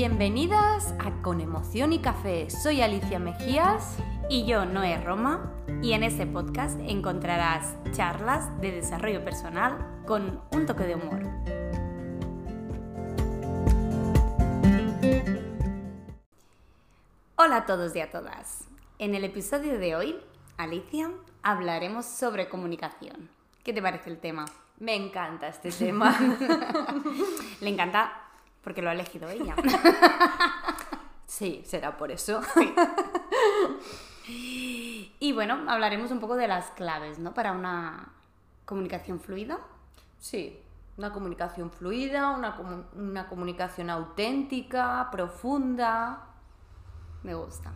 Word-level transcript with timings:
Bienvenidas 0.00 0.94
a 0.98 1.20
Con 1.20 1.42
Emoción 1.42 1.92
y 1.92 1.98
Café. 1.98 2.48
Soy 2.48 2.80
Alicia 2.80 3.18
Mejías. 3.18 3.98
Y 4.30 4.46
yo, 4.46 4.64
Noé 4.64 4.96
Roma, 4.96 5.52
y 5.82 5.92
en 5.92 6.04
este 6.04 6.24
podcast 6.26 6.80
encontrarás 6.80 7.74
charlas 7.92 8.58
de 8.62 8.72
desarrollo 8.72 9.22
personal 9.22 10.00
con 10.06 10.40
un 10.52 10.64
toque 10.64 10.84
de 10.84 10.94
humor. 10.94 11.20
Hola 17.36 17.56
a 17.56 17.66
todos 17.66 17.94
y 17.94 18.00
a 18.00 18.10
todas. 18.10 18.68
En 18.98 19.14
el 19.14 19.24
episodio 19.24 19.78
de 19.78 19.96
hoy, 19.96 20.16
Alicia, 20.56 21.10
hablaremos 21.42 22.06
sobre 22.06 22.48
comunicación. 22.48 23.28
¿Qué 23.62 23.74
te 23.74 23.82
parece 23.82 24.08
el 24.08 24.18
tema? 24.18 24.46
Me 24.78 24.94
encanta 24.94 25.48
este 25.48 25.70
tema. 25.70 26.18
Le 27.60 27.68
encanta 27.68 28.29
porque 28.62 28.82
lo 28.82 28.90
ha 28.90 28.92
elegido 28.92 29.28
ella. 29.28 29.54
sí, 31.26 31.62
será 31.64 31.96
por 31.96 32.10
eso. 32.10 32.40
Y 35.22 35.32
bueno, 35.32 35.64
hablaremos 35.68 36.10
un 36.10 36.18
poco 36.18 36.34
de 36.34 36.48
las 36.48 36.70
claves, 36.70 37.18
¿no? 37.18 37.34
Para 37.34 37.52
una 37.52 38.12
comunicación 38.64 39.20
fluida. 39.20 39.58
Sí, 40.18 40.58
una 40.96 41.12
comunicación 41.12 41.70
fluida, 41.70 42.30
una, 42.30 42.88
una 42.94 43.28
comunicación 43.28 43.90
auténtica, 43.90 45.08
profunda. 45.12 46.26
Me 47.22 47.34
gusta. 47.34 47.72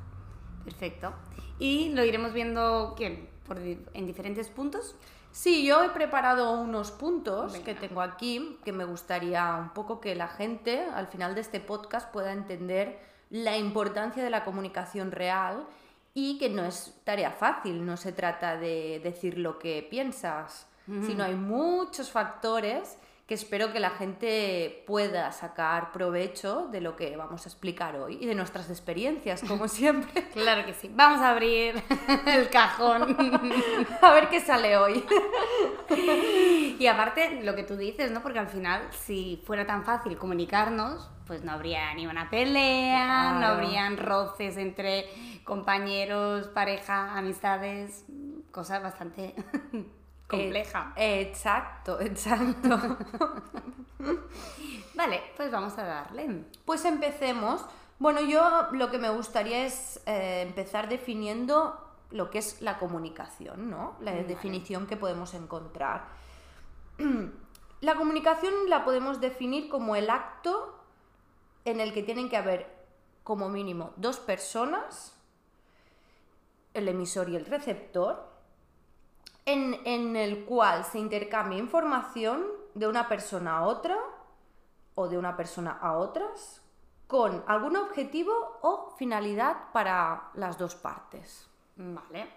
Perfecto. 0.64 1.12
Y 1.58 1.90
lo 1.90 2.02
iremos 2.02 2.32
viendo 2.32 2.94
¿qué? 2.96 3.28
Por, 3.46 3.58
en 3.58 4.06
diferentes 4.06 4.48
puntos. 4.48 4.96
Sí, 5.34 5.66
yo 5.66 5.82
he 5.82 5.90
preparado 5.90 6.52
unos 6.52 6.92
puntos 6.92 7.56
que 7.56 7.74
tengo 7.74 8.02
aquí 8.02 8.56
que 8.64 8.70
me 8.70 8.84
gustaría 8.84 9.56
un 9.56 9.70
poco 9.70 10.00
que 10.00 10.14
la 10.14 10.28
gente 10.28 10.86
al 10.94 11.08
final 11.08 11.34
de 11.34 11.40
este 11.40 11.58
podcast 11.58 12.08
pueda 12.12 12.32
entender 12.32 13.00
la 13.30 13.58
importancia 13.58 14.22
de 14.22 14.30
la 14.30 14.44
comunicación 14.44 15.10
real 15.10 15.66
y 16.14 16.38
que 16.38 16.50
no 16.50 16.64
es 16.64 16.94
tarea 17.02 17.32
fácil, 17.32 17.84
no 17.84 17.96
se 17.96 18.12
trata 18.12 18.56
de 18.56 19.00
decir 19.02 19.36
lo 19.36 19.58
que 19.58 19.84
piensas, 19.90 20.68
sino 21.04 21.24
hay 21.24 21.34
muchos 21.34 22.12
factores 22.12 22.96
que 23.26 23.34
espero 23.34 23.72
que 23.72 23.80
la 23.80 23.90
gente 23.90 24.84
pueda 24.86 25.32
sacar 25.32 25.92
provecho 25.92 26.68
de 26.70 26.82
lo 26.82 26.94
que 26.94 27.16
vamos 27.16 27.46
a 27.46 27.48
explicar 27.48 27.96
hoy 27.96 28.18
y 28.20 28.26
de 28.26 28.34
nuestras 28.34 28.68
experiencias, 28.68 29.42
como 29.48 29.66
siempre. 29.68 30.28
claro 30.28 30.66
que 30.66 30.74
sí. 30.74 30.90
Vamos 30.94 31.20
a 31.20 31.30
abrir 31.30 31.82
el 32.26 32.50
cajón. 32.50 33.16
a 34.02 34.12
ver 34.12 34.28
qué 34.28 34.40
sale 34.40 34.76
hoy. 34.76 35.04
y 36.78 36.86
aparte, 36.86 37.42
lo 37.42 37.54
que 37.54 37.62
tú 37.62 37.76
dices, 37.76 38.10
¿no? 38.10 38.20
Porque 38.22 38.38
al 38.40 38.48
final, 38.48 38.82
si 38.90 39.42
fuera 39.46 39.66
tan 39.66 39.84
fácil 39.84 40.18
comunicarnos, 40.18 41.10
pues 41.26 41.42
no 41.44 41.52
habría 41.52 41.94
ni 41.94 42.06
una 42.06 42.28
pelea, 42.28 43.38
no 43.40 43.46
habrían 43.46 43.96
roces 43.96 44.58
entre 44.58 45.06
compañeros, 45.44 46.48
pareja, 46.48 47.16
amistades, 47.16 48.04
cosas 48.50 48.82
bastante 48.82 49.34
compleja. 50.28 50.92
exacto, 50.96 52.00
exacto. 52.00 52.98
vale, 54.94 55.22
pues 55.36 55.50
vamos 55.50 55.76
a 55.78 55.84
darle. 55.84 56.44
Pues 56.64 56.84
empecemos. 56.84 57.64
Bueno, 57.98 58.20
yo 58.20 58.68
lo 58.72 58.90
que 58.90 58.98
me 58.98 59.10
gustaría 59.10 59.66
es 59.66 60.00
eh, 60.06 60.42
empezar 60.42 60.88
definiendo 60.88 61.80
lo 62.10 62.30
que 62.30 62.38
es 62.38 62.60
la 62.60 62.78
comunicación, 62.78 63.70
¿no? 63.70 63.96
La 64.00 64.12
definición 64.12 64.86
que 64.86 64.96
podemos 64.96 65.34
encontrar. 65.34 66.08
La 67.80 67.96
comunicación 67.96 68.54
la 68.68 68.82
podemos 68.82 69.20
definir 69.20 69.68
como 69.68 69.94
el 69.94 70.08
acto 70.08 70.74
en 71.66 71.80
el 71.80 71.92
que 71.92 72.02
tienen 72.02 72.30
que 72.30 72.38
haber 72.38 72.66
como 73.24 73.50
mínimo 73.50 73.92
dos 73.96 74.20
personas, 74.20 75.14
el 76.72 76.88
emisor 76.88 77.28
y 77.28 77.36
el 77.36 77.44
receptor, 77.44 78.33
en, 79.46 80.16
el 80.16 80.44
cual 80.44 80.84
se 80.84 80.98
intercambia 80.98 81.58
información 81.58 82.44
de 82.74 82.86
una 82.86 83.08
persona 83.08 83.58
a 83.58 83.66
otra 83.66 83.96
o 84.94 85.08
de 85.08 85.18
una 85.18 85.36
persona 85.36 85.72
a 85.80 85.98
otras 85.98 86.62
con 87.06 87.44
algún 87.46 87.76
objetivo 87.76 88.32
o 88.62 88.94
finalidad 88.96 89.70
para 89.72 90.30
las 90.34 90.56
dos 90.58 90.74
partes. 90.74 91.48
Vale. 91.76 92.28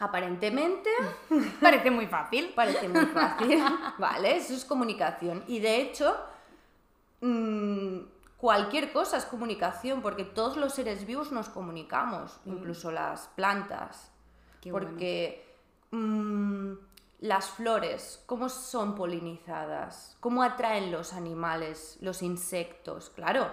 Aparentemente 0.00 0.90
parece 1.60 1.90
muy 1.90 2.06
fácil. 2.06 2.52
Parece 2.54 2.88
muy 2.88 3.06
fácil. 3.06 3.62
vale, 3.98 4.36
eso 4.36 4.52
es 4.52 4.64
comunicación. 4.64 5.42
Y 5.48 5.58
de 5.60 5.80
hecho, 5.80 6.14
mm, 7.20 7.98
cualquier 8.36 8.92
cosa 8.92 9.16
es 9.16 9.24
comunicación, 9.24 10.02
porque 10.02 10.24
todos 10.24 10.56
los 10.56 10.74
seres 10.74 11.06
vivos 11.06 11.32
nos 11.32 11.48
comunicamos, 11.48 12.38
mm. 12.44 12.52
incluso 12.52 12.92
las 12.92 13.28
plantas. 13.28 14.12
porque 14.70 15.47
Mm, 15.90 16.74
las 17.20 17.50
flores, 17.50 18.22
cómo 18.26 18.48
son 18.48 18.94
polinizadas, 18.94 20.16
cómo 20.20 20.42
atraen 20.42 20.92
los 20.92 21.12
animales, 21.12 21.98
los 22.00 22.22
insectos, 22.22 23.10
claro, 23.10 23.50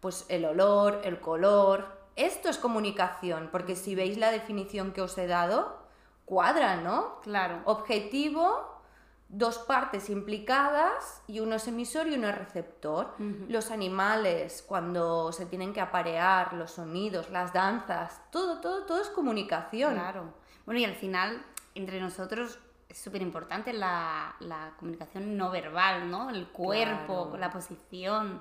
pues 0.00 0.26
el 0.28 0.44
olor, 0.44 1.00
el 1.04 1.20
color, 1.20 1.96
esto 2.16 2.48
es 2.48 2.58
comunicación, 2.58 3.48
porque 3.50 3.76
si 3.76 3.94
veis 3.94 4.18
la 4.18 4.30
definición 4.30 4.92
que 4.92 5.00
os 5.00 5.16
he 5.16 5.26
dado, 5.26 5.78
cuadra, 6.24 6.76
¿no? 6.76 7.20
Claro. 7.22 7.62
Objetivo, 7.64 8.82
dos 9.28 9.58
partes 9.58 10.10
implicadas 10.10 11.22
y 11.26 11.40
uno 11.40 11.56
es 11.56 11.66
emisor 11.68 12.06
y 12.08 12.14
uno 12.14 12.28
es 12.28 12.36
receptor. 12.36 13.14
Los 13.48 13.70
animales, 13.70 14.64
cuando 14.66 15.32
se 15.32 15.46
tienen 15.46 15.72
que 15.72 15.80
aparear, 15.80 16.52
los 16.52 16.72
sonidos, 16.72 17.30
las 17.30 17.52
danzas, 17.52 18.20
todo, 18.30 18.60
todo, 18.60 18.84
todo 18.84 19.00
es 19.00 19.08
comunicación. 19.08 19.94
Claro. 19.94 20.34
Bueno, 20.64 20.80
y 20.80 20.84
al 20.84 20.94
final 20.94 21.44
entre 21.76 22.00
nosotros 22.00 22.58
es 22.88 22.98
súper 22.98 23.22
importante 23.22 23.72
la, 23.72 24.34
comunicación 24.78 25.36
no 25.36 25.50
verbal, 25.50 26.10
¿no? 26.10 26.30
El 26.30 26.46
cuerpo, 26.48 27.36
la 27.38 27.50
posición. 27.50 28.40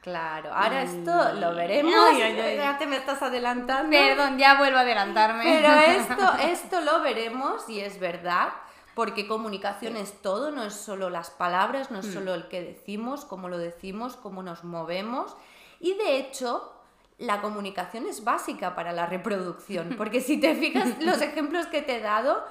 Claro, 0.00 0.52
ahora 0.52 0.82
esto 0.82 1.34
lo 1.34 1.54
veremos. 1.54 1.94
Ya 2.18 2.76
te 2.76 2.86
me 2.86 2.96
estás 2.96 3.22
adelantando. 3.22 3.90
Perdón, 3.90 4.36
ya 4.36 4.58
vuelvo 4.58 4.78
a 4.78 4.80
adelantarme. 4.80 5.44
Pero 5.44 5.72
esto, 5.72 6.32
esto 6.42 6.80
lo 6.80 7.02
veremos 7.02 7.68
y 7.68 7.80
es 7.80 8.00
verdad, 8.00 8.48
porque 8.94 9.28
comunicación 9.28 9.96
es 9.96 10.20
todo, 10.20 10.50
no 10.50 10.64
es 10.64 10.74
solo 10.74 11.08
las 11.08 11.30
palabras, 11.30 11.92
no 11.92 12.00
es 12.00 12.06
mm. 12.06 12.12
solo 12.12 12.34
el 12.34 12.48
que 12.48 12.62
decimos, 12.62 13.24
cómo 13.24 13.48
lo 13.48 13.58
decimos, 13.58 14.16
cómo 14.16 14.42
nos 14.42 14.64
movemos. 14.64 15.36
Y 15.78 15.94
de 15.94 16.16
hecho, 16.16 16.72
la 17.18 17.40
comunicación 17.40 18.06
es 18.06 18.24
básica 18.24 18.74
para 18.74 18.92
la 18.92 19.06
reproducción, 19.06 19.94
porque 19.98 20.20
si 20.20 20.40
te 20.40 20.56
fijas, 20.56 21.00
los 21.00 21.20
ejemplos 21.22 21.66
que 21.66 21.82
te 21.82 21.96
he 21.96 22.00
dado 22.00 22.44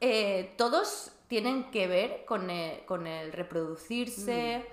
eh, 0.00 0.54
todos 0.56 1.12
tienen 1.28 1.70
que 1.70 1.86
ver 1.86 2.24
con 2.24 2.50
el, 2.50 3.32
reproducirse, 3.32 4.64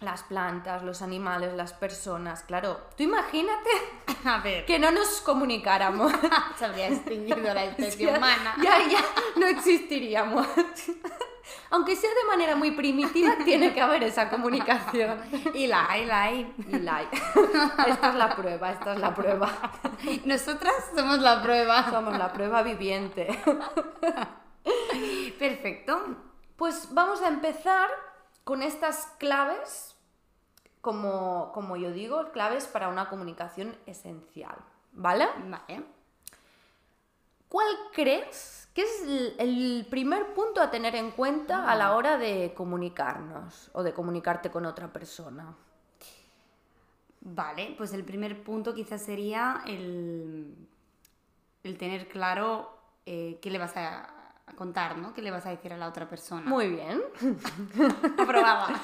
mm. 0.00 0.04
las 0.04 0.22
plantas, 0.22 0.82
los 0.82 1.02
animales, 1.02 1.54
las 1.54 1.72
personas. 1.72 2.42
Claro, 2.42 2.78
tú 2.96 3.02
imagínate 3.02 3.70
A 4.24 4.38
ver. 4.38 4.64
que 4.66 4.78
no 4.78 4.90
nos 4.90 5.20
comunicáramos. 5.22 6.12
Se 6.58 6.64
habría 6.64 6.88
extinguido 6.88 7.52
la 7.54 7.64
especie 7.76 8.08
humana. 8.08 8.54
Ya, 8.62 8.86
ya, 8.88 9.04
no 9.36 9.46
existiríamos. 9.46 10.46
Aunque 11.70 11.96
sea 11.96 12.10
de 12.10 12.24
manera 12.28 12.56
muy 12.56 12.70
primitiva, 12.72 13.36
tiene 13.44 13.72
que 13.72 13.80
haber 13.80 14.02
esa 14.04 14.28
comunicación. 14.30 15.20
Y 15.54 15.66
la 15.66 15.90
hay, 15.90 16.06
la 16.06 16.22
hay. 16.22 16.54
Y 16.68 16.78
la 16.78 16.96
hay. 16.96 17.08
Esta 17.86 18.08
es 18.10 18.14
la 18.14 18.36
prueba, 18.36 18.70
esta 18.70 18.92
es 18.92 19.00
la 19.00 19.14
prueba. 19.14 19.50
Nosotras 20.24 20.74
somos 20.94 21.18
la 21.20 21.42
prueba. 21.42 21.90
Somos 21.90 22.16
la 22.18 22.32
prueba 22.32 22.62
viviente. 22.62 23.26
Perfecto. 25.38 26.16
Pues 26.56 26.88
vamos 26.92 27.22
a 27.22 27.28
empezar 27.28 27.88
con 28.44 28.62
estas 28.62 29.06
claves, 29.18 29.96
como, 30.80 31.50
como 31.52 31.76
yo 31.76 31.90
digo, 31.90 32.30
claves 32.32 32.66
para 32.66 32.88
una 32.88 33.08
comunicación 33.08 33.76
esencial. 33.86 34.56
¿Vale? 34.92 35.26
Vale. 35.46 35.84
¿Cuál 37.48 37.66
crees 37.92 38.63
¿Qué 38.74 38.82
es 38.82 39.38
el 39.38 39.86
primer 39.88 40.34
punto 40.34 40.60
a 40.60 40.68
tener 40.68 40.96
en 40.96 41.12
cuenta 41.12 41.70
a 41.70 41.76
la 41.76 41.94
hora 41.94 42.18
de 42.18 42.52
comunicarnos 42.56 43.70
o 43.72 43.84
de 43.84 43.92
comunicarte 43.92 44.50
con 44.50 44.66
otra 44.66 44.92
persona? 44.92 45.54
Vale, 47.20 47.74
pues 47.78 47.92
el 47.92 48.04
primer 48.04 48.42
punto 48.42 48.74
quizás 48.74 49.00
sería 49.00 49.62
el, 49.64 50.54
el 51.62 51.78
tener 51.78 52.08
claro 52.08 52.76
eh, 53.06 53.38
qué 53.40 53.50
le 53.50 53.58
vas 53.58 53.76
a, 53.76 54.10
contar, 54.56 54.98
¿no? 54.98 55.14
¿Qué 55.14 55.22
le 55.22 55.30
vas 55.30 55.46
a 55.46 55.50
decir 55.50 55.72
a 55.72 55.76
la 55.76 55.88
otra 55.88 56.08
persona? 56.08 56.48
Muy 56.48 56.68
bien. 56.68 57.00
Aprobada. 58.18 58.78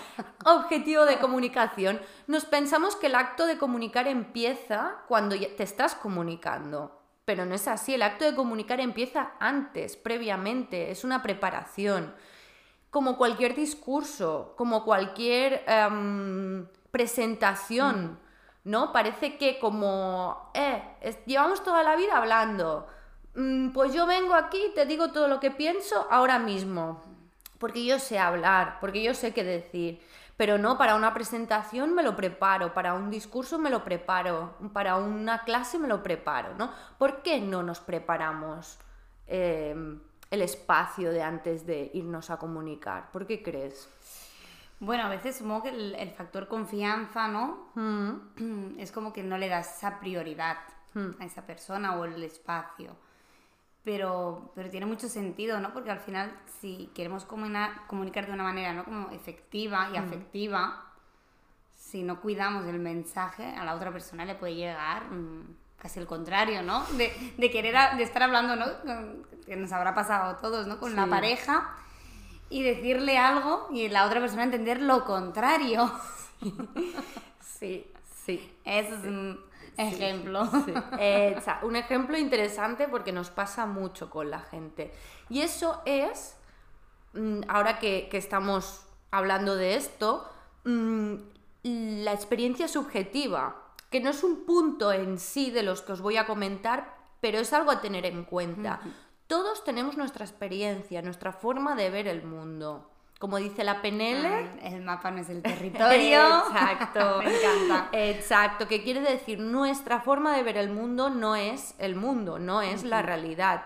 Objetivo 0.46 1.04
de 1.04 1.18
comunicación. 1.18 2.00
Nos 2.26 2.46
pensamos 2.46 2.96
que 2.96 3.08
el 3.08 3.14
acto 3.14 3.46
de 3.46 3.58
comunicar 3.58 4.08
empieza 4.08 5.02
cuando 5.06 5.36
te 5.36 5.62
estás 5.62 5.94
comunicando. 5.94 6.99
Pero 7.30 7.46
no 7.46 7.54
es 7.54 7.68
así, 7.68 7.94
el 7.94 8.02
acto 8.02 8.24
de 8.24 8.34
comunicar 8.34 8.80
empieza 8.80 9.34
antes, 9.38 9.96
previamente, 9.96 10.90
es 10.90 11.04
una 11.04 11.22
preparación. 11.22 12.12
Como 12.90 13.16
cualquier 13.16 13.54
discurso, 13.54 14.54
como 14.56 14.84
cualquier 14.84 15.62
em, 15.68 16.66
presentación, 16.90 18.18
¿no? 18.64 18.92
Parece 18.92 19.36
que 19.38 19.60
como, 19.60 20.50
eh, 20.54 20.82
es- 21.02 21.24
llevamos 21.24 21.62
toda 21.62 21.84
la 21.84 21.94
vida 21.94 22.16
hablando, 22.16 22.88
Mm, 23.36 23.70
pues 23.70 23.94
yo 23.94 24.06
vengo 24.06 24.34
aquí 24.34 24.58
y 24.70 24.74
te 24.74 24.86
digo 24.86 25.12
todo 25.12 25.28
lo 25.28 25.38
que 25.38 25.52
pienso 25.52 26.08
ahora 26.10 26.40
mismo, 26.40 27.00
porque 27.60 27.84
yo 27.84 28.00
sé 28.00 28.18
hablar, 28.18 28.78
porque 28.80 29.04
yo 29.04 29.14
sé 29.14 29.32
qué 29.32 29.44
decir. 29.44 30.00
Pero 30.40 30.56
no, 30.56 30.78
para 30.78 30.94
una 30.94 31.12
presentación 31.12 31.94
me 31.94 32.02
lo 32.02 32.16
preparo, 32.16 32.72
para 32.72 32.94
un 32.94 33.10
discurso 33.10 33.58
me 33.58 33.68
lo 33.68 33.84
preparo, 33.84 34.54
para 34.72 34.96
una 34.96 35.44
clase 35.44 35.78
me 35.78 35.86
lo 35.86 36.02
preparo, 36.02 36.54
¿no? 36.54 36.72
¿Por 36.96 37.20
qué 37.20 37.42
no 37.42 37.62
nos 37.62 37.80
preparamos 37.80 38.78
eh, 39.26 39.74
el 40.30 40.40
espacio 40.40 41.12
de 41.12 41.22
antes 41.22 41.66
de 41.66 41.90
irnos 41.92 42.30
a 42.30 42.38
comunicar? 42.38 43.10
¿Por 43.10 43.26
qué 43.26 43.42
crees? 43.42 43.86
Bueno, 44.78 45.02
a 45.04 45.08
veces 45.10 45.36
supongo 45.36 45.64
que 45.64 45.68
el, 45.68 45.94
el 45.94 46.10
factor 46.12 46.48
confianza, 46.48 47.28
¿no? 47.28 47.72
Mm, 47.74 48.78
Es 48.80 48.92
como 48.92 49.12
que 49.12 49.22
no 49.22 49.36
le 49.36 49.50
das 49.50 49.76
esa 49.76 50.00
prioridad 50.00 50.56
a 51.18 51.24
esa 51.26 51.42
persona 51.42 51.96
o 51.96 52.06
el 52.06 52.24
espacio. 52.24 52.96
Pero, 53.84 54.52
pero 54.54 54.68
tiene 54.68 54.84
mucho 54.86 55.08
sentido, 55.08 55.58
¿no? 55.60 55.72
Porque 55.72 55.90
al 55.90 56.00
final, 56.00 56.32
si 56.60 56.90
queremos 56.94 57.24
comuna- 57.24 57.84
comunicar 57.86 58.26
de 58.26 58.32
una 58.32 58.42
manera, 58.44 58.72
¿no? 58.74 58.84
Como 58.84 59.10
efectiva 59.10 59.88
y 59.92 59.96
afectiva, 59.96 60.84
si 61.74 62.02
no 62.02 62.20
cuidamos 62.20 62.66
el 62.66 62.78
mensaje, 62.78 63.44
a 63.56 63.64
la 63.64 63.74
otra 63.74 63.90
persona 63.90 64.24
le 64.26 64.34
puede 64.34 64.54
llegar 64.54 65.04
mm, 65.10 65.56
casi 65.78 65.98
el 65.98 66.06
contrario, 66.06 66.62
¿no? 66.62 66.84
De, 66.98 67.10
de 67.38 67.50
querer, 67.50 67.74
a- 67.76 67.96
de 67.96 68.02
estar 68.02 68.22
hablando, 68.22 68.54
¿no? 68.54 68.66
Que 69.46 69.56
nos 69.56 69.72
habrá 69.72 69.94
pasado 69.94 70.30
a 70.30 70.40
todos, 70.40 70.66
¿no? 70.66 70.78
Con 70.78 70.94
la 70.94 71.04
Sí. 71.04 71.10
pareja 71.10 71.74
y 72.50 72.62
decirle 72.62 73.16
algo 73.16 73.68
y 73.72 73.88
la 73.88 74.04
otra 74.04 74.20
persona 74.20 74.44
entender 74.44 74.82
lo 74.82 75.04
contrario. 75.06 75.90
Sí, 77.58 77.86
sí. 78.24 78.50
Es 78.64 78.90
un 79.04 79.38
ejemplo. 79.88 80.46
Sí. 80.64 80.74
Eh, 80.98 81.40
un 81.62 81.76
ejemplo 81.76 82.16
interesante 82.18 82.88
porque 82.88 83.12
nos 83.12 83.30
pasa 83.30 83.66
mucho 83.66 84.10
con 84.10 84.30
la 84.30 84.40
gente. 84.40 84.92
Y 85.28 85.40
eso 85.40 85.80
es, 85.84 86.36
mm, 87.14 87.42
ahora 87.48 87.78
que, 87.78 88.08
que 88.10 88.18
estamos 88.18 88.86
hablando 89.10 89.56
de 89.56 89.76
esto, 89.76 90.28
mm, 90.64 91.14
la 91.62 92.12
experiencia 92.12 92.68
subjetiva, 92.68 93.56
que 93.90 94.00
no 94.00 94.10
es 94.10 94.22
un 94.22 94.44
punto 94.46 94.92
en 94.92 95.18
sí 95.18 95.50
de 95.50 95.62
los 95.62 95.82
que 95.82 95.92
os 95.92 96.00
voy 96.00 96.16
a 96.16 96.26
comentar, 96.26 96.96
pero 97.20 97.38
es 97.38 97.52
algo 97.52 97.70
a 97.70 97.80
tener 97.80 98.06
en 98.06 98.24
cuenta. 98.24 98.80
Todos 99.26 99.62
tenemos 99.64 99.96
nuestra 99.96 100.24
experiencia, 100.24 101.02
nuestra 101.02 101.32
forma 101.32 101.74
de 101.74 101.90
ver 101.90 102.08
el 102.08 102.22
mundo. 102.22 102.89
Como 103.20 103.36
dice 103.36 103.64
la 103.64 103.82
PNL, 103.82 104.24
Ah, 104.26 104.42
El 104.62 104.82
mapa 104.82 105.10
no 105.10 105.20
es 105.20 105.28
el 105.28 105.42
territorio. 105.42 106.38
Exacto. 106.48 107.18
Me 107.22 107.36
encanta. 107.36 107.88
Exacto, 107.92 108.66
que 108.66 108.82
quiere 108.82 109.00
decir 109.02 109.38
nuestra 109.38 110.00
forma 110.00 110.34
de 110.34 110.42
ver 110.42 110.56
el 110.56 110.70
mundo 110.70 111.10
no 111.10 111.36
es 111.36 111.74
el 111.78 111.94
mundo, 111.96 112.38
no 112.38 112.62
es 112.62 112.82
la 112.82 113.02
realidad. 113.02 113.64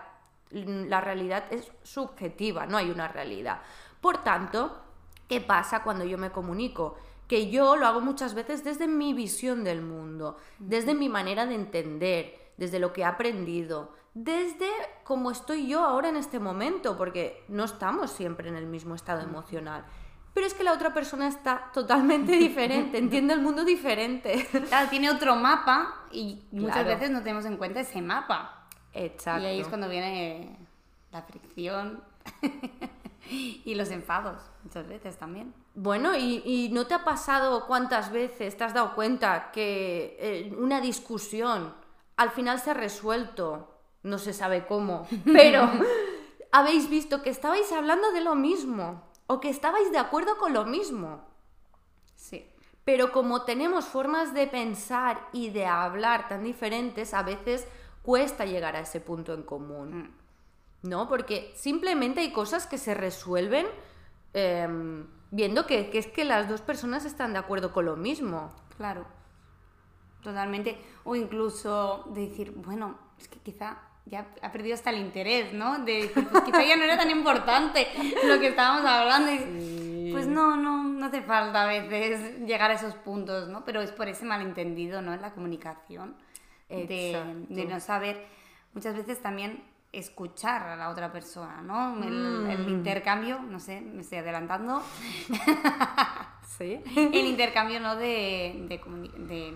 La 0.50 1.00
realidad 1.00 1.44
es 1.50 1.70
subjetiva, 1.84 2.66
no 2.66 2.76
hay 2.76 2.90
una 2.90 3.06
realidad. 3.06 3.60
Por 4.00 4.18
tanto, 4.24 4.76
¿qué 5.28 5.40
pasa 5.40 5.84
cuando 5.84 6.04
yo 6.04 6.18
me 6.18 6.30
comunico? 6.30 6.96
Que 7.28 7.48
yo 7.48 7.76
lo 7.76 7.86
hago 7.86 8.00
muchas 8.00 8.34
veces 8.34 8.64
desde 8.64 8.88
mi 8.88 9.14
visión 9.14 9.62
del 9.62 9.82
mundo, 9.82 10.36
desde 10.58 10.94
mi 10.94 11.08
manera 11.08 11.46
de 11.46 11.54
entender, 11.54 12.52
desde 12.56 12.80
lo 12.80 12.92
que 12.92 13.02
he 13.02 13.04
aprendido, 13.04 13.92
desde 14.14 14.68
cómo 15.02 15.30
estoy 15.30 15.66
yo 15.66 15.84
ahora 15.84 16.08
en 16.08 16.16
este 16.16 16.38
momento, 16.38 16.96
porque 16.96 17.44
no 17.48 17.64
estamos 17.64 18.10
siempre 18.12 18.48
en 18.48 18.56
el 18.56 18.66
mismo 18.66 18.94
estado 18.94 19.20
emocional. 19.22 19.84
Pero 20.32 20.46
es 20.46 20.54
que 20.54 20.64
la 20.64 20.72
otra 20.72 20.92
persona 20.94 21.28
está 21.28 21.70
totalmente 21.72 22.32
diferente, 22.36 22.98
entiende 22.98 23.34
el 23.34 23.40
mundo 23.40 23.64
diferente. 23.64 24.48
Claro, 24.68 24.88
tiene 24.88 25.10
otro 25.10 25.36
mapa 25.36 26.06
y 26.12 26.44
muchas 26.52 26.74
Claro. 26.82 26.88
veces 26.90 27.10
no 27.10 27.22
tenemos 27.22 27.44
en 27.44 27.56
cuenta 27.56 27.80
ese 27.80 28.00
mapa. 28.02 28.66
Exacto. 28.92 29.42
Y 29.42 29.46
ahí 29.46 29.60
es 29.60 29.68
cuando 29.68 29.88
viene 29.88 30.56
la 31.10 31.22
fricción 31.22 32.02
y 33.30 33.74
los 33.74 33.90
enfados, 33.90 34.38
muchas 34.62 34.86
veces 34.86 35.16
también. 35.16 35.52
Bueno, 35.74 36.16
¿y, 36.16 36.42
y 36.44 36.68
no 36.72 36.86
te 36.86 36.94
ha 36.94 37.04
pasado 37.04 37.66
cuántas 37.66 38.12
veces 38.12 38.56
te 38.56 38.62
has 38.64 38.74
dado 38.74 38.94
cuenta 38.94 39.50
que 39.50 40.16
eh, 40.20 40.54
una 40.56 40.80
discusión 40.80 41.74
al 42.16 42.30
final 42.30 42.60
se 42.60 42.70
ha 42.70 42.74
resuelto? 42.74 43.70
No 44.04 44.18
se 44.18 44.32
sabe 44.32 44.66
cómo, 44.66 45.08
pero 45.24 45.68
habéis 46.52 46.88
visto 46.88 47.22
que 47.22 47.30
estabais 47.30 47.72
hablando 47.72 48.12
de 48.12 48.20
lo 48.20 48.36
mismo 48.36 49.02
o 49.26 49.40
que 49.40 49.48
estabais 49.48 49.90
de 49.90 49.98
acuerdo 49.98 50.38
con 50.38 50.52
lo 50.52 50.64
mismo. 50.64 51.22
Sí. 52.14 52.46
Pero 52.84 53.12
como 53.12 53.42
tenemos 53.42 53.86
formas 53.86 54.34
de 54.34 54.46
pensar 54.46 55.28
y 55.32 55.50
de 55.50 55.66
hablar 55.66 56.28
tan 56.28 56.44
diferentes, 56.44 57.14
a 57.14 57.22
veces 57.22 57.66
cuesta 58.02 58.44
llegar 58.44 58.76
a 58.76 58.80
ese 58.80 59.00
punto 59.00 59.32
en 59.32 59.42
común. 59.42 59.98
Mm. 60.82 60.88
¿No? 60.90 61.08
Porque 61.08 61.52
simplemente 61.56 62.20
hay 62.20 62.30
cosas 62.30 62.66
que 62.66 62.76
se 62.76 62.92
resuelven 62.92 63.66
em, 64.34 65.06
viendo 65.30 65.66
que, 65.66 65.88
que 65.88 65.98
es 65.98 66.06
que 66.06 66.26
las 66.26 66.46
dos 66.46 66.60
personas 66.60 67.06
están 67.06 67.32
de 67.32 67.38
acuerdo 67.38 67.72
con 67.72 67.86
lo 67.86 67.96
mismo. 67.96 68.54
Claro, 68.76 69.06
totalmente. 70.22 70.78
O 71.04 71.16
incluso 71.16 72.04
de 72.10 72.28
decir, 72.28 72.52
bueno, 72.54 72.98
es 73.18 73.28
que 73.28 73.38
quizá 73.38 73.78
ya 74.06 74.26
ha 74.42 74.52
perdido 74.52 74.74
hasta 74.74 74.90
el 74.90 74.98
interés, 74.98 75.52
¿no? 75.52 75.78
De 75.78 76.10
pues 76.14 76.44
quizá 76.44 76.62
ya 76.64 76.76
no 76.76 76.84
era 76.84 76.96
tan 76.96 77.10
importante 77.10 77.88
lo 78.26 78.38
que 78.38 78.48
estábamos 78.48 78.84
hablando. 78.84 79.32
Y, 79.32 80.10
Pues 80.12 80.26
no, 80.26 80.56
no, 80.56 80.84
no 80.84 81.06
hace 81.06 81.22
falta 81.22 81.62
a 81.62 81.66
veces 81.66 82.40
llegar 82.40 82.70
a 82.70 82.74
esos 82.74 82.94
puntos, 82.94 83.48
¿no? 83.48 83.64
Pero 83.64 83.80
es 83.80 83.90
por 83.90 84.08
ese 84.08 84.24
malentendido, 84.24 85.00
¿no? 85.02 85.12
En 85.14 85.22
la 85.22 85.32
comunicación. 85.32 86.16
De, 86.68 87.46
de 87.48 87.64
no 87.66 87.78
saber, 87.80 88.26
muchas 88.72 88.94
veces 88.96 89.20
también 89.22 89.62
escuchar 89.92 90.62
a 90.68 90.76
la 90.76 90.88
otra 90.88 91.12
persona, 91.12 91.62
¿no? 91.62 92.02
El, 92.02 92.46
el 92.50 92.68
intercambio, 92.68 93.38
no 93.40 93.60
sé, 93.60 93.80
me 93.80 94.00
estoy 94.02 94.18
adelantando. 94.18 94.82
Sí. 96.58 96.80
el 96.94 97.14
intercambio, 97.26 97.80
¿no? 97.80 97.96
De, 97.96 98.66
de- 98.68 99.54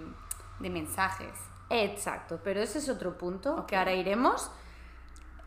de 0.59 0.71
mensajes. 0.71 1.31
Exacto, 1.71 2.41
pero 2.43 2.61
ese 2.61 2.79
es 2.79 2.89
otro 2.89 3.19
punto 3.19 3.67
que 3.67 3.77
ahora 3.77 3.93
iremos. 3.95 4.51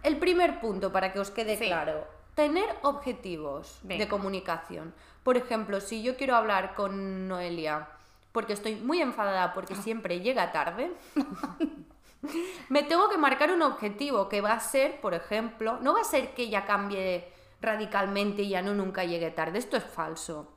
El 0.04 0.18
primer 0.18 0.60
punto, 0.60 0.92
para 0.92 1.12
que 1.14 1.20
os 1.20 1.32
quede 1.32 1.58
Sí. 1.58 1.66
claro, 1.68 2.06
tener 2.36 2.68
objetivos 2.84 3.80
Venga. 3.84 4.04
de 4.06 4.10
comunicación. 4.10 4.94
Por 5.24 5.38
ejemplo, 5.38 5.80
si 5.82 6.02
yo 6.02 6.16
quiero 6.18 6.36
hablar 6.36 6.74
con 6.76 7.28
Noelia 7.28 7.88
porque 8.32 8.54
estoy 8.54 8.76
muy 8.76 9.02
enfadada 9.02 9.54
porque 9.54 9.76
siempre 9.76 10.22
llega 10.22 10.52
tarde, 10.52 10.92
me 12.70 12.84
tengo 12.84 13.10
que 13.10 13.18
marcar 13.18 13.52
un 13.52 13.62
objetivo 13.62 14.30
que 14.30 14.42
va 14.42 14.54
a 14.54 14.60
ser, 14.60 15.02
por 15.02 15.14
ejemplo, 15.14 15.80
no 15.82 15.94
va 15.94 16.02
a 16.02 16.06
ser 16.06 16.34
que 16.34 16.44
ella 16.44 16.66
cambie 16.66 17.32
radicalmente 17.62 18.44
y 18.44 18.50
ya 18.50 18.62
no 18.62 18.74
nunca 18.74 19.04
llegue 19.04 19.32
tarde, 19.32 19.60
esto 19.60 19.78
es 19.78 19.84
falso. 19.84 20.48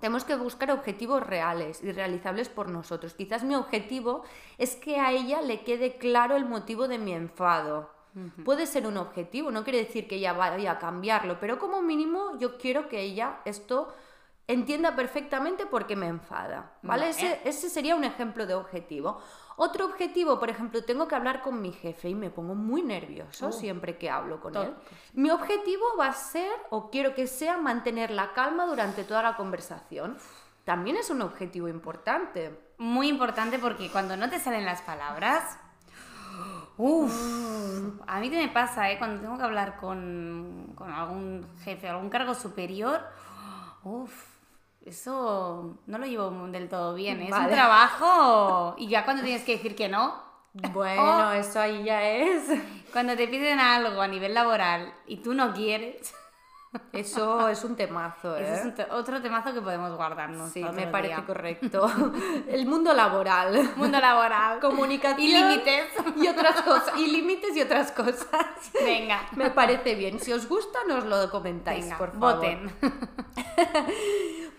Tenemos 0.00 0.24
que 0.24 0.34
buscar 0.34 0.70
objetivos 0.70 1.26
reales 1.26 1.82
y 1.84 1.92
realizables 1.92 2.48
por 2.48 2.68
nosotros. 2.68 3.14
Quizás 3.14 3.44
mi 3.44 3.54
objetivo 3.54 4.24
es 4.56 4.74
que 4.76 4.98
a 4.98 5.12
ella 5.12 5.42
le 5.42 5.60
quede 5.60 5.98
claro 5.98 6.36
el 6.36 6.46
motivo 6.46 6.88
de 6.88 6.98
mi 6.98 7.12
enfado. 7.12 7.90
Puede 8.44 8.66
ser 8.66 8.88
un 8.88 8.96
objetivo, 8.96 9.52
no 9.52 9.62
quiere 9.62 9.78
decir 9.78 10.08
que 10.08 10.16
ella 10.16 10.32
vaya 10.32 10.72
a 10.72 10.78
cambiarlo, 10.80 11.38
pero 11.38 11.60
como 11.60 11.80
mínimo 11.80 12.36
yo 12.40 12.58
quiero 12.58 12.88
que 12.88 13.00
ella 13.00 13.38
esto 13.44 13.94
entienda 14.48 14.96
perfectamente 14.96 15.64
por 15.64 15.86
qué 15.86 15.94
me 15.94 16.08
enfada. 16.08 16.72
¿Vale? 16.82 17.02
Vale. 17.02 17.10
Ese, 17.10 17.40
ese 17.44 17.70
sería 17.70 17.94
un 17.94 18.02
ejemplo 18.02 18.46
de 18.46 18.54
objetivo. 18.54 19.20
Otro 19.62 19.84
objetivo, 19.84 20.40
por 20.40 20.48
ejemplo, 20.48 20.82
tengo 20.84 21.06
que 21.06 21.14
hablar 21.14 21.42
con 21.42 21.60
mi 21.60 21.70
jefe 21.70 22.08
y 22.08 22.14
me 22.14 22.30
pongo 22.30 22.54
muy 22.54 22.80
nervioso 22.80 23.52
siempre 23.52 23.98
que 23.98 24.08
hablo 24.08 24.40
con 24.40 24.56
él. 24.56 24.74
Mi 25.12 25.30
objetivo 25.30 25.84
va 25.98 26.06
a 26.06 26.12
ser, 26.14 26.50
o 26.70 26.88
quiero 26.88 27.14
que 27.14 27.26
sea, 27.26 27.58
mantener 27.58 28.10
la 28.10 28.32
calma 28.32 28.64
durante 28.64 29.04
toda 29.04 29.22
la 29.22 29.36
conversación. 29.36 30.16
También 30.64 30.96
es 30.96 31.10
un 31.10 31.20
objetivo 31.20 31.68
importante. 31.68 32.58
Muy 32.78 33.08
importante 33.08 33.58
porque 33.58 33.90
cuando 33.90 34.16
no 34.16 34.30
te 34.30 34.40
salen 34.40 34.64
las 34.64 34.80
palabras. 34.80 35.58
Uf, 36.78 38.00
a 38.06 38.18
mí 38.18 38.30
qué 38.30 38.38
me 38.38 38.48
pasa, 38.48 38.90
¿eh? 38.90 38.96
Cuando 38.96 39.20
tengo 39.20 39.36
que 39.36 39.44
hablar 39.44 39.76
con, 39.76 40.72
con 40.74 40.90
algún 40.90 41.46
jefe, 41.64 41.86
algún 41.86 42.08
cargo 42.08 42.32
superior, 42.32 43.02
uf, 43.84 44.39
eso 44.90 45.78
no 45.86 45.98
lo 45.98 46.06
llevo 46.06 46.30
del 46.48 46.68
todo 46.68 46.94
bien. 46.94 47.20
¿eh? 47.20 47.24
Es 47.28 47.32
un 47.32 47.38
Vale. 47.38 47.52
trabajo 47.54 48.74
y 48.78 48.88
ya 48.88 49.04
cuando 49.04 49.22
tienes 49.22 49.42
que 49.44 49.52
decir 49.52 49.74
que 49.74 49.88
no, 49.88 50.14
Bueno, 50.52 51.32
eso 51.32 51.60
ahí 51.60 51.82
ya 51.84 52.02
es. 52.02 52.42
cuando 52.92 53.16
te 53.16 53.26
piden 53.28 53.58
algo 53.60 54.00
a 54.02 54.08
nivel 54.08 54.34
laboral 54.34 54.92
y 55.06 55.18
tú 55.18 55.32
no 55.34 55.52
quieres, 55.52 56.14
Eso 56.92 57.48
es 57.48 57.64
un 57.64 57.74
temazo, 57.74 58.36
¿eh? 58.36 58.54
es 58.54 58.64
un 58.64 58.72
te- 58.76 58.86
otro 58.92 59.20
temazo 59.20 59.52
que 59.52 59.60
podemos 59.60 59.92
guardarnos. 59.96 60.52
Sí, 60.52 60.62
me 60.72 60.86
parece 60.86 61.16
día. 61.16 61.26
correcto. 61.26 61.90
El 62.48 62.64
mundo 62.66 62.94
laboral. 62.94 63.72
Mundo 63.74 63.98
laboral. 63.98 64.60
Comunicación. 64.60 65.20
Y 65.20 65.32
límites. 65.32 65.86
Y 66.16 66.28
otras 66.28 66.62
cosas. 66.62 66.96
Y 66.96 67.08
límites 67.08 67.56
y 67.56 67.62
otras 67.62 67.90
cosas. 67.90 68.46
Venga. 68.84 69.20
Me 69.32 69.50
parece 69.50 69.96
bien. 69.96 70.20
Si 70.20 70.32
os 70.32 70.48
gusta, 70.48 70.78
nos 70.86 71.04
lo 71.06 71.28
comentáis, 71.28 71.86
Venga, 71.86 71.98
por 71.98 72.12
favor. 72.12 72.34
voten. 72.36 72.72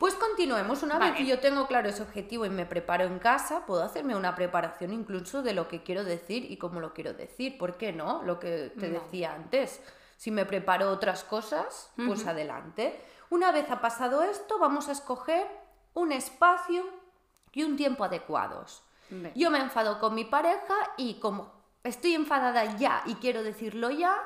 Pues 0.02 0.16
continuemos. 0.16 0.82
Una 0.82 0.98
vez 0.98 1.12
que 1.14 1.28
yo 1.28 1.40
tengo 1.40 1.68
claro 1.68 1.88
ese 1.88 2.02
objetivo 2.02 2.44
y 2.48 2.50
me 2.50 2.66
preparo 2.66 3.04
en 3.04 3.20
casa, 3.20 3.68
puedo 3.68 3.84
hacerme 3.84 4.16
una 4.16 4.34
preparación 4.34 4.94
incluso 4.94 5.44
de 5.44 5.54
lo 5.54 5.68
que 5.68 5.84
quiero 5.84 6.04
decir 6.04 6.52
y 6.52 6.58
cómo 6.58 6.80
lo 6.80 6.92
quiero 6.96 7.14
decir. 7.14 7.56
¿Por 7.60 7.78
qué 7.78 7.94
no? 7.94 8.24
Lo 8.24 8.40
que 8.40 8.74
te 8.80 8.88
No. 8.90 9.00
decía 9.00 9.36
antes. 9.36 9.80
Si 10.18 10.32
me 10.32 10.44
preparo 10.48 10.90
otras 10.90 11.24
cosas, 11.24 11.92
pues 12.08 12.26
adelante. 12.26 13.00
Una 13.30 13.52
vez 13.52 13.70
ha 13.70 13.80
pasado 13.80 14.24
esto, 14.24 14.58
vamos 14.58 14.90
a 14.90 14.94
escoger 14.94 15.46
un 15.94 16.12
espacio 16.12 16.84
y 17.52 17.62
un 17.62 17.78
tiempo 17.78 18.04
adecuados. 18.04 18.82
Yo 19.36 19.52
me 19.52 19.60
enfado 19.60 20.00
con 20.00 20.16
mi 20.16 20.26
pareja 20.26 20.74
y 20.98 21.20
como 21.20 21.52
estoy 21.84 22.16
enfadada 22.16 22.76
ya 22.78 23.04
y 23.06 23.14
quiero 23.16 23.44
decirlo 23.44 23.92
ya, 23.92 24.18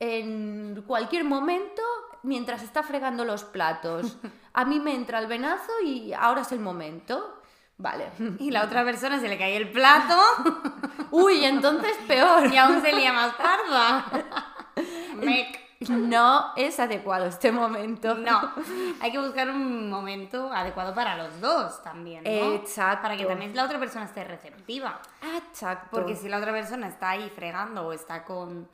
en 0.00 0.84
cualquier 0.86 1.24
momento, 1.24 1.80
mientras 2.24 2.62
está 2.62 2.82
fregando 2.82 3.24
los 3.24 3.44
platos, 3.44 4.18
a 4.54 4.64
mí 4.64 4.80
me 4.80 4.94
entra 4.94 5.18
el 5.18 5.26
venazo 5.26 5.72
y 5.84 6.12
ahora 6.12 6.42
es 6.42 6.52
el 6.52 6.60
momento. 6.60 7.42
Vale. 7.76 8.06
Y 8.38 8.50
la 8.50 8.64
otra 8.64 8.84
persona 8.84 9.20
se 9.20 9.28
le 9.28 9.36
cae 9.36 9.56
el 9.56 9.70
plato 9.70 10.16
Uy, 11.10 11.44
entonces 11.44 11.96
peor. 12.06 12.52
y 12.52 12.56
aún 12.56 12.80
se 12.80 12.92
lía 12.92 13.12
más 13.12 13.34
parda. 13.34 14.06
Mec. 15.16 15.64
No 15.90 16.52
es 16.56 16.80
adecuado 16.80 17.26
este 17.26 17.52
momento. 17.52 18.14
No, 18.14 18.52
hay 19.00 19.12
que 19.12 19.18
buscar 19.18 19.50
un 19.50 19.90
momento 19.90 20.50
adecuado 20.50 20.94
para 20.94 21.16
los 21.16 21.40
dos 21.40 21.82
también, 21.82 22.24
¿no? 22.24 22.54
Exacto. 22.54 23.02
Para 23.02 23.16
que 23.16 23.26
también 23.26 23.54
la 23.54 23.64
otra 23.64 23.78
persona 23.78 24.06
esté 24.06 24.24
receptiva. 24.24 25.00
Exacto. 25.36 25.88
Porque 25.90 26.16
si 26.16 26.28
la 26.28 26.38
otra 26.38 26.52
persona 26.52 26.88
está 26.88 27.10
ahí 27.10 27.28
fregando 27.28 27.86
o 27.86 27.92
está 27.92 28.24
con, 28.24 28.68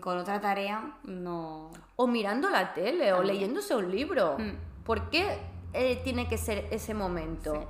con 0.00 0.18
otra 0.18 0.40
tarea, 0.40 0.96
no... 1.04 1.70
O 1.96 2.06
mirando 2.06 2.50
la 2.50 2.74
tele 2.74 3.12
o 3.12 3.22
leyéndose 3.22 3.74
un 3.74 3.90
libro. 3.90 4.36
Mm. 4.38 4.84
¿Por 4.84 5.08
qué 5.10 5.38
eh, 5.72 6.00
tiene 6.04 6.28
que 6.28 6.36
ser 6.38 6.66
ese 6.70 6.92
momento? 6.94 7.52
Sí. 7.54 7.60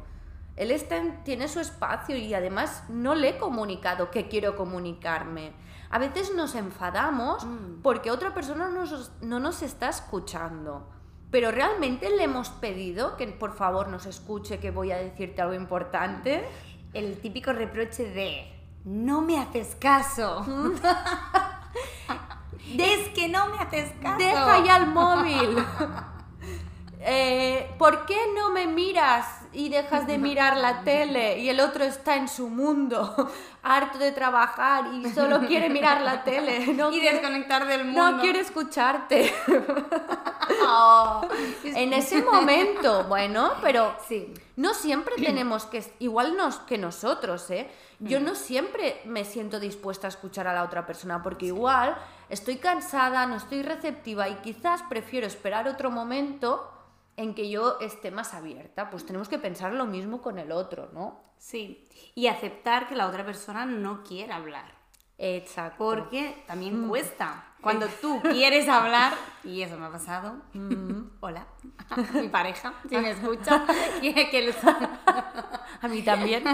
Él 0.57 0.71
está 0.71 0.97
en- 0.97 1.23
tiene 1.25 1.49
su 1.49 1.61
espacio 1.61 2.17
y 2.17 2.33
además 2.35 2.85
no 2.89 3.15
le 3.15 3.31
he 3.31 3.39
comunicado 3.39 4.11
que 4.11 4.29
quiero 4.29 4.57
comunicarme. 4.57 5.53
A 5.91 5.99
veces 5.99 6.33
nos 6.35 6.55
enfadamos 6.55 7.45
Mm. 7.45 7.83
porque 7.83 8.11
otra 8.11 8.35
persona 8.35 8.69
nos- 8.69 9.13
no 9.23 9.39
nos 9.41 9.63
está 9.63 9.89
escuchando. 9.89 10.89
Pero 11.31 11.51
realmente 11.51 12.09
le 12.11 12.25
hemos 12.25 12.49
pedido 12.51 13.17
que 13.17 13.27
por 13.29 13.53
favor 13.55 13.89
nos 13.89 14.07
escuche, 14.07 14.59
que 14.61 14.71
voy 14.71 14.93
a 14.93 14.97
decirte 14.97 15.43
algo 15.43 15.55
importante. 15.55 16.45
El 16.93 17.19
típico 17.21 17.53
reproche 17.53 18.09
de... 18.11 18.51
No 18.85 19.21
me 19.23 19.39
haces 19.41 19.77
caso. 19.81 20.45
es 22.79 23.09
que 23.11 23.29
no 23.29 23.49
me 23.49 23.59
haces 23.59 23.93
caso. 24.03 24.19
Deja 24.19 24.65
ya 24.65 24.77
el 24.79 24.87
móvil. 24.87 25.57
Eh, 27.07 27.71
¿Por 27.77 28.07
qué 28.07 28.17
no 28.35 28.51
me 28.51 28.67
miras 28.67 29.44
y 29.55 29.69
dejas 29.69 30.07
de 30.07 30.19
mirar 30.19 30.57
la 30.57 30.83
tele 30.83 31.39
y 31.39 31.49
el 31.49 31.61
otro 31.61 31.85
está 31.85 32.17
en 32.17 32.29
su 32.29 32.49
mundo, 32.49 33.31
harto 33.63 33.99
de 33.99 34.13
trabajar 34.13 34.87
y 34.95 35.09
solo 35.11 35.41
quiere 35.47 35.71
mirar 35.71 36.01
la 36.03 36.25
tele? 36.25 36.67
No, 36.75 36.91
Y 36.91 37.01
quiere, 37.01 37.19
desconectar 37.19 37.67
del 37.67 37.85
mundo. 37.85 38.11
no 38.13 38.21
quiere 38.21 38.41
escucharte. 38.41 39.33
Oh. 40.67 41.23
En 41.65 41.93
ese 41.93 42.23
momento, 42.23 43.05
bueno, 43.05 43.53
pero 43.63 43.95
Sí. 44.07 44.33
no 44.57 44.75
siempre 44.75 45.15
tenemos 45.25 45.65
que, 45.67 45.83
igual 46.01 46.37
nos, 46.37 46.59
que 46.61 46.79
nosotros, 46.79 47.51
¿eh? 47.51 47.71
Yo 48.01 48.21
no 48.21 48.35
siempre 48.35 49.01
me 49.07 49.25
siento 49.25 49.61
dispuesta 49.61 50.09
a 50.09 50.11
escuchar 50.11 50.47
a 50.49 50.53
la 50.53 50.65
otra 50.65 50.85
persona 50.85 51.23
porque 51.23 51.47
igual 51.47 51.97
estoy 52.29 52.57
cansada, 52.57 53.25
no 53.27 53.37
estoy 53.37 53.63
receptiva 53.63 54.29
y 54.29 54.35
quizás 54.37 54.83
prefiero 54.83 55.27
esperar 55.27 55.69
otro 55.69 55.91
momento 55.91 56.71
en 57.17 57.35
que 57.35 57.51
yo 57.51 57.79
esté 57.81 58.11
más 58.11 58.35
abierta. 58.35 58.91
Pues 58.91 59.07
tenemos 59.07 59.29
que 59.29 59.39
pensar 59.39 59.73
lo 59.73 59.87
mismo 59.87 60.21
con 60.21 60.39
el 60.39 60.53
otro, 60.53 60.91
¿no? 60.93 61.21
Sí. 61.39 61.87
Y 62.15 62.27
aceptar 62.27 62.89
que 62.89 62.95
la 62.95 63.07
otra 63.07 63.25
persona 63.25 63.67
no 63.67 64.03
quiere 64.03 64.33
hablar. 64.33 64.73
Exacto. 65.19 65.77
Porque 65.79 66.43
también 66.47 66.89
cuesta. 66.89 67.51
Cuando 67.61 67.87
tú 67.87 68.21
quieres 68.21 68.69
hablar, 68.69 69.15
y 69.45 69.63
eso 69.63 69.79
me 69.79 69.87
ha 69.87 69.91
pasado. 69.91 70.43
Hola, 71.21 71.47
mi 72.15 72.29
pareja, 72.29 72.75
si 72.89 72.97
me 72.97 73.11
escucha, 73.11 73.65
que, 74.03 74.13
que 74.13 74.55
A 75.81 75.89
mí 75.89 76.03
también. 76.03 76.45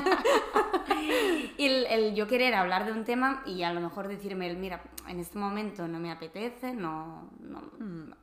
y 1.58 1.66
el, 1.66 1.86
el 1.86 2.14
yo 2.14 2.28
querer 2.28 2.54
hablar 2.54 2.84
de 2.86 2.92
un 2.92 3.04
tema 3.04 3.42
y 3.44 3.64
a 3.64 3.72
lo 3.72 3.80
mejor 3.80 4.06
decirme, 4.06 4.48
el, 4.48 4.56
mira, 4.56 4.82
en 5.08 5.18
este 5.18 5.38
momento 5.38 5.88
no 5.88 5.98
me 5.98 6.12
apetece, 6.12 6.72
no, 6.72 7.30
no, 7.40 7.60
no, 7.78 8.16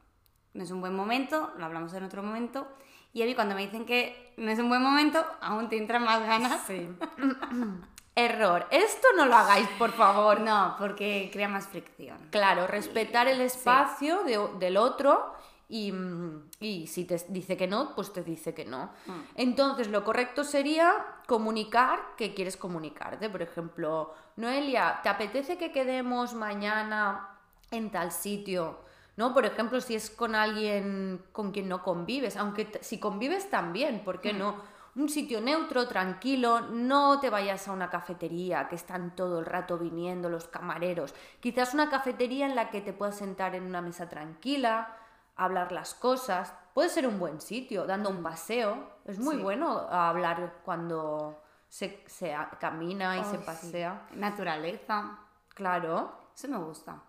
no 0.57 0.63
es 0.63 0.71
un 0.71 0.81
buen 0.81 0.95
momento, 0.95 1.53
lo 1.57 1.65
hablamos 1.65 1.93
en 1.93 2.03
otro 2.03 2.21
momento. 2.23 2.67
Y 3.13 3.21
a 3.23 3.25
mí 3.25 3.33
cuando 3.35 3.55
me 3.55 3.61
dicen 3.61 3.85
que 3.85 4.33
no 4.37 4.51
es 4.51 4.59
un 4.59 4.67
buen 4.69 4.81
momento, 4.81 5.23
aún 5.39 5.69
te 5.69 5.77
entran 5.77 6.03
más 6.03 6.19
ganas. 6.21 6.61
Sí. 6.67 6.89
Error. 8.15 8.65
Esto 8.71 9.07
no 9.15 9.25
lo 9.27 9.35
hagáis, 9.35 9.67
por 9.77 9.91
favor. 9.91 10.39
No, 10.41 10.75
porque 10.79 11.29
crea 11.31 11.47
más 11.47 11.67
fricción. 11.67 12.17
Claro, 12.31 12.65
respetar 12.65 13.27
el 13.27 13.41
espacio 13.41 14.23
de- 14.23 14.49
del 14.59 14.77
otro 14.77 15.33
y, 15.69 15.91
mm, 15.91 16.49
y 16.59 16.87
si 16.87 17.05
te 17.05 17.23
dice 17.29 17.55
que 17.55 17.67
no, 17.67 17.93
pues 17.93 18.11
te 18.11 18.23
dice 18.23 18.55
que 18.55 18.65
no. 18.65 18.89
Entonces, 19.35 19.87
lo 19.89 20.03
correcto 20.03 20.43
sería 20.43 20.93
comunicar 21.27 21.99
que 22.17 22.33
quieres 22.33 22.57
comunicarte. 22.57 23.29
Por 23.29 23.43
ejemplo, 23.43 24.13
Noelia, 24.35 24.99
¿te 25.03 25.09
apetece 25.09 25.57
que 25.59 25.71
quedemos 25.71 26.33
mañana 26.33 27.37
en 27.69 27.91
tal 27.91 28.11
sitio? 28.11 28.79
¿No? 29.17 29.33
Por 29.33 29.45
ejemplo, 29.45 29.81
si 29.81 29.95
es 29.95 30.09
con 30.09 30.35
alguien 30.35 31.25
con 31.31 31.51
quien 31.51 31.67
no 31.67 31.83
convives, 31.83 32.37
aunque 32.37 32.71
si 32.81 32.99
convives 32.99 33.49
también, 33.49 34.03
¿por 34.03 34.21
qué 34.21 34.31
no? 34.31 34.55
Un 34.95 35.09
sitio 35.09 35.41
neutro, 35.41 35.87
tranquilo, 35.87 36.61
no 36.61 37.19
te 37.19 37.29
vayas 37.29 37.67
a 37.67 37.71
una 37.71 37.89
cafetería 37.89 38.67
que 38.67 38.75
están 38.75 39.15
todo 39.15 39.39
el 39.39 39.45
rato 39.45 39.77
viniendo 39.77 40.29
los 40.29 40.47
camareros. 40.47 41.13
Quizás 41.39 41.73
una 41.73 41.89
cafetería 41.89 42.45
en 42.47 42.55
la 42.55 42.69
que 42.71 42.81
te 42.81 42.93
puedas 42.93 43.15
sentar 43.17 43.53
en 43.53 43.63
una 43.65 43.81
mesa 43.81 44.07
tranquila, 44.09 44.95
hablar 45.35 45.71
las 45.71 45.93
cosas. 45.93 46.51
Puede 46.73 46.89
ser 46.89 47.07
un 47.07 47.19
buen 47.19 47.41
sitio, 47.41 47.85
dando 47.85 48.09
un 48.09 48.23
paseo. 48.23 48.97
Es 49.05 49.19
muy 49.19 49.35
Sí. 49.37 49.41
bueno 49.43 49.79
hablar 49.89 50.61
cuando 50.65 51.43
se, 51.67 52.03
se 52.07 52.35
camina 52.59 53.17
y 53.17 53.23
se 53.23 53.37
Oh, 53.37 53.39
sí. 53.39 53.45
pasea. 53.45 54.07
Naturaleza. 54.13 55.19
Claro. 55.53 56.29
Eso 56.35 56.47
me 56.47 56.57
gusta. 56.57 57.01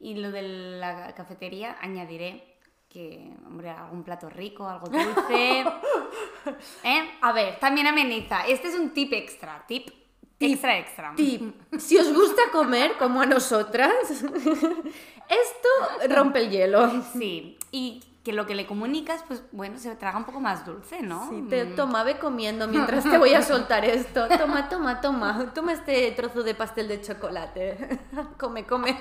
Y 0.00 0.14
lo 0.14 0.30
de 0.30 0.42
la 0.78 1.14
cafetería, 1.14 1.76
añadiré 1.80 2.54
que, 2.88 3.34
hombre, 3.46 3.70
algún 3.70 4.04
plato 4.04 4.28
rico, 4.28 4.68
algo 4.68 4.86
dulce. 4.88 5.64
¿Eh? 6.84 7.10
A 7.20 7.32
ver, 7.32 7.58
También 7.58 7.86
ameniza. 7.86 8.46
Este 8.46 8.68
es 8.68 8.74
un 8.74 8.90
tip 8.90 9.12
extra. 9.12 9.64
Tip, 9.66 9.90
extra 10.38 10.78
extra. 10.78 11.12
Tip, 11.16 11.54
si 11.78 11.98
os 11.98 12.12
gusta 12.12 12.42
comer 12.52 12.96
como 12.98 13.20
a 13.22 13.26
nosotras, 13.26 13.92
esto 14.10 15.68
rompe 16.08 16.40
el 16.40 16.50
hielo. 16.50 17.02
Sí. 17.12 17.58
Y 17.72 18.00
que 18.24 18.32
lo 18.32 18.46
que 18.46 18.54
le 18.54 18.66
comunicas, 18.66 19.22
pues 19.28 19.42
bueno, 19.52 19.78
se 19.78 19.94
traga 19.96 20.16
un 20.16 20.24
poco 20.24 20.40
más 20.40 20.64
dulce, 20.64 21.02
¿no? 21.02 21.28
Sí, 21.28 21.44
te, 21.50 21.66
Mm. 21.66 21.76
toma, 21.76 22.04
ve 22.04 22.18
comiendo 22.18 22.66
mientras 22.66 23.04
te 23.04 23.04
voy 23.18 23.34
a 23.34 23.42
soltar 23.42 23.84
esto. 23.84 24.26
Toma, 24.38 24.70
toma, 24.70 25.02
toma. 25.02 25.52
Toma 25.54 25.74
este 25.74 26.10
trozo 26.12 26.42
de 26.42 26.54
pastel 26.54 26.88
de 26.88 27.02
chocolate. 27.02 28.00
come, 28.38 28.64
come. 28.64 28.98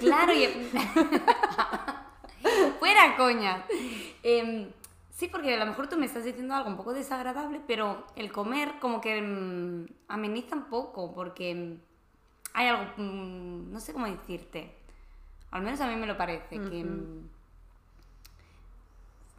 Claro, 0.00 0.32
y... 0.32 0.46
Fuera 2.78 3.16
coña. 3.16 3.64
Em, 4.22 4.70
sí, 5.10 5.28
porque 5.28 5.54
a 5.54 5.58
lo 5.58 5.66
mejor 5.66 5.88
tú 5.88 5.96
me 5.96 6.06
estás 6.06 6.24
diciendo 6.24 6.54
algo 6.54 6.68
un 6.68 6.76
poco 6.76 6.92
desagradable, 6.92 7.60
pero 7.66 8.06
el 8.16 8.32
comer 8.32 8.74
como 8.80 9.00
que 9.00 9.20
mm, 9.22 9.86
ameniza 10.08 10.56
un 10.56 10.64
poco, 10.64 11.14
porque 11.14 11.54
mm, 11.54 11.80
hay 12.54 12.68
algo, 12.68 12.84
mm, 12.96 13.72
no 13.72 13.80
sé 13.80 13.92
cómo 13.92 14.06
decirte, 14.06 14.74
al 15.50 15.62
menos 15.62 15.80
a 15.80 15.86
mí 15.86 15.96
me 15.96 16.06
lo 16.06 16.16
parece, 16.16 16.60
que 16.60 16.84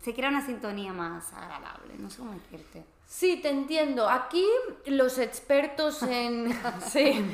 se 0.07 0.13
crea 0.13 0.29
una 0.29 0.45
sintonía 0.45 0.93
más 0.93 1.33
agradable, 1.33 1.95
no 1.99 2.09
sé 2.09 2.19
cómo 2.19 2.31
decirte. 2.31 2.85
Sí, 3.05 3.41
te 3.41 3.49
entiendo. 3.49 4.07
Aquí 4.09 4.45
los 4.85 5.17
expertos 5.17 6.01
en, 6.01 6.57
sí, 6.89 7.25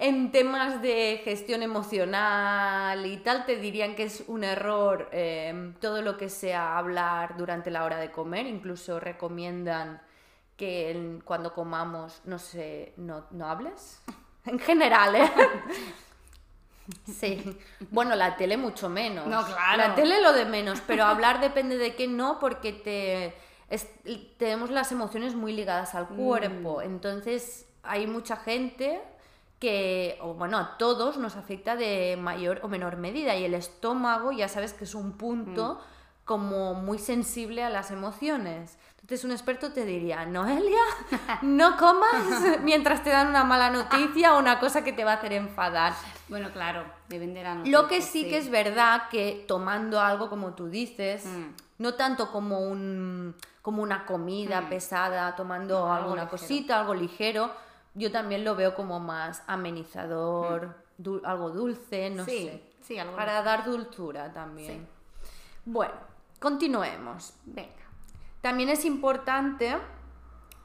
en 0.00 0.32
temas 0.32 0.82
de 0.82 1.20
gestión 1.22 1.62
emocional 1.62 3.06
y 3.06 3.18
tal 3.18 3.46
te 3.46 3.54
dirían 3.58 3.94
que 3.94 4.02
es 4.02 4.24
un 4.26 4.42
error 4.42 5.08
eh, 5.12 5.72
todo 5.80 6.02
lo 6.02 6.16
que 6.16 6.28
sea 6.28 6.76
hablar 6.78 7.36
durante 7.36 7.70
la 7.70 7.84
hora 7.84 7.98
de 7.98 8.10
comer. 8.10 8.48
Incluso 8.48 8.98
recomiendan 8.98 10.02
que 10.56 10.90
el- 10.90 11.22
cuando 11.24 11.54
comamos 11.54 12.22
no, 12.24 12.40
se, 12.40 12.92
no, 12.96 13.26
no 13.30 13.46
hables. 13.46 14.02
En 14.46 14.58
general, 14.60 15.14
¿eh? 15.14 15.30
Sí. 17.04 17.58
Bueno, 17.90 18.14
la 18.14 18.36
tele 18.36 18.56
mucho 18.56 18.88
menos. 18.88 19.26
No, 19.26 19.44
claro. 19.44 19.76
La 19.78 19.94
tele 19.94 20.20
lo 20.20 20.32
de 20.32 20.44
menos, 20.44 20.80
pero 20.86 21.04
hablar 21.04 21.40
depende 21.40 21.78
de 21.78 21.94
qué 21.96 22.06
no, 22.08 22.38
porque 22.38 22.72
te 22.72 23.34
es- 23.68 23.88
tenemos 24.38 24.70
las 24.70 24.92
emociones 24.92 25.34
muy 25.34 25.52
ligadas 25.52 25.94
al 25.94 26.06
cuerpo. 26.08 26.82
Entonces, 26.82 27.66
hay 27.82 28.06
mucha 28.06 28.36
gente 28.36 29.00
que, 29.58 30.18
o 30.20 30.34
bueno, 30.34 30.58
a 30.58 30.76
todos 30.78 31.16
nos 31.16 31.34
afecta 31.36 31.76
de 31.76 32.16
mayor 32.20 32.60
o 32.62 32.68
menor 32.68 32.96
medida. 32.96 33.34
Y 33.36 33.44
el 33.44 33.54
estómago, 33.54 34.30
ya 34.32 34.48
sabes 34.48 34.72
que 34.74 34.84
es 34.84 34.94
un 34.94 35.12
punto 35.16 35.80
como 36.24 36.74
muy 36.74 36.98
sensible 36.98 37.62
a 37.62 37.70
las 37.70 37.90
emociones. 37.90 38.78
Entonces 39.06 39.24
un 39.24 39.30
experto 39.30 39.70
te 39.70 39.84
diría, 39.84 40.26
Noelia, 40.26 40.80
no 41.42 41.76
comas 41.76 42.58
mientras 42.64 43.04
te 43.04 43.10
dan 43.10 43.28
una 43.28 43.44
mala 43.44 43.70
noticia 43.70 44.34
o 44.34 44.40
una 44.40 44.58
cosa 44.58 44.82
que 44.82 44.92
te 44.92 45.04
va 45.04 45.12
a 45.12 45.14
hacer 45.14 45.32
enfadar. 45.32 45.92
Bueno, 46.26 46.50
claro, 46.52 46.82
deben 47.08 47.32
de 47.32 47.44
la 47.44 47.54
Lo 47.66 47.86
que 47.86 48.02
sí, 48.02 48.24
que 48.28 48.36
es 48.38 48.50
verdad 48.50 49.02
que 49.08 49.44
tomando 49.46 50.00
algo 50.00 50.28
como 50.28 50.54
tú 50.54 50.66
dices, 50.66 51.24
Mm. 51.24 51.44
no 51.78 51.94
tanto 51.94 52.32
como 52.32 52.58
un 52.58 53.36
como 53.62 53.80
una 53.80 54.06
comida 54.06 54.62
Mm. 54.62 54.68
pesada, 54.70 55.36
tomando 55.36 55.86
No, 55.86 55.92
alguna 55.94 56.28
cosita, 56.28 56.80
algo 56.80 56.92
ligero, 56.94 57.52
yo 57.94 58.10
también 58.10 58.44
lo 58.44 58.56
veo 58.56 58.74
como 58.74 58.98
más 58.98 59.44
amenizador, 59.46 60.74
dul- 60.98 61.20
algo 61.24 61.50
dulce, 61.50 62.10
no 62.10 62.24
Mm. 62.24 62.26
Sí, 62.26 62.44
sé. 62.48 62.62
sí, 62.82 62.98
algo 62.98 63.14
Para 63.14 63.40
dar 63.42 63.64
dulzura 63.64 64.32
también. 64.32 64.84
Bueno, 65.64 65.94
continuemos. 66.40 67.34
Venga. 67.44 67.85
También 68.46 68.68
es 68.68 68.84
importante 68.84 69.76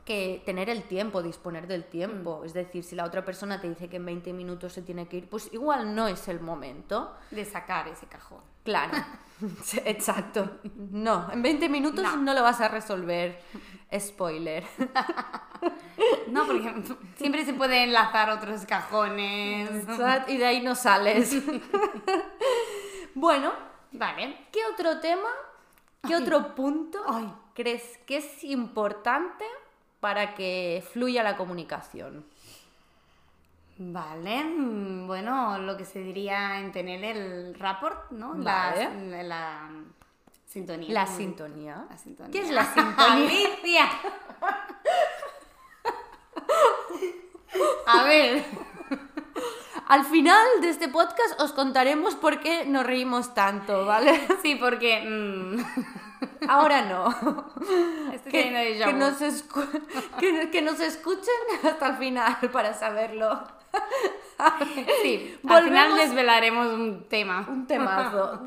que 0.05 0.43
tener 0.45 0.69
el 0.69 0.83
tiempo, 0.83 1.23
disponer 1.23 1.65
del 1.65 1.85
tiempo. 1.85 2.43
Es 2.45 2.53
decir, 2.53 2.83
si 2.83 2.95
la 2.95 3.05
otra 3.05 3.25
persona 3.25 3.59
te 3.59 3.67
dice 3.67 3.89
que 3.89 3.95
en 3.95 4.05
20 4.05 4.33
minutos 4.33 4.73
se 4.73 4.83
tiene 4.83 5.07
que 5.07 5.17
ir, 5.17 5.27
pues 5.27 5.51
igual 5.51 5.95
no 5.95 6.07
es 6.07 6.27
el 6.27 6.41
momento. 6.41 7.17
De 7.31 7.43
sacar 7.43 7.87
ese 7.87 8.05
cajón. 8.05 8.41
Claro, 8.63 8.95
exacto. 9.85 10.59
No, 10.75 11.31
en 11.31 11.41
20 11.41 11.69
minutos 11.69 12.03
no. 12.03 12.17
No. 12.17 12.35
lo 12.35 12.43
vas 12.43 12.61
a 12.61 12.67
resolver. 12.67 13.41
Spoiler. 13.97 14.63
No, 16.27 16.45
porque 16.47 16.73
siempre 17.15 17.45
se 17.45 17.53
puede 17.53 17.83
enlazar 17.83 18.29
otros 18.29 18.65
cajones. 18.65 19.69
Y 20.27 20.37
de 20.37 20.45
ahí 20.45 20.61
no 20.61 20.75
sales. 20.75 21.35
Bueno, 23.15 23.51
Vale. 23.91 24.47
¿qué 24.51 24.59
otro 24.71 24.99
tema, 24.99 25.27
qué 26.07 26.15
otro 26.15 26.55
punto 26.55 27.03
Ay. 27.07 27.31
Crees 27.53 27.99
que 28.05 28.17
es 28.17 28.43
importante 28.43 29.45
para 29.99 30.35
que 30.35 30.83
fluya 30.91 31.23
la 31.23 31.37
comunicación? 31.37 32.25
Vale, 33.77 34.43
mm, 34.43 35.07
bueno, 35.07 35.57
lo 35.57 35.75
que 35.75 35.85
se 35.85 35.99
diría 35.99 36.59
en 36.59 36.71
tener 36.71 37.03
el 37.03 37.55
rapport, 37.55 38.11
¿no? 38.11 38.33
Vale. 38.35 38.89
La, 39.09 39.23
la 39.23 39.69
sintonía. 40.45 40.93
La 40.93 41.07
sintonía. 41.07 41.85
La 41.89 41.97
sintonía. 41.97 42.31
¿Qué 42.31 42.39
es 42.39 42.51
la 42.51 42.65
sintonía? 42.73 43.89
A 47.87 48.03
ver, 48.03 48.45
Al 49.91 50.05
final 50.05 50.45
de 50.61 50.69
este 50.69 50.87
podcast 50.87 51.37
os 51.41 51.51
contaremos 51.51 52.15
por 52.15 52.39
qué 52.39 52.65
nos 52.65 52.85
reímos 52.85 53.33
tanto, 53.33 53.85
¿vale? 53.85 54.21
sí, 54.41 54.55
porque 54.55 55.01
mm, 55.01 55.59
Ahora 56.47 56.83
no. 56.83 57.09
estoy 58.13 58.31
Que, 58.31 58.79
que 58.83 58.93
nos 58.93 59.21
que- 60.19 60.49
que 60.51 60.61
nos 60.61 60.79
escuchen 60.79 61.33
hasta 61.63 61.87
el 61.89 61.97
final 61.97 62.37
para 62.51 62.73
saberlo. 62.73 63.43
Sí, 65.03 65.37
al 65.47 65.63
final 65.63 65.89
Volvemos- 65.91 65.97
desvelaremos 65.99 66.67
un 66.73 67.03
tema. 67.07 67.45
Un 67.47 67.67
temazo. 67.67 68.41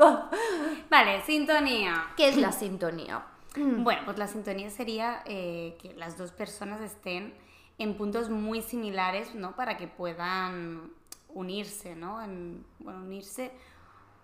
Vale, 0.90 1.22
sintonía. 1.22 2.06
¿Qué 2.16 2.28
es 2.28 2.36
la 2.36 2.52
sintonía? 2.52 3.24
Bueno, 3.56 4.02
pues 4.04 4.18
la 4.18 4.26
sintonía 4.26 4.68
sería 4.68 5.22
eh, 5.26 5.76
que 5.80 5.94
las 5.94 6.18
dos 6.18 6.32
personas 6.32 6.80
estén 6.80 7.32
en 7.78 7.96
puntos 7.96 8.28
muy 8.28 8.60
similares, 8.62 9.34
¿no? 9.36 9.54
Para 9.54 9.76
que 9.76 9.86
puedan 9.86 10.90
unirse, 11.28 11.94
¿no? 11.94 12.20
En- 12.20 12.64
bueno, 12.80 12.98
unirse, 13.00 13.52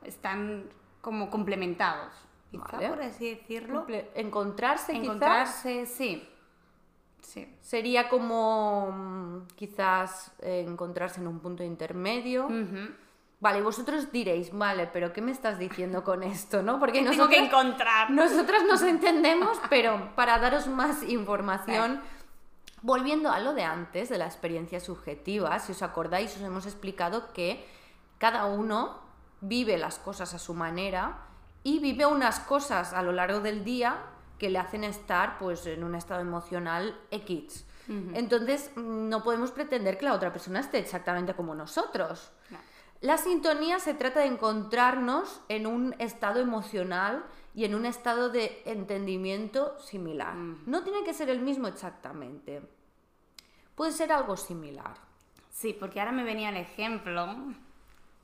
están 0.02 0.64
como 1.00 1.30
complementados, 1.30 2.12
quizá 2.50 2.64
Vale. 2.72 2.88
por 2.88 3.02
así 3.02 3.30
decirlo. 3.30 3.86
Comple- 3.86 4.08
Encontrarse, 4.14 4.92
quizás. 4.92 5.04
Encontrarse, 5.04 5.86
sí. 5.86 6.26
Sí. 7.22 7.56
Sería 7.60 8.08
como 8.08 8.90
mm, 8.92 9.46
quizás 9.54 10.32
eh, 10.40 10.64
encontrarse 10.66 11.20
en 11.20 11.28
un 11.28 11.38
punto 11.40 11.62
intermedio. 11.62 12.46
Ujú. 12.46 12.94
Vale, 13.40 13.58
y 13.60 13.62
vosotros 13.62 14.10
diréis, 14.12 14.52
vale, 14.56 14.86
pero 14.92 15.12
¿qué 15.14 15.22
me 15.22 15.30
estás 15.32 15.58
diciendo 15.58 16.02
con 16.04 16.22
esto, 16.22 16.62
no? 16.62 16.78
Porque 16.78 16.98
Tengo 16.98 17.10
nosotros, 17.12 17.30
que 17.38 17.44
encontrar. 17.44 18.10
nosotras 18.10 18.62
nos 18.68 18.82
entendemos, 18.94 19.58
pero 19.70 20.10
para 20.14 20.38
daros 20.38 20.66
más 20.66 21.02
información, 21.04 22.00
volviendo 22.82 23.30
a 23.30 23.38
lo 23.40 23.54
de 23.54 23.62
antes, 23.64 24.08
de 24.08 24.18
la 24.18 24.26
experiencia 24.26 24.80
subjetiva, 24.80 25.58
si 25.58 25.72
os 25.72 25.82
acordáis, 25.82 26.34
os 26.36 26.42
hemos 26.42 26.66
explicado 26.66 27.32
que 27.32 27.66
cada 28.18 28.46
uno 28.46 28.98
vive 29.40 29.78
las 29.78 29.98
cosas 29.98 30.34
a 30.34 30.38
su 30.38 30.52
manera 30.52 31.18
y 31.62 31.78
vive 31.78 32.06
unas 32.06 32.40
cosas 32.40 32.92
a 32.92 33.02
lo 33.02 33.12
largo 33.12 33.40
del 33.40 33.64
día 33.64 33.98
que 34.38 34.50
le 34.50 34.58
hacen 34.58 34.84
estar 34.84 35.38
pues 35.38 35.66
en 35.66 35.84
un 35.84 35.94
estado 35.94 36.20
emocional 36.20 36.98
X. 37.10 37.66
Entonces, 38.14 38.70
no 38.76 39.24
podemos 39.24 39.50
pretender 39.50 39.98
que 39.98 40.04
la 40.04 40.14
otra 40.14 40.32
persona 40.32 40.60
esté 40.60 40.78
exactamente 40.78 41.34
como 41.34 41.56
nosotros. 41.56 42.30
No. 42.48 42.58
La 43.00 43.18
sintonía 43.18 43.80
se 43.80 43.94
trata 43.94 44.20
de 44.20 44.26
encontrarnos 44.26 45.40
en 45.48 45.66
un 45.66 45.96
estado 45.98 46.38
emocional 46.38 47.24
y 47.52 47.64
en 47.64 47.74
un 47.74 47.86
estado 47.86 48.28
de 48.28 48.62
entendimiento 48.64 49.76
similar. 49.80 50.36
No 50.36 50.84
tiene 50.84 51.02
que 51.02 51.14
ser 51.14 51.30
el 51.30 51.40
mismo 51.40 51.66
exactamente. 51.66 52.62
Puede 53.74 53.92
ser 53.92 54.12
algo 54.12 54.36
similar. 54.36 54.94
Sí, 55.50 55.72
porque 55.72 55.98
ahora 55.98 56.12
me 56.12 56.24
venía 56.24 56.50
el 56.50 56.58
ejemplo 56.58 57.26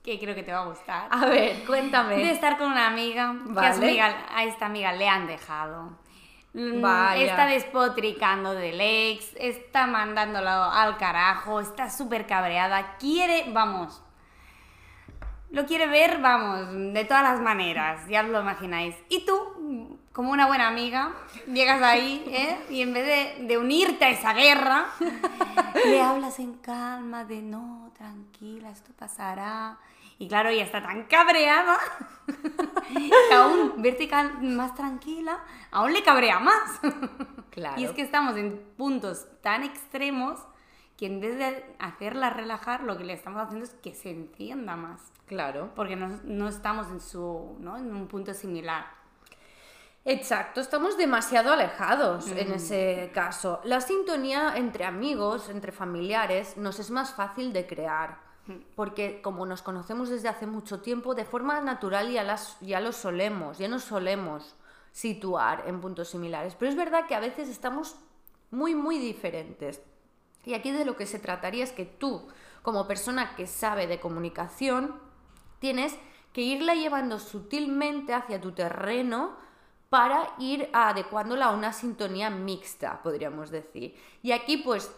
que 0.07 0.17
creo 0.19 0.33
que 0.35 0.43
te 0.43 0.53
va 0.53 0.59
a 0.61 0.65
gustar. 0.67 1.07
A 1.11 1.25
ver, 1.25 1.57
De 1.57 1.65
cuéntame. 1.65 2.31
estar 2.31 2.57
con 2.57 2.71
una 2.71 2.87
amiga, 2.87 3.33
que 3.53 3.65
a, 3.65 3.73
su 3.73 3.81
Vale. 3.81 3.89
amiga- 4.01 4.25
a 4.33 4.43
esta 4.45 4.65
amiga 4.67 4.93
le 4.93 5.09
han 5.09 5.27
dejado. 5.27 5.97
Mm, 6.53 6.81
Vaya. 6.81 7.23
Está 7.25 7.45
despotricando 7.45 8.53
del 8.53 8.79
ex, 8.79 9.33
está 9.37 9.85
mandándolo 9.85 10.49
al 10.49 10.95
carajo, 10.95 11.59
está 11.59 11.89
súper 11.89 12.25
cabreada, 12.25 12.95
quiere, 12.97 13.47
vamos, 13.51 14.01
lo 15.51 15.65
quiere 15.65 15.87
ver, 15.87 16.19
vamos, 16.21 16.93
de 16.93 17.03
todas 17.03 17.23
las 17.23 17.41
maneras, 17.41 18.07
ya 18.07 18.21
os 18.21 18.29
lo 18.29 18.39
imagináis. 18.41 18.95
Y 19.09 19.25
tú, 19.25 19.97
como 20.13 20.31
una 20.31 20.47
buena 20.47 20.67
amiga, 20.69 21.11
llegas 21.51 21.81
ahí, 21.81 22.23
¿eh? 22.27 22.57
Y 22.69 22.81
en 22.81 22.93
vez 22.93 23.05
de, 23.39 23.45
de 23.45 23.57
unirte 23.57 24.05
a 24.05 24.09
esa 24.09 24.31
guerra, 24.33 24.85
le 25.85 26.01
hablas 26.01 26.39
en 26.39 26.53
calma 26.55 27.25
de 27.25 27.41
no, 27.41 27.91
tranquila, 27.97 28.69
esto 28.71 28.91
pasará. 28.97 29.77
Y 30.19 30.27
claro, 30.27 30.49
ella 30.49 30.63
está 30.63 30.81
tan 30.81 31.03
cabreada 31.03 31.77
que 33.27 33.33
aún 33.35 33.73
verte 33.81 34.07
cal- 34.07 34.41
más 34.41 34.73
tranquila, 34.75 35.39
aún 35.71 35.93
le 35.93 36.03
cabrea 36.03 36.39
más. 36.39 36.79
Claro. 37.51 37.79
Y 37.79 37.85
es 37.85 37.91
que 37.91 38.01
estamos 38.01 38.35
en 38.37 38.57
puntos 38.77 39.27
tan 39.41 39.63
extremos 39.63 40.39
que 40.97 41.05
en 41.05 41.19
vez 41.21 41.37
de 41.37 41.75
hacerla 41.79 42.31
relajar, 42.31 42.81
lo 42.83 42.97
que 42.97 43.03
le 43.03 43.13
estamos 43.13 43.41
haciendo 43.43 43.65
es 43.65 43.73
que 43.75 43.93
se 43.93 44.09
encienda 44.09 44.75
más. 44.75 45.01
Claro. 45.27 45.71
Porque 45.75 45.95
no, 45.95 46.19
no 46.23 46.47
estamos 46.47 46.87
en, 46.89 46.99
su, 46.99 47.55
¿no? 47.59 47.77
en 47.77 47.95
un 47.95 48.07
punto 48.07 48.33
similar. 48.33 48.87
Exacto, 50.05 50.61
estamos 50.61 50.97
demasiado 50.97 51.51
alejados 51.51 52.29
en 52.29 52.53
ese 52.53 53.11
caso. 53.13 53.59
La 53.65 53.81
sintonía 53.81 54.53
entre 54.55 54.85
amigos, 54.85 55.49
entre 55.49 55.73
familiares, 55.73 56.55
nos 56.55 56.79
es 56.79 56.89
más 56.91 57.13
fácil 57.13 57.51
de 57.51 57.67
crear. 57.67 58.26
Porque 58.75 59.21
como 59.21 59.45
nos 59.45 59.61
conocemos 59.61 60.09
desde 60.09 60.29
hace 60.29 60.47
mucho 60.47 60.81
tiempo, 60.81 61.15
de 61.15 61.25
forma 61.25 61.59
natural 61.61 62.11
ya, 62.11 62.23
las, 62.23 62.59
ya 62.61 62.79
lo 62.79 62.91
solemos, 62.91 63.57
ya 63.57 63.67
nos 63.67 63.83
solemos 63.83 64.55
situar 64.91 65.63
en 65.67 65.81
puntos 65.81 66.09
similares. 66.09 66.55
Pero 66.55 66.71
es 66.71 66.77
verdad 66.77 67.07
que 67.07 67.15
a 67.15 67.19
veces 67.19 67.49
estamos 67.49 67.95
muy, 68.51 68.75
muy 68.75 68.97
diferentes. 68.99 69.81
Y 70.45 70.53
aquí 70.53 70.71
de 70.71 70.85
lo 70.85 70.95
que 70.95 71.05
se 71.05 71.19
trataría 71.19 71.63
es 71.63 71.71
que 71.71 71.85
tú, 71.85 72.27
como 72.61 72.87
persona 72.87 73.35
que 73.35 73.47
sabe 73.47 73.87
de 73.87 73.99
comunicación, 73.99 74.95
tienes 75.59 75.97
que 76.33 76.41
irla 76.41 76.75
llevando 76.75 77.19
sutilmente 77.19 78.13
hacia 78.13 78.39
tu 78.39 78.51
terreno 78.53 79.35
para 79.89 80.33
ir 80.39 80.69
adecuándola 80.73 81.47
a 81.47 81.51
una 81.51 81.73
sintonía 81.73 82.29
mixta, 82.29 83.01
podríamos 83.01 83.49
decir. 83.49 83.95
Y 84.21 84.31
aquí 84.31 84.57
pues 84.57 84.91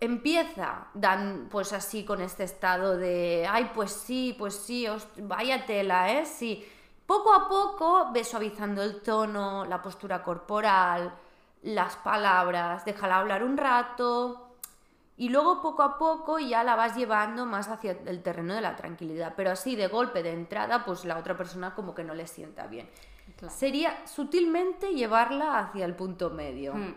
empieza 0.00 0.86
dan 0.94 1.48
pues 1.50 1.72
así 1.72 2.04
con 2.04 2.20
este 2.20 2.44
estado 2.44 2.96
de 2.96 3.46
ay 3.50 3.70
pues 3.74 3.90
sí 3.92 4.34
pues 4.38 4.54
sí 4.54 4.86
os- 4.86 5.08
vaya 5.18 5.66
tela 5.66 6.12
eh 6.12 6.24
sí 6.24 6.64
poco 7.06 7.32
a 7.34 7.48
poco 7.48 8.10
ves 8.12 8.28
suavizando 8.28 8.82
el 8.82 9.00
tono 9.02 9.64
la 9.64 9.82
postura 9.82 10.22
corporal 10.22 11.12
las 11.62 11.96
palabras 11.96 12.84
déjala 12.84 13.18
hablar 13.18 13.42
un 13.42 13.56
rato 13.56 14.44
y 15.16 15.30
luego 15.30 15.60
poco 15.60 15.82
a 15.82 15.98
poco 15.98 16.38
ya 16.38 16.62
la 16.62 16.76
vas 16.76 16.94
llevando 16.96 17.44
más 17.44 17.66
hacia 17.68 17.98
el 18.06 18.22
terreno 18.22 18.54
de 18.54 18.60
la 18.60 18.76
tranquilidad. 18.76 19.32
Pero 19.36 19.50
así 19.50 19.74
de 19.74 19.88
golpe 19.88 20.22
de 20.22 20.32
entrada 20.32 20.84
pues 20.84 21.04
la 21.04 21.18
otra 21.18 21.36
persona 21.36 21.74
como 21.74 21.92
que 21.92 22.04
no 22.04 22.14
le 22.14 22.28
sienta 22.28 22.68
bien. 22.68 22.88
Claro. 23.36 23.52
sería 23.52 24.06
sutilmente 24.06 24.94
llevarla 24.94 25.58
hacia 25.58 25.84
el 25.86 25.96
punto 25.96 26.30
medio. 26.30 26.74
Mm. 26.74 26.94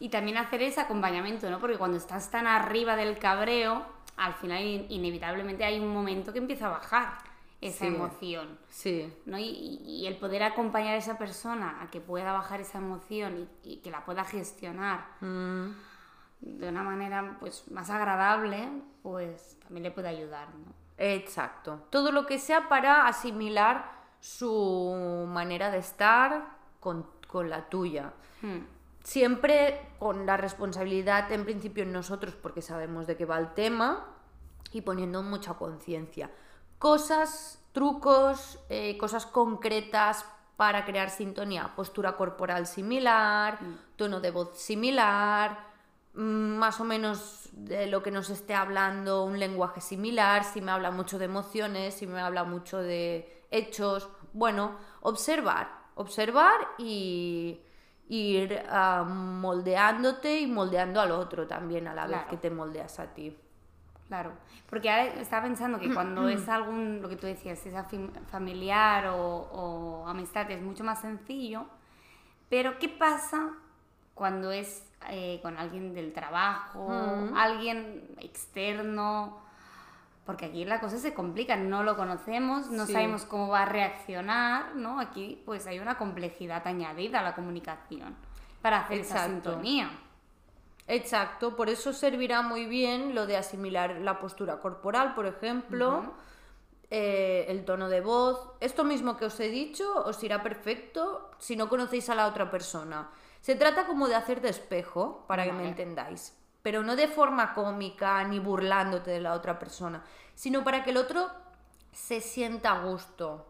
Y 0.00 0.08
también 0.08 0.36
hacer 0.36 0.62
ese 0.62 0.80
acompañamiento, 0.80 1.48
¿no? 1.50 1.60
Porque 1.60 1.78
cuando 1.78 1.96
estás 1.96 2.30
tan 2.30 2.46
arriba 2.46 2.96
del 2.96 3.18
cabreo, 3.18 3.86
al 4.16 4.34
final 4.34 4.62
in- 4.62 4.86
inevitablemente 4.88 5.64
hay 5.64 5.78
un 5.78 5.92
momento 5.92 6.32
que 6.32 6.38
empieza 6.38 6.66
a 6.66 6.70
bajar. 6.70 7.18
esa 7.60 7.86
emoción. 7.86 8.58
Sí. 8.68 9.10
¿no? 9.24 9.38
Y, 9.38 10.04
el 10.06 10.18
poder 10.18 10.42
acompañar 10.42 10.94
a 10.94 10.98
esa 10.98 11.16
persona 11.16 11.80
a 11.80 11.90
que 11.90 11.98
pueda 11.98 12.30
bajar 12.32 12.60
esa 12.60 12.76
emoción 12.76 13.48
y, 13.62 13.76
que 13.76 13.90
la 13.90 14.04
pueda 14.04 14.22
gestionar 14.22 15.06
mm. 15.20 15.70
de 16.40 16.68
una 16.68 16.82
manera 16.82 17.38
pues 17.40 17.64
más 17.70 17.88
agradable, 17.88 18.68
pues 19.02 19.58
también 19.60 19.84
le 19.84 19.90
puede 19.92 20.08
ayudar, 20.08 20.48
¿no? 20.54 20.74
Exacto. 20.98 21.86
Todo 21.90 22.12
lo 22.12 22.26
que 22.26 22.38
sea 22.38 22.68
para 22.68 23.06
asimilar 23.06 23.90
su 24.20 25.26
manera 25.28 25.70
de 25.70 25.78
estar 25.78 26.56
con, 26.80 27.06
la 27.48 27.68
tuya. 27.68 28.12
Hmm. 28.42 28.60
Siempre 29.04 29.80
con 30.00 30.26
la 30.26 30.36
responsabilidad 30.36 31.30
en 31.30 31.44
principio 31.44 31.84
en 31.84 31.92
nosotros 31.92 32.34
porque 32.34 32.62
sabemos 32.62 33.06
de 33.06 33.16
qué 33.16 33.24
va 33.24 33.38
el 33.38 33.54
tema 33.54 34.06
y 34.72 34.80
poniendo 34.80 35.22
mucha 35.22 35.54
conciencia. 35.54 36.32
Cosas, 36.80 37.62
trucos, 37.72 38.58
eh, 38.68 38.98
cosas 38.98 39.26
concretas 39.26 40.26
para 40.56 40.84
crear 40.84 41.10
sintonía. 41.10 41.72
Postura 41.76 42.16
corporal 42.16 42.66
similar, 42.66 43.62
hmm. 43.62 43.78
tono 43.96 44.20
de 44.20 44.32
voz 44.32 44.58
similar, 44.58 45.74
Mm, 46.14 46.58
más 46.58 46.80
o 46.80 46.84
menos 46.84 47.48
de 47.52 47.88
lo 47.88 48.02
que 48.02 48.12
nos 48.12 48.30
esté 48.30 48.54
hablando, 48.54 49.24
un 49.24 49.38
lenguaje 49.40 49.80
similar, 49.80 50.44
si 50.44 50.60
me 50.60 50.70
habla 50.70 50.92
mucho 50.92 51.18
de 51.18 51.24
emociones, 51.24 51.94
si 51.94 52.06
me 52.06 52.20
habla 52.20 52.44
mucho 52.44 52.78
de 52.78 53.44
hechos. 53.50 54.08
Bueno, 54.32 54.76
observar, 55.00 55.68
observar 55.96 56.54
y 56.78 57.60
ir 58.08 58.62
ah, 58.68 59.04
moldeándote 59.04 60.40
y 60.40 60.46
moldeando 60.46 61.00
al 61.00 61.10
otro 61.10 61.46
también 61.46 61.88
a 61.88 61.94
la 61.94 62.06
vez 62.06 62.20
que 62.30 62.36
te 62.36 62.50
moldeas 62.50 62.98
a 63.00 63.06
ti. 63.14 63.36
Claro, 64.08 64.32
porque 64.68 64.90
ahora 64.90 65.06
estaba 65.20 65.44
pensando 65.44 65.78
que 65.78 65.92
cuando 65.92 66.28
es 66.30 66.48
algún, 66.48 67.00
lo 67.00 67.08
que 67.08 67.16
tú 67.16 67.26
decías, 67.26 67.64
es 67.66 67.74
familiar 68.30 69.06
o, 69.06 69.18
o 69.18 70.08
amistad, 70.08 70.50
es 70.50 70.60
mucho 70.60 70.84
más 70.84 71.00
sencillo, 71.00 71.64
pero 72.48 72.78
¿qué 72.78 72.88
pasa 72.88 73.52
cuando 74.14 74.52
es 74.52 74.86
eh, 75.10 75.40
con 75.42 75.58
alguien 75.58 75.92
del 75.92 76.12
trabajo, 76.12 76.88
alguien 77.36 78.16
externo, 78.20 79.38
porque 80.24 80.46
aquí 80.46 80.64
la 80.64 80.80
cosa 80.80 80.98
se 80.98 81.12
complica, 81.12 81.56
no 81.56 81.82
lo 81.82 81.96
conocemos, 81.96 82.70
no 82.70 82.86
sabemos 82.86 83.24
cómo 83.24 83.48
va 83.48 83.62
a 83.62 83.66
reaccionar, 83.66 84.74
¿no? 84.74 84.98
Aquí 84.98 85.42
pues 85.44 85.66
hay 85.66 85.78
una 85.78 85.98
complejidad 85.98 86.66
añadida 86.66 87.20
a 87.20 87.22
la 87.22 87.34
comunicación 87.34 88.16
para 88.62 88.80
hacer 88.80 89.00
esa 89.00 89.26
sintonía. 89.26 89.90
Exacto, 90.86 91.56
por 91.56 91.68
eso 91.68 91.92
servirá 91.92 92.42
muy 92.42 92.66
bien 92.66 93.14
lo 93.14 93.26
de 93.26 93.36
asimilar 93.36 93.98
la 94.00 94.18
postura 94.18 94.60
corporal, 94.60 95.14
por 95.14 95.26
ejemplo, 95.26 96.14
eh, 96.90 97.46
el 97.48 97.64
tono 97.64 97.88
de 97.88 98.00
voz. 98.00 98.50
Esto 98.60 98.84
mismo 98.84 99.16
que 99.16 99.26
os 99.26 99.38
he 99.40 99.48
dicho 99.48 100.04
os 100.04 100.22
irá 100.22 100.42
perfecto 100.42 101.30
si 101.38 101.56
no 101.56 101.68
conocéis 101.68 102.08
a 102.08 102.14
la 102.14 102.26
otra 102.26 102.50
persona. 102.50 103.10
Se 103.40 103.56
trata 103.56 103.86
como 103.86 104.08
de 104.08 104.14
hacer 104.14 104.40
de 104.40 104.48
espejo, 104.48 105.24
para 105.26 105.44
que 105.44 105.52
me 105.52 105.68
entendáis, 105.68 106.34
pero 106.64 106.82
no 106.82 106.96
de 106.96 107.08
forma 107.08 107.52
cómica 107.52 108.24
ni 108.24 108.38
burlándote 108.38 109.10
de 109.10 109.20
la 109.20 109.34
otra 109.34 109.58
persona, 109.58 110.02
sino 110.34 110.64
para 110.64 110.82
que 110.82 110.92
el 110.92 110.96
otro 110.96 111.30
se 111.92 112.22
sienta 112.22 112.72
a 112.72 112.84
gusto. 112.84 113.46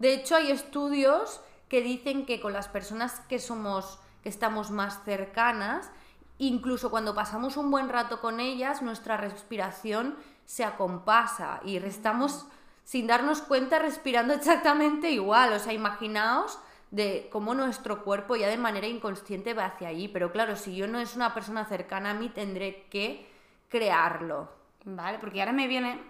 De 0.00 0.12
hecho, 0.12 0.34
hay 0.34 0.50
estudios 0.50 1.40
que 1.68 1.80
dicen 1.80 2.26
que 2.26 2.40
con 2.40 2.52
las 2.52 2.66
personas 2.66 3.20
que 3.28 3.38
somos, 3.38 4.00
que 4.24 4.28
estamos 4.28 4.72
más 4.72 5.04
cercanas, 5.04 5.92
incluso 6.38 6.90
cuando 6.90 7.14
pasamos 7.14 7.56
un 7.56 7.70
buen 7.70 7.88
rato 7.88 8.20
con 8.20 8.40
ellas, 8.40 8.82
nuestra 8.82 9.16
respiración 9.16 10.16
se 10.44 10.64
acompasa 10.64 11.60
y 11.64 11.76
estamos 11.76 12.46
sin 12.82 13.06
darnos 13.06 13.42
cuenta 13.42 13.78
respirando 13.78 14.34
exactamente 14.34 15.12
igual. 15.12 15.52
O 15.52 15.60
sea, 15.60 15.72
imaginaos 15.72 16.58
de 16.90 17.28
cómo 17.30 17.54
nuestro 17.54 18.04
cuerpo 18.04 18.36
ya 18.36 18.48
de 18.48 18.56
manera 18.56 18.86
inconsciente 18.86 19.54
va 19.54 19.66
hacia 19.66 19.88
allí. 19.88 20.08
Pero 20.08 20.32
claro, 20.32 20.56
si 20.56 20.76
yo 20.76 20.86
no 20.86 20.98
es 21.00 21.16
una 21.16 21.34
persona 21.34 21.64
cercana 21.64 22.10
a 22.10 22.14
mí, 22.14 22.28
tendré 22.28 22.86
que 22.90 23.26
crearlo. 23.68 24.48
Vale, 24.84 25.18
porque 25.18 25.40
ahora 25.40 25.52
me 25.52 25.66
viene 25.66 26.00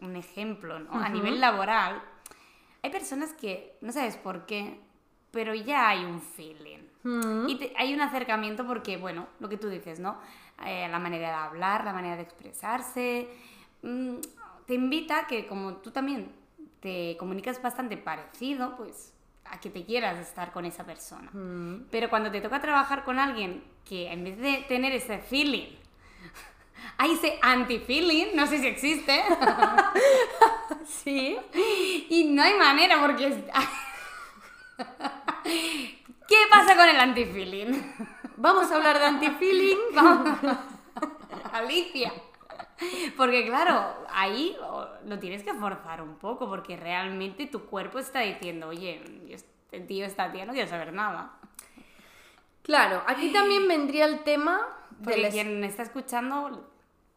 un 0.00 0.16
ejemplo, 0.16 0.78
¿no? 0.78 0.92
A 0.92 1.08
nivel 1.08 1.40
laboral, 1.40 2.02
hay 2.82 2.90
personas 2.90 3.32
que 3.34 3.76
no 3.80 3.92
sabes 3.92 4.16
por 4.16 4.46
qué, 4.46 4.80
pero 5.30 5.54
ya 5.54 5.88
hay 5.88 6.04
un 6.04 6.20
feeling. 6.20 6.78
Y 7.02 7.72
hay 7.76 7.94
un 7.94 8.00
acercamiento 8.00 8.66
porque, 8.66 8.96
bueno, 8.96 9.26
lo 9.38 9.48
que 9.48 9.56
tú 9.56 9.68
dices, 9.68 10.00
¿no? 10.00 10.18
Eh, 10.64 10.86
la 10.88 10.98
manera 10.98 11.28
de 11.28 11.34
hablar, 11.34 11.84
la 11.84 11.92
manera 11.92 12.16
de 12.16 12.22
expresarse, 12.22 13.28
mm, 13.82 14.16
te 14.66 14.74
invita 14.74 15.20
a 15.20 15.26
que 15.26 15.46
como 15.46 15.76
tú 15.76 15.90
también 15.90 16.30
te 16.80 17.16
comunicas 17.18 17.60
bastante 17.62 17.96
parecido, 17.96 18.76
pues 18.76 19.14
a 19.50 19.60
que 19.60 19.70
te 19.70 19.84
quieras 19.84 20.18
estar 20.18 20.52
con 20.52 20.64
esa 20.64 20.84
persona. 20.84 21.30
Mm. 21.32 21.86
Pero 21.90 22.08
cuando 22.08 22.30
te 22.30 22.40
toca 22.40 22.60
trabajar 22.60 23.04
con 23.04 23.18
alguien 23.18 23.64
que 23.84 24.10
en 24.10 24.24
vez 24.24 24.38
de 24.38 24.64
tener 24.68 24.92
ese 24.92 25.18
feeling, 25.18 25.68
hay 26.98 27.12
ese 27.12 27.38
anti-feeling, 27.42 28.34
no 28.34 28.46
sé 28.46 28.58
si 28.58 28.66
existe. 28.66 29.22
sí. 30.86 31.38
Y 32.08 32.24
no 32.24 32.42
hay 32.42 32.54
manera 32.54 33.00
porque... 33.00 33.28
¿Qué 36.28 36.36
pasa 36.48 36.76
con 36.76 36.88
el 36.88 37.00
anti-feeling? 37.00 37.82
Vamos 38.36 38.70
a 38.70 38.76
hablar 38.76 38.98
de 38.98 39.04
anti-feeling. 39.06 39.78
Alicia. 41.52 42.12
Porque 43.16 43.46
claro, 43.46 44.06
ahí 44.10 44.56
lo 45.04 45.18
tienes 45.18 45.42
que 45.42 45.54
forzar 45.54 46.02
un 46.02 46.16
poco, 46.16 46.48
porque 46.48 46.76
realmente 46.76 47.46
tu 47.46 47.66
cuerpo 47.66 47.98
está 47.98 48.20
diciendo, 48.20 48.68
oye, 48.68 49.02
este 49.30 49.80
tío, 49.80 50.04
esta 50.04 50.30
tía 50.32 50.44
no 50.44 50.52
quiere 50.52 50.68
saber 50.68 50.92
nada. 50.92 51.38
Claro, 52.62 53.02
aquí 53.06 53.32
también 53.32 53.66
vendría 53.68 54.06
el 54.06 54.22
tema 54.22 54.60
de 54.98 55.28
quien 55.30 55.64
está 55.64 55.82
escuchando 55.82 56.70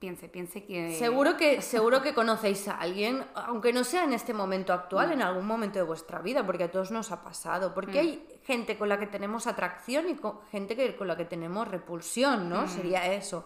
piense, 0.04 0.28
piense 0.28 0.66
que... 0.66 0.98
Seguro 0.98 1.38
que, 1.38 1.62
seguro 1.76 2.02
que 2.02 2.14
conocéis 2.14 2.68
a 2.68 2.76
alguien, 2.76 3.24
aunque 3.36 3.72
no 3.72 3.86
sea 3.86 4.04
en 4.04 4.12
este 4.12 4.34
momento 4.34 4.74
actual, 4.74 5.14
en 5.14 5.22
algún 5.22 5.48
momento 5.48 5.80
de 5.80 5.86
vuestra 5.86 6.20
vida, 6.20 6.46
porque 6.46 6.66
a 6.66 6.72
todos 6.72 6.92
nos 6.92 7.14
ha 7.14 7.24
pasado, 7.24 7.74
porque 7.74 8.04
mm. 8.04 8.06
hay 8.06 8.28
gente 8.44 8.78
con 8.78 8.90
la 8.90 9.00
que 9.00 9.08
tenemos 9.08 9.48
atracción 9.48 10.10
y 10.10 10.20
gente 10.52 10.96
con 10.98 11.08
la 11.08 11.16
que 11.16 11.24
tenemos 11.24 11.70
repulsión, 11.70 12.50
¿no? 12.50 12.64
Mm. 12.64 12.68
Sería 12.68 13.14
eso. 13.14 13.46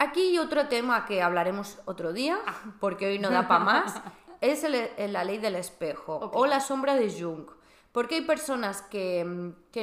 Aquí 0.00 0.20
hay 0.20 0.38
otro 0.38 0.68
tema 0.68 1.06
que 1.06 1.22
hablaremos 1.22 1.78
otro 1.84 2.12
día, 2.12 2.38
ah. 2.46 2.54
porque 2.78 3.06
hoy 3.08 3.18
no 3.18 3.30
da 3.30 3.48
para 3.48 3.64
más, 3.64 3.94
es 4.40 4.64
la 5.10 5.24
ley 5.24 5.38
del 5.38 5.56
espejo 5.56 6.30
o 6.32 6.46
la 6.46 6.60
sombra 6.60 6.94
de 6.94 7.10
Jung. 7.10 7.50
Porque 7.90 8.16
hay 8.16 8.20
personas 8.20 8.82
que, 8.82 9.24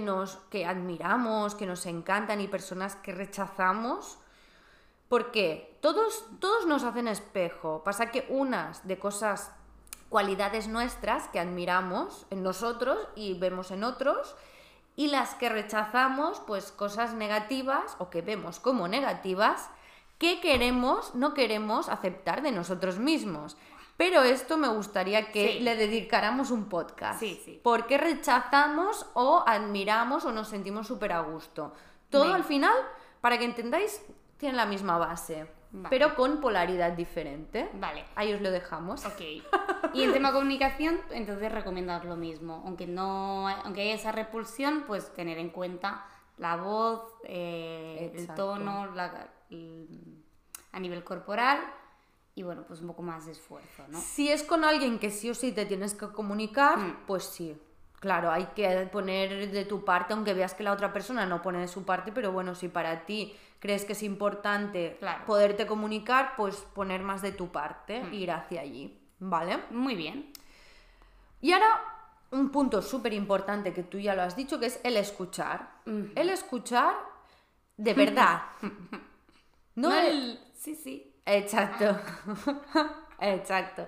nos, 0.02 0.38
que 0.50 0.66
admiramos, 0.66 1.56
que 1.56 1.66
nos 1.66 1.86
encantan 1.86 2.40
y 2.40 2.48
personas 2.48 2.96
que 2.96 3.12
rechazamos. 3.12 4.20
Porque 5.10 5.78
todos, 5.82 6.26
todos 6.40 6.66
nos 6.66 6.84
hacen 6.84 7.10
espejo. 7.10 7.84
Pasa 7.84 8.12
que 8.12 8.26
unas 8.30 8.88
de 8.88 8.98
cosas, 8.98 9.52
cualidades 10.08 10.68
nuestras 10.68 11.28
que 11.28 11.42
admiramos 11.42 12.26
en 12.30 12.42
nosotros 12.42 12.98
y 13.16 13.38
vemos 13.38 13.72
en 13.72 13.84
otros, 13.84 14.36
y 14.96 15.08
las 15.08 15.36
que 15.36 15.50
rechazamos, 15.50 16.40
pues 16.48 16.72
cosas 16.72 17.14
negativas 17.16 17.98
o 17.98 18.10
que 18.10 18.22
vemos 18.22 18.62
como 18.62 18.88
negativas, 18.88 19.70
qué 20.18 20.40
queremos, 20.40 21.16
no 21.16 21.34
queremos 21.34 21.90
aceptar 21.90 22.42
de 22.42 22.52
nosotros 22.52 23.00
mismos. 23.00 23.58
Pero 23.98 24.24
esto 24.24 24.58
me 24.58 24.68
gustaría 24.68 25.32
que 25.32 25.62
le 25.62 25.76
dedicáramos 25.78 26.52
un 26.52 26.66
podcast. 26.66 27.20
Sí, 27.20 27.40
sí. 27.46 27.62
¿Por 27.64 27.88
qué 27.88 27.98
rechazamos 27.98 29.06
o 29.14 29.44
admiramos 29.48 30.26
o 30.26 30.34
nos 30.34 30.50
sentimos 30.50 30.88
súper 30.88 31.14
a 31.14 31.22
gusto? 31.22 31.74
Todo 32.10 32.34
al 32.34 32.44
final, 32.44 32.76
para 33.22 33.38
que 33.38 33.46
entendáis, 33.46 34.02
tiene 34.38 34.58
la 34.58 34.66
misma 34.66 34.98
base. 34.98 35.48
Pero 35.90 36.16
con 36.16 36.40
polaridad 36.40 36.94
diferente. 36.94 37.70
Vale. 37.74 38.06
Ahí 38.16 38.34
os 38.34 38.42
lo 38.42 38.52
dejamos. 38.52 39.06
Ok. 39.06 39.22
Y 39.94 40.04
en 40.04 40.12
tema 40.12 40.34
comunicación, 40.34 41.00
entonces 41.12 41.50
recomendar 41.50 42.04
lo 42.04 42.18
mismo. 42.18 42.64
Aunque 42.66 42.86
no 42.86 43.48
aunque 43.48 43.82
haya 43.82 43.94
esa 43.94 44.12
repulsión, 44.12 44.84
pues 44.86 45.14
tener 45.14 45.38
en 45.38 45.50
cuenta 45.50 46.06
la 46.38 46.58
voz, 46.58 47.14
eh, 47.24 48.12
el 48.14 48.28
tono, 48.36 48.88
la, 48.94 49.30
a 50.72 50.80
nivel 50.80 51.04
corporal 51.04 51.60
y 52.36 52.44
bueno, 52.44 52.64
pues 52.68 52.82
un 52.82 52.88
poco 52.88 53.02
más 53.02 53.26
de 53.26 53.32
esfuerzo, 53.32 53.86
¿no? 53.88 54.00
Si 54.00 54.30
es 54.30 54.44
con 54.44 54.66
alguien 54.66 55.00
que 55.00 55.10
sí 55.10 55.30
o 55.30 55.34
sí 55.34 55.54
te 55.54 55.66
tienes 55.66 55.94
que 55.94 56.10
comunicar, 56.10 56.78
mm. 56.78 56.98
pues 57.08 57.24
sí. 57.24 57.58
Claro, 58.02 58.30
hay 58.30 58.48
que 58.48 58.90
poner 58.92 59.52
de 59.52 59.66
tu 59.66 59.86
parte, 59.86 60.14
aunque 60.14 60.34
veas 60.34 60.54
que 60.54 60.64
la 60.64 60.74
otra 60.74 60.92
persona 60.92 61.26
no 61.26 61.42
pone 61.42 61.60
de 61.60 61.68
su 61.68 61.86
parte, 61.86 62.12
pero 62.12 62.32
bueno, 62.34 62.54
si 62.54 62.68
para 62.68 63.06
ti 63.06 63.36
crees 63.60 63.86
que 63.86 63.94
es 63.94 64.04
importante 64.04 65.00
poderte 65.26 65.66
comunicar, 65.66 66.34
pues 66.36 66.58
poner 66.58 67.02
más 67.02 67.22
de 67.22 67.32
tu 67.32 67.52
parte, 67.52 68.04
mm. 68.04 68.14
ir 68.14 68.32
hacia 68.32 68.62
allí, 68.62 69.00
¿vale? 69.20 69.64
Muy 69.72 69.96
bien. 69.96 70.32
Y 71.42 71.54
ahora 71.54 71.82
un 72.32 72.50
punto 72.50 72.82
súper 72.82 73.14
importante 73.14 73.74
que 73.74 73.84
tú 73.84 73.98
ya 73.98 74.14
lo 74.14 74.24
has 74.24 74.36
dicho, 74.36 74.60
que 74.60 74.66
es 74.66 74.80
el 74.84 74.98
escuchar. 74.98 75.72
El 75.86 76.30
escuchar 76.30 76.96
de 77.78 77.94
verdad. 77.94 78.42
No, 79.76 79.94
el... 79.94 80.40
Sí, 80.54 80.76
sí. 80.76 81.14
Exacto. 81.26 81.98
Exacto. 83.20 83.86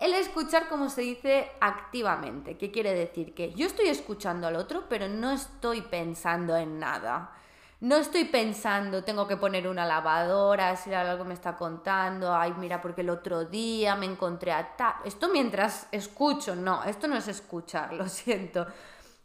el 0.00 0.14
escuchar, 0.14 0.68
como 0.68 0.88
se 0.88 1.02
dice, 1.02 1.50
activamente. 1.60 2.56
¿Qué 2.56 2.70
quiere 2.70 2.94
decir? 2.94 3.34
Que 3.34 3.52
yo 3.52 3.66
estoy 3.66 3.88
escuchando 3.88 4.46
al 4.46 4.56
otro, 4.56 4.84
pero 4.88 5.08
no 5.08 5.30
estoy 5.32 5.82
pensando 5.82 6.56
en 6.56 6.78
nada. 6.78 7.32
No 7.78 7.96
estoy 7.96 8.24
pensando, 8.24 9.04
tengo 9.04 9.28
que 9.28 9.36
poner 9.36 9.68
una 9.68 9.84
lavadora, 9.84 10.74
si 10.76 10.94
algo 10.94 11.26
me 11.26 11.34
está 11.34 11.56
contando, 11.56 12.34
ay, 12.34 12.54
mira, 12.56 12.80
porque 12.80 13.02
el 13.02 13.10
otro 13.10 13.44
día 13.44 13.94
me 13.96 14.06
encontré 14.06 14.50
a 14.52 14.76
tal. 14.76 14.94
Esto 15.04 15.28
mientras 15.28 15.86
escucho, 15.92 16.56
no, 16.56 16.84
esto 16.84 17.06
no 17.06 17.16
es 17.16 17.28
escuchar, 17.28 17.92
lo 17.92 18.08
siento. 18.08 18.66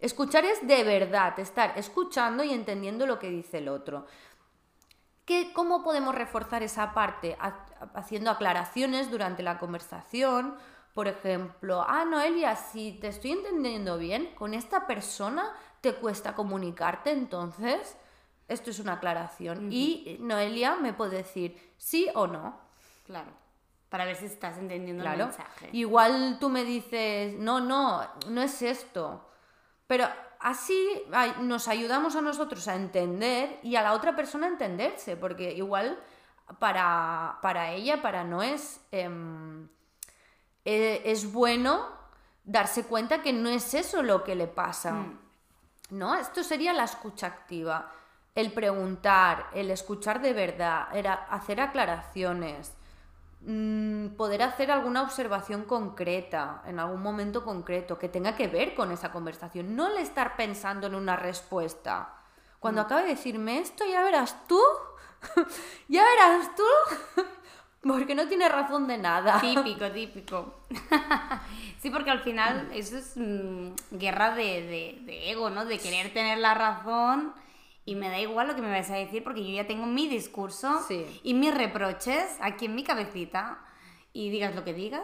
Escuchar 0.01 0.43
es 0.43 0.67
de 0.67 0.83
verdad, 0.83 1.39
estar 1.39 1.77
escuchando 1.77 2.43
y 2.43 2.51
entendiendo 2.51 3.05
lo 3.05 3.19
que 3.19 3.29
dice 3.29 3.59
el 3.59 3.69
otro. 3.69 4.05
¿Qué, 5.25 5.53
¿Cómo 5.53 5.83
podemos 5.83 6.15
reforzar 6.15 6.63
esa 6.63 6.93
parte? 6.93 7.37
Haciendo 7.93 8.31
aclaraciones 8.31 9.11
durante 9.11 9.43
la 9.43 9.59
conversación. 9.59 10.55
Por 10.93 11.07
ejemplo, 11.07 11.85
ah, 11.87 12.05
Noelia, 12.05 12.55
si 12.55 12.93
te 12.93 13.07
estoy 13.07 13.31
entendiendo 13.31 13.97
bien, 13.97 14.33
con 14.35 14.53
esta 14.53 14.87
persona 14.87 15.53
te 15.79 15.95
cuesta 15.95 16.35
comunicarte, 16.35 17.11
entonces 17.11 17.97
esto 18.47 18.69
es 18.69 18.79
una 18.79 18.93
aclaración. 18.93 19.71
Y 19.71 20.17
Noelia 20.19 20.75
me 20.75 20.93
puede 20.93 21.17
decir 21.17 21.73
sí 21.77 22.09
o 22.13 22.27
no. 22.27 22.59
Claro. 23.05 23.31
Para 23.89 24.05
ver 24.05 24.15
si 24.15 24.25
estás 24.25 24.57
entendiendo 24.57 25.03
el 25.03 25.17
mensaje. 25.17 25.69
Igual 25.71 26.37
tú 26.39 26.49
me 26.49 26.63
dices, 26.63 27.33
no, 27.37 27.59
no, 27.59 28.05
no 28.29 28.41
es 28.41 28.61
esto. 28.61 29.29
Pero 29.87 30.07
así 30.41 31.03
nos 31.39 31.67
ayudamos 31.67 32.15
a 32.15 32.21
nosotros 32.21 32.67
a 32.67 32.75
entender 32.75 33.59
y 33.63 33.75
a 33.75 33.81
la 33.81 33.93
otra 33.93 34.15
persona 34.15 34.47
a 34.47 34.49
entenderse, 34.49 35.15
porque 35.15 35.53
igual 35.53 35.99
para, 36.59 37.39
para 37.41 37.71
ella, 37.71 38.01
para 38.01 38.23
no 38.23 38.43
es, 38.43 38.81
em, 38.91 39.67
e, 40.65 41.01
es 41.05 41.31
bueno 41.31 41.87
darse 42.43 42.85
cuenta 42.85 43.21
que 43.21 43.33
no 43.33 43.49
es 43.49 43.73
eso 43.73 44.03
lo 44.03 44.23
que 44.23 44.35
le 44.35 44.47
pasa. 44.47 44.91
Mm. 44.91 45.19
¿No? 45.91 46.15
Esto 46.15 46.43
sería 46.43 46.71
la 46.71 46.85
escucha 46.85 47.27
activa 47.27 47.91
el 48.35 48.53
preguntar, 48.53 49.49
el 49.53 49.71
escuchar 49.71 50.21
de 50.21 50.33
verdad, 50.33 50.95
era 50.95 51.13
hacer 51.13 51.59
aclaraciones, 51.59 52.73
poder 54.17 54.43
hacer 54.43 54.69
alguna 54.69 55.01
observación 55.01 55.63
concreta 55.63 56.61
en 56.67 56.79
algún 56.79 57.01
momento 57.01 57.43
concreto 57.43 57.97
que 57.97 58.07
tenga 58.07 58.35
que 58.35 58.47
ver 58.47 58.75
con 58.75 58.91
esa 58.91 59.11
conversación, 59.11 59.75
no 59.75 59.87
el 59.87 59.97
estar 59.97 60.35
pensando 60.35 60.87
en 60.87 60.95
una 60.95 61.15
respuesta. 61.15 62.13
Cuando 62.59 62.83
mm. 62.83 62.85
acabe 62.85 63.01
de 63.03 63.09
decirme 63.09 63.59
esto, 63.59 63.83
ya 63.85 64.03
verás 64.03 64.47
tú, 64.47 64.59
ya 65.87 66.03
verás 66.03 66.55
tú, 66.55 67.23
porque 67.81 68.13
no 68.13 68.27
tiene 68.27 68.47
razón 68.47 68.87
de 68.87 68.99
nada. 68.99 69.41
Típico, 69.41 69.89
típico. 69.91 70.55
sí, 71.79 71.89
porque 71.89 72.11
al 72.11 72.19
final 72.19 72.69
eso 72.73 72.97
es 72.97 73.13
mm, 73.15 73.71
guerra 73.91 74.35
de, 74.35 75.01
de 75.03 75.31
ego, 75.31 75.49
¿no? 75.49 75.65
De 75.65 75.79
querer 75.79 76.13
tener 76.13 76.37
la 76.37 76.53
razón 76.53 77.33
y 77.91 77.95
me 77.95 78.07
da 78.07 78.17
igual 78.19 78.47
lo 78.47 78.55
que 78.55 78.61
me 78.61 78.69
vais 78.69 78.89
a 78.89 78.95
decir 78.95 79.21
porque 79.21 79.45
yo 79.45 79.53
ya 79.53 79.67
tengo 79.67 79.85
mi 79.85 80.07
discurso 80.07 80.79
y 81.23 81.33
mis 81.33 81.53
reproches 81.53 82.37
aquí 82.39 82.67
en 82.67 82.75
mi 82.75 82.85
cabecita 82.85 83.59
y 84.13 84.29
digas 84.29 84.55
lo 84.55 84.63
que 84.63 84.73
digas, 84.73 85.03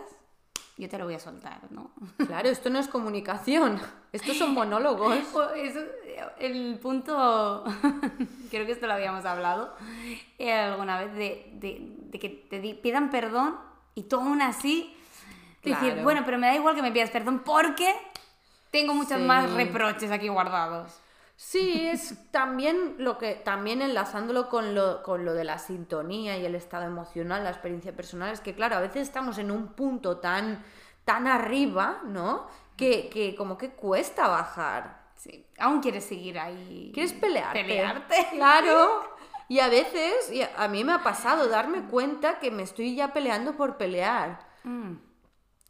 yo 0.77 0.87
te 0.87 0.97
lo 0.97 1.03
voy 1.03 1.15
a 1.15 1.19
soltar, 1.19 1.69
¿no? 1.69 1.91
Claro, 2.25 2.47
esto 2.47 2.69
no 2.69 2.79
es 2.79 2.87
comunicación, 2.87 3.81
estos 4.13 4.37
son 4.37 4.53
monólogos. 4.53 5.17
el 6.39 6.79
punto, 6.81 7.65
creo 8.51 8.65
que 8.65 8.71
esto 8.71 8.87
lo 8.87 8.93
habíamos 8.93 9.25
hablado 9.25 9.75
eh, 10.37 10.53
alguna 10.53 11.01
vez, 11.01 11.13
de, 11.13 11.51
de, 11.55 12.19
que 12.19 12.29
te 12.29 12.61
pidan 12.75 13.09
perdón 13.09 13.57
y 13.95 14.03
tú 14.03 14.15
aún 14.15 14.41
así 14.41 14.95
decir, 15.61 15.99
bueno, 16.03 16.21
pero 16.23 16.37
me 16.37 16.47
da 16.47 16.55
igual 16.55 16.73
que 16.73 16.81
me 16.81 16.93
pidas 16.93 17.09
perdón 17.09 17.41
porque 17.43 17.93
tengo 18.71 18.93
muchos 18.93 19.19
más 19.19 19.51
reproches 19.51 20.09
aquí 20.09 20.29
guardados. 20.29 21.01
Sí, 21.39 21.87
es 21.87 22.15
también 22.31 22.95
lo 22.97 23.19
que, 23.19 23.35
también 23.35 23.83
enlazándolo 23.83 24.49
con 24.49 24.73
lo, 24.73 25.03
con 25.03 25.23
lo 25.23 25.35
de 25.35 25.43
la 25.43 25.59
sintonía 25.59 26.35
y 26.35 26.45
el 26.45 26.55
estado 26.55 26.85
emocional, 26.85 27.43
la 27.43 27.51
experiencia 27.51 27.95
personal, 27.95 28.33
es 28.33 28.41
que 28.41 28.55
claro, 28.55 28.75
a 28.75 28.79
veces 28.79 29.03
estamos 29.03 29.37
en 29.37 29.51
un 29.51 29.67
punto 29.67 30.17
tan, 30.17 30.63
tan 31.05 31.27
arriba, 31.27 32.01
¿no? 32.05 32.47
Que, 32.75 33.07
que 33.09 33.35
como 33.35 33.55
que 33.55 33.69
cuesta 33.69 34.27
bajar. 34.27 35.11
Sí, 35.13 35.45
aún 35.59 35.79
quieres 35.79 36.05
seguir 36.05 36.39
ahí. 36.39 36.89
¿Quieres 36.91 37.13
pelearte? 37.13 37.61
Pelearte. 37.61 38.27
Claro. 38.31 39.03
Y 39.47 39.59
a 39.59 39.69
veces, 39.69 40.31
a 40.57 40.67
mí 40.67 40.83
me 40.83 40.93
ha 40.93 41.03
pasado 41.03 41.47
darme 41.47 41.83
cuenta 41.83 42.39
que 42.39 42.49
me 42.49 42.63
estoy 42.63 42.95
ya 42.95 43.13
peleando 43.13 43.55
por 43.55 43.77
pelear. 43.77 44.39
Mm. 44.63 44.95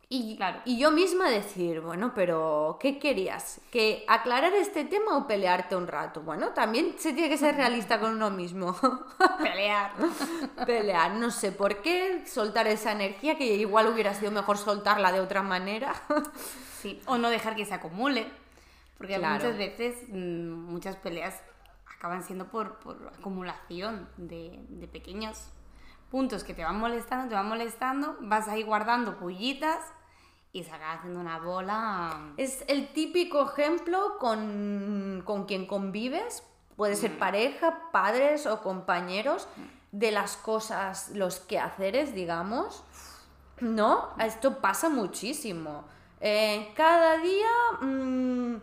Y, 0.10 0.40
y 0.64 0.80
yo 0.80 0.92
misma 0.92 1.30
decir, 1.30 1.82
bueno, 1.82 2.14
pero 2.16 2.78
¿qué 2.80 2.98
querías? 2.98 3.60
¿Que 3.70 4.06
aclarar 4.08 4.54
este 4.54 4.86
tema 4.86 5.18
o 5.18 5.28
pelearte 5.28 5.76
un 5.76 5.86
rato? 5.86 6.22
Bueno, 6.22 6.52
también 6.52 6.96
se 6.98 7.12
tiene 7.12 7.28
que 7.28 7.38
ser 7.38 7.56
realista 7.58 8.00
con 8.00 8.14
uno 8.14 8.30
mismo. 8.30 8.74
Pelear. 9.44 9.92
Pelear, 10.66 11.12
no 11.16 11.30
sé 11.30 11.52
por 11.52 11.82
qué, 11.82 12.26
soltar 12.26 12.68
esa 12.68 12.94
energía 12.94 13.38
que 13.38 13.56
igual 13.56 13.88
hubiera 13.88 14.14
sido 14.14 14.32
mejor 14.32 14.58
soltarla 14.58 15.12
de 15.12 15.20
otra 15.20 15.44
manera. 15.44 15.94
sí, 16.82 17.02
o 17.06 17.18
no 17.18 17.30
dejar 17.30 17.58
que 17.58 17.66
se 17.66 17.74
acumule. 17.74 18.32
Porque 18.98 19.20
muchas 19.20 19.58
veces 19.58 20.04
mm, 20.08 20.52
muchas 20.52 20.96
peleas 20.96 21.44
acaban 21.98 22.24
siendo 22.24 22.48
por, 22.48 22.80
por 22.80 23.12
acumulación 23.20 24.08
de, 24.16 24.58
de 24.70 24.88
pequeños 24.88 25.50
puntos 26.10 26.46
que 26.46 26.54
te 26.54 26.64
van 26.64 26.80
molestando, 26.80 27.28
te 27.28 27.36
van 27.36 27.50
molestando, 27.50 28.16
vas 28.22 28.48
ahí 28.48 28.64
guardando 28.64 29.18
pullitas 29.18 29.82
y 30.54 30.64
se 30.64 30.72
acaba 30.72 30.94
haciendo 30.94 31.20
una 31.20 31.40
bola. 31.40 32.34
Es 32.38 32.64
el 32.68 32.94
típico 32.94 33.50
ejemplo 33.50 34.18
con, 34.20 35.24
quien 35.48 35.66
convives, 35.66 36.44
puede 36.76 36.96
ser 36.96 37.12
mm. 37.12 37.20
pareja, 37.20 37.80
padres 37.92 38.46
o 38.46 38.62
compañeros, 38.62 39.48
de 39.92 40.12
las 40.12 40.38
cosas, 40.38 41.12
los 41.14 41.40
quehaceres, 41.40 42.14
digamos. 42.14 42.84
¿No? 43.60 44.10
Esto 44.20 44.60
pasa 44.60 44.90
muchísimo. 44.90 45.86
Eh, 46.22 46.72
cada 46.76 47.18
día 47.18 47.50
mm, 47.82 48.56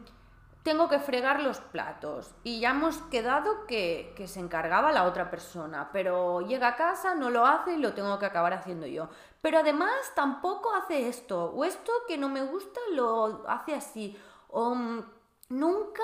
tengo 0.65 0.89
que 0.89 0.99
fregar 0.99 1.43
los 1.43 1.61
platos 1.61 2.35
y 2.43 2.59
ya 2.59 2.71
hemos 2.71 2.97
quedado 3.03 3.67
que, 3.67 4.15
que, 4.17 4.27
se 4.27 4.41
encargaba 4.41 4.93
la 4.93 5.05
otra 5.05 5.31
persona, 5.31 5.91
pero 5.93 6.41
llega 6.41 6.69
a 6.69 6.77
casa, 6.77 7.15
no 7.15 7.29
lo 7.29 7.45
hace 7.47 7.75
y 7.75 7.79
lo 7.79 7.93
tengo 7.93 8.19
que 8.19 8.25
acabar 8.25 8.55
haciendo 8.55 8.87
yo. 8.87 9.11
Pero 9.43 9.59
además 9.59 9.93
tampoco 10.17 10.75
hace 10.75 11.07
esto, 11.07 11.53
o 11.53 11.67
esto 11.67 11.93
que 12.09 12.17
no 12.17 12.31
me 12.31 12.43
gusta 12.43 12.81
lo 12.93 13.45
hace 13.47 13.75
así, 13.75 14.19
o 14.49 14.75
mm, 14.75 15.05
nunca 15.51 16.03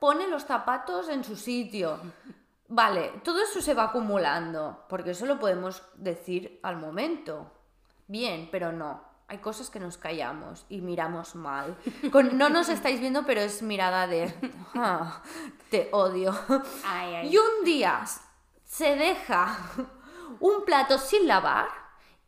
pone 0.00 0.26
los 0.26 0.44
zapatos 0.44 1.10
en 1.10 1.22
su 1.22 1.36
sitio. 1.36 2.00
Vale, 2.68 3.20
todo 3.22 3.42
eso 3.42 3.60
se 3.60 3.74
va 3.74 3.84
acumulando, 3.84 4.86
porque 4.88 5.10
eso 5.10 5.26
lo 5.26 5.38
podemos 5.38 5.82
decir 5.96 6.60
al 6.62 6.78
momento. 6.78 7.52
Bien, 8.06 8.48
pero 8.50 8.72
no. 8.72 9.07
Hay 9.28 9.38
cosas 9.38 9.70
que 9.70 9.78
nos 9.78 9.98
callamos 9.98 10.64
y 10.68 10.80
miramos 10.80 11.34
mal. 11.34 11.76
no 12.32 12.48
nos 12.48 12.68
estáis 12.68 13.00
viendo, 13.00 13.24
pero 13.26 13.40
es 13.40 13.62
mirada 13.62 14.06
de... 14.06 14.34
Ah, 14.74 15.22
te 15.70 15.88
odio. 15.92 16.34
Y 17.24 17.36
un 17.36 17.64
día 17.64 18.04
se 18.64 18.96
deja 18.96 19.58
un 20.40 20.64
plato 20.64 20.98
sin 20.98 21.26
lavar 21.26 21.68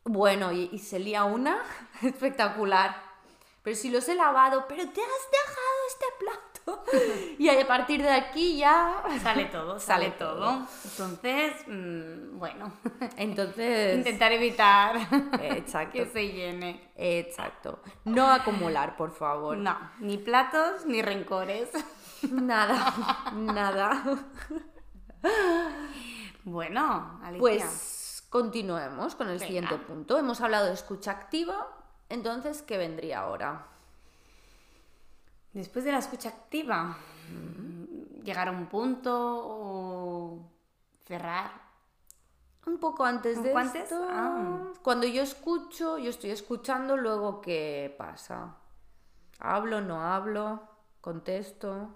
bueno, 0.03 0.51
y, 0.51 0.79
se 0.79 0.99
lía 0.99 1.23
una 1.25 1.63
espectacular. 2.01 3.01
Pero 3.63 3.75
si 3.75 3.89
los 3.89 4.07
he 4.09 4.15
lavado, 4.15 4.65
pero 4.67 4.83
te 4.83 5.01
has 5.01 5.31
dejado 5.31 5.77
este 5.87 6.05
plato. 6.19 6.50
y 7.39 7.49
a 7.49 7.67
partir 7.67 8.01
de 8.01 8.09
aquí 8.09 8.57
ya... 8.57 9.03
Sale 9.21 9.45
todo, 9.45 9.79
sale, 9.79 10.11
todo. 10.11 10.65
Entonces, 10.83 11.53
mm, 11.67 12.37
bueno. 12.37 12.73
Entonces... 13.17 13.97
Intentar 13.97 14.31
evitar 14.31 14.95
Exacto. 15.41 15.93
que 15.93 16.05
se 16.05 16.27
llene. 16.27 16.91
Exacto. 16.95 17.79
No 18.05 18.27
acumular, 18.27 18.95
por 18.95 19.11
favor. 19.11 19.57
No, 19.57 19.77
ni 19.99 20.17
platos 20.17 20.85
ni 20.85 21.01
rencores. 21.01 21.69
Nada, 22.29 23.31
nada. 23.33 24.03
Bueno, 26.43 27.19
Alicia. 27.23 27.39
Pues 27.39 28.01
Continuemos 28.31 29.15
con 29.15 29.27
el 29.27 29.41
siguiente 29.41 29.75
punto. 29.75 30.17
Hemos 30.17 30.39
hablado 30.39 30.67
de 30.67 30.73
escucha 30.73 31.11
activa, 31.11 31.67
entonces, 32.07 32.61
¿qué 32.61 32.77
vendría 32.77 33.19
ahora? 33.19 33.67
Después 35.53 35.83
de 35.85 35.91
la 35.91 35.99
escucha 35.99 36.29
activa, 36.29 36.97
llegar 38.23 38.47
a 38.47 38.51
un 38.51 38.67
punto 38.67 39.11
o 39.13 40.39
cerrar. 41.05 41.51
Un 42.65 42.77
poco 42.77 43.03
antes 43.03 43.41
de 43.41 43.51
esto, 43.51 44.07
ah. 44.09 44.71
Cuando 44.83 45.07
yo 45.07 45.23
escucho, 45.23 45.97
yo 45.97 46.09
estoy 46.09 46.29
escuchando, 46.29 46.95
luego 46.95 47.41
¿qué 47.41 47.93
pasa? 47.97 48.55
¿Hablo, 49.39 49.81
no 49.81 50.01
hablo? 50.01 50.61
¿Contesto? 51.01 51.89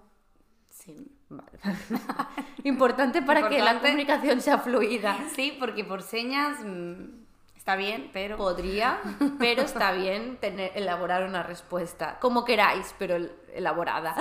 Sí. 0.68 1.16
Importante 2.64 3.22
para 3.22 3.48
que 3.48 3.60
la 3.60 3.80
comunicación 3.80 4.40
sea 4.40 4.58
fluida. 4.58 5.16
Sí, 5.34 5.56
porque 5.58 5.84
por 5.84 6.02
señas 6.02 6.58
mm, 6.64 7.25
Está 7.66 7.74
bien, 7.74 8.10
pero... 8.12 8.36
Podría, 8.36 9.00
pero 9.40 9.62
está 9.62 9.90
bien 9.90 10.36
tener, 10.36 10.70
elaborar 10.76 11.24
una 11.24 11.42
respuesta, 11.42 12.16
como 12.20 12.44
queráis, 12.44 12.94
pero 12.96 13.16
elaborada. 13.52 14.14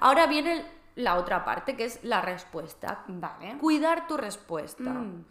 Ahora 0.00 0.26
viene 0.26 0.66
la 0.96 1.16
otra 1.16 1.42
parte, 1.42 1.78
que 1.78 1.86
es 1.86 2.04
la 2.04 2.20
respuesta. 2.20 3.04
Vale. 3.08 3.56
Cuidar 3.56 4.06
tu 4.06 4.18
respuesta. 4.18 4.82
Mm. 4.82 5.24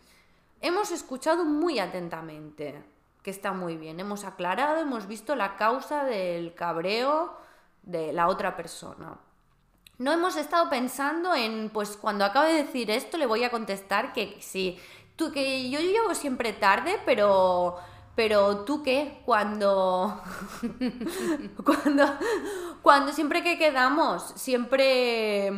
Hemos 0.62 0.90
escuchado 0.90 1.46
muy 1.46 1.78
atentamente, 1.78 2.84
que 3.22 3.30
está 3.30 3.52
muy 3.52 3.78
bien. 3.78 4.00
Hemos 4.00 4.26
aclarado, 4.26 4.82
hemos 4.82 5.06
visto 5.06 5.36
la 5.36 5.56
causa 5.56 6.06
del 6.06 6.56
cabreo 6.56 7.38
de 7.84 8.14
la 8.14 8.30
otra 8.30 8.56
persona. 8.56 9.20
No 10.00 10.14
hemos 10.14 10.38
estado 10.38 10.70
pensando 10.70 11.36
en, 11.36 11.70
pues 11.70 11.98
cuando 11.98 12.24
acabe 12.24 12.54
de 12.54 12.64
decir 12.64 12.90
esto, 12.90 13.18
le 13.18 13.26
voy 13.26 13.44
a 13.44 13.52
contestar 13.52 14.14
que 14.14 14.38
sí. 14.40 14.80
Tú, 15.20 15.34
que 15.34 15.70
yo 15.70 15.82
llego 15.82 16.16
siempre 16.16 16.54
tarde, 16.54 16.98
pero. 17.06 17.76
Pero 18.16 18.64
tú 18.64 18.82
qué, 18.82 19.22
cuando. 19.26 20.24
cuando. 21.66 22.18
Cuando 22.82 23.12
siempre 23.12 23.44
que 23.44 23.58
quedamos, 23.58 24.32
siempre. 24.38 25.52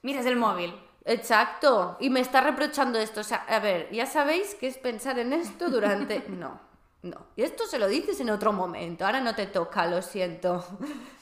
Miras 0.00 0.24
el 0.24 0.36
móvil. 0.36 0.74
Exacto. 1.04 1.98
Y 2.00 2.08
me 2.08 2.20
está 2.20 2.40
reprochando 2.40 2.98
esto. 2.98 3.20
O 3.20 3.24
sea, 3.24 3.44
a 3.46 3.58
ver, 3.58 3.90
ya 3.92 4.06
sabéis 4.06 4.54
qué 4.54 4.68
es 4.68 4.78
pensar 4.78 5.18
en 5.18 5.34
esto 5.34 5.68
durante. 5.68 6.24
No, 6.30 6.58
no. 7.02 7.26
Y 7.36 7.42
esto 7.42 7.66
se 7.66 7.78
lo 7.78 7.86
dices 7.86 8.18
en 8.20 8.30
otro 8.30 8.54
momento. 8.54 9.04
Ahora 9.04 9.20
no 9.20 9.34
te 9.34 9.46
toca, 9.46 9.86
lo 9.86 10.00
siento. 10.00 10.64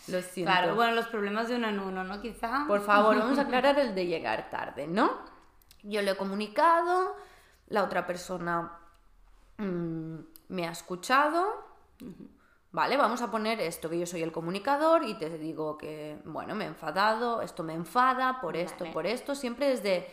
Lo 0.06 0.22
siento. 0.22 0.52
Claro, 0.52 0.76
bueno, 0.76 0.94
los 0.94 1.08
problemas 1.08 1.48
de 1.48 1.56
uno 1.56 1.68
en 1.68 1.80
uno, 1.80 2.04
¿no? 2.04 2.22
Quizá. 2.22 2.64
Por 2.68 2.82
favor, 2.82 3.18
vamos 3.18 3.40
a 3.40 3.42
aclarar 3.48 3.80
el 3.80 3.92
de 3.96 4.06
llegar 4.06 4.50
tarde, 4.50 4.86
¿no? 4.86 5.10
Yo 5.82 6.00
le 6.00 6.12
he 6.12 6.16
comunicado, 6.16 7.16
la 7.72 7.82
otra 7.84 8.06
persona 8.06 8.78
mm, 9.58 10.16
me 10.48 10.66
ha 10.68 10.70
escuchado. 10.70 11.70
Vale, 12.70 12.96
vamos 12.96 13.20
a 13.20 13.30
poner 13.30 13.60
esto, 13.60 13.90
que 13.90 13.98
yo 13.98 14.06
soy 14.06 14.22
el 14.22 14.32
comunicador 14.32 15.04
y 15.04 15.14
te 15.14 15.36
digo 15.38 15.76
que, 15.76 16.18
bueno, 16.24 16.54
me 16.54 16.64
he 16.64 16.68
enfadado, 16.68 17.42
esto 17.42 17.62
me 17.62 17.74
enfada, 17.74 18.40
por 18.40 18.56
esto, 18.56 18.84
Vale. 18.84 18.92
por 18.94 19.06
esto, 19.06 19.34
siempre 19.34 19.68
desde, 19.68 20.06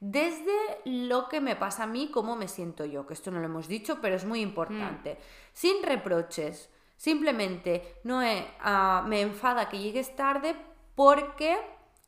desde 0.00 0.52
lo 0.86 1.28
que 1.28 1.42
me 1.42 1.56
pasa 1.56 1.82
a 1.82 1.86
mí, 1.86 2.10
cómo 2.10 2.34
me 2.36 2.48
siento 2.48 2.86
yo, 2.86 3.06
que 3.06 3.12
esto 3.12 3.30
no 3.30 3.38
lo 3.40 3.44
hemos 3.46 3.68
dicho, 3.68 3.98
pero 4.00 4.16
es 4.16 4.24
muy 4.24 4.40
importante. 4.40 5.18
Sin 5.52 5.82
reproches, 5.82 6.70
simplemente 6.96 8.00
no 8.04 8.22
he- 8.22 8.46
ah, 8.60 9.04
me 9.06 9.20
enfada 9.20 9.68
que 9.68 9.78
llegues 9.78 10.16
tarde 10.16 10.56
porque 10.94 11.58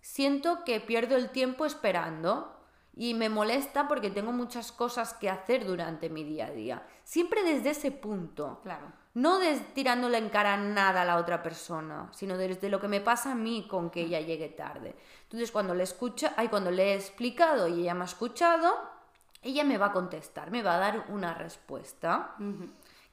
siento 0.00 0.64
que 0.64 0.80
pierdo 0.80 1.16
el 1.16 1.28
tiempo 1.30 1.66
esperando 1.66 2.57
y 2.98 3.14
me 3.14 3.28
molesta 3.28 3.86
porque 3.86 4.10
tengo 4.10 4.32
muchas 4.32 4.72
cosas 4.72 5.14
que 5.14 5.30
hacer 5.30 5.64
durante 5.64 6.10
mi 6.10 6.24
día 6.24 6.46
a 6.46 6.50
día. 6.50 6.82
Siempre 7.04 7.44
desde 7.44 7.70
ese 7.70 7.92
punto. 7.92 8.58
Claro. 8.64 8.92
No 9.14 9.38
des- 9.38 9.72
tirándole 9.72 10.18
en 10.18 10.28
cara 10.30 10.56
nada 10.56 11.02
a 11.02 11.04
la 11.04 11.16
otra 11.16 11.42
persona, 11.42 12.08
sino 12.12 12.36
desde 12.36 12.68
lo 12.68 12.80
que 12.80 12.88
me 12.88 13.00
pasa 13.00 13.32
a 13.32 13.34
mí 13.36 13.66
con 13.70 13.90
que 13.90 14.00
ella 14.02 14.20
llegue 14.20 14.48
tarde. 14.48 14.96
Entonces, 15.22 15.50
cuando 15.52 15.74
le 15.74 15.84
escucha, 15.84 16.34
ay, 16.36 16.48
cuando 16.48 16.70
le 16.72 16.90
he 16.92 16.94
explicado 16.96 17.68
y 17.68 17.80
ella 17.82 17.94
me 17.94 18.02
ha 18.02 18.04
escuchado, 18.06 18.74
ella 19.42 19.62
me 19.62 19.78
va 19.78 19.86
a 19.86 19.92
contestar, 19.92 20.50
me 20.50 20.62
va 20.64 20.74
a 20.74 20.78
dar 20.78 21.04
una 21.10 21.34
respuesta 21.34 22.34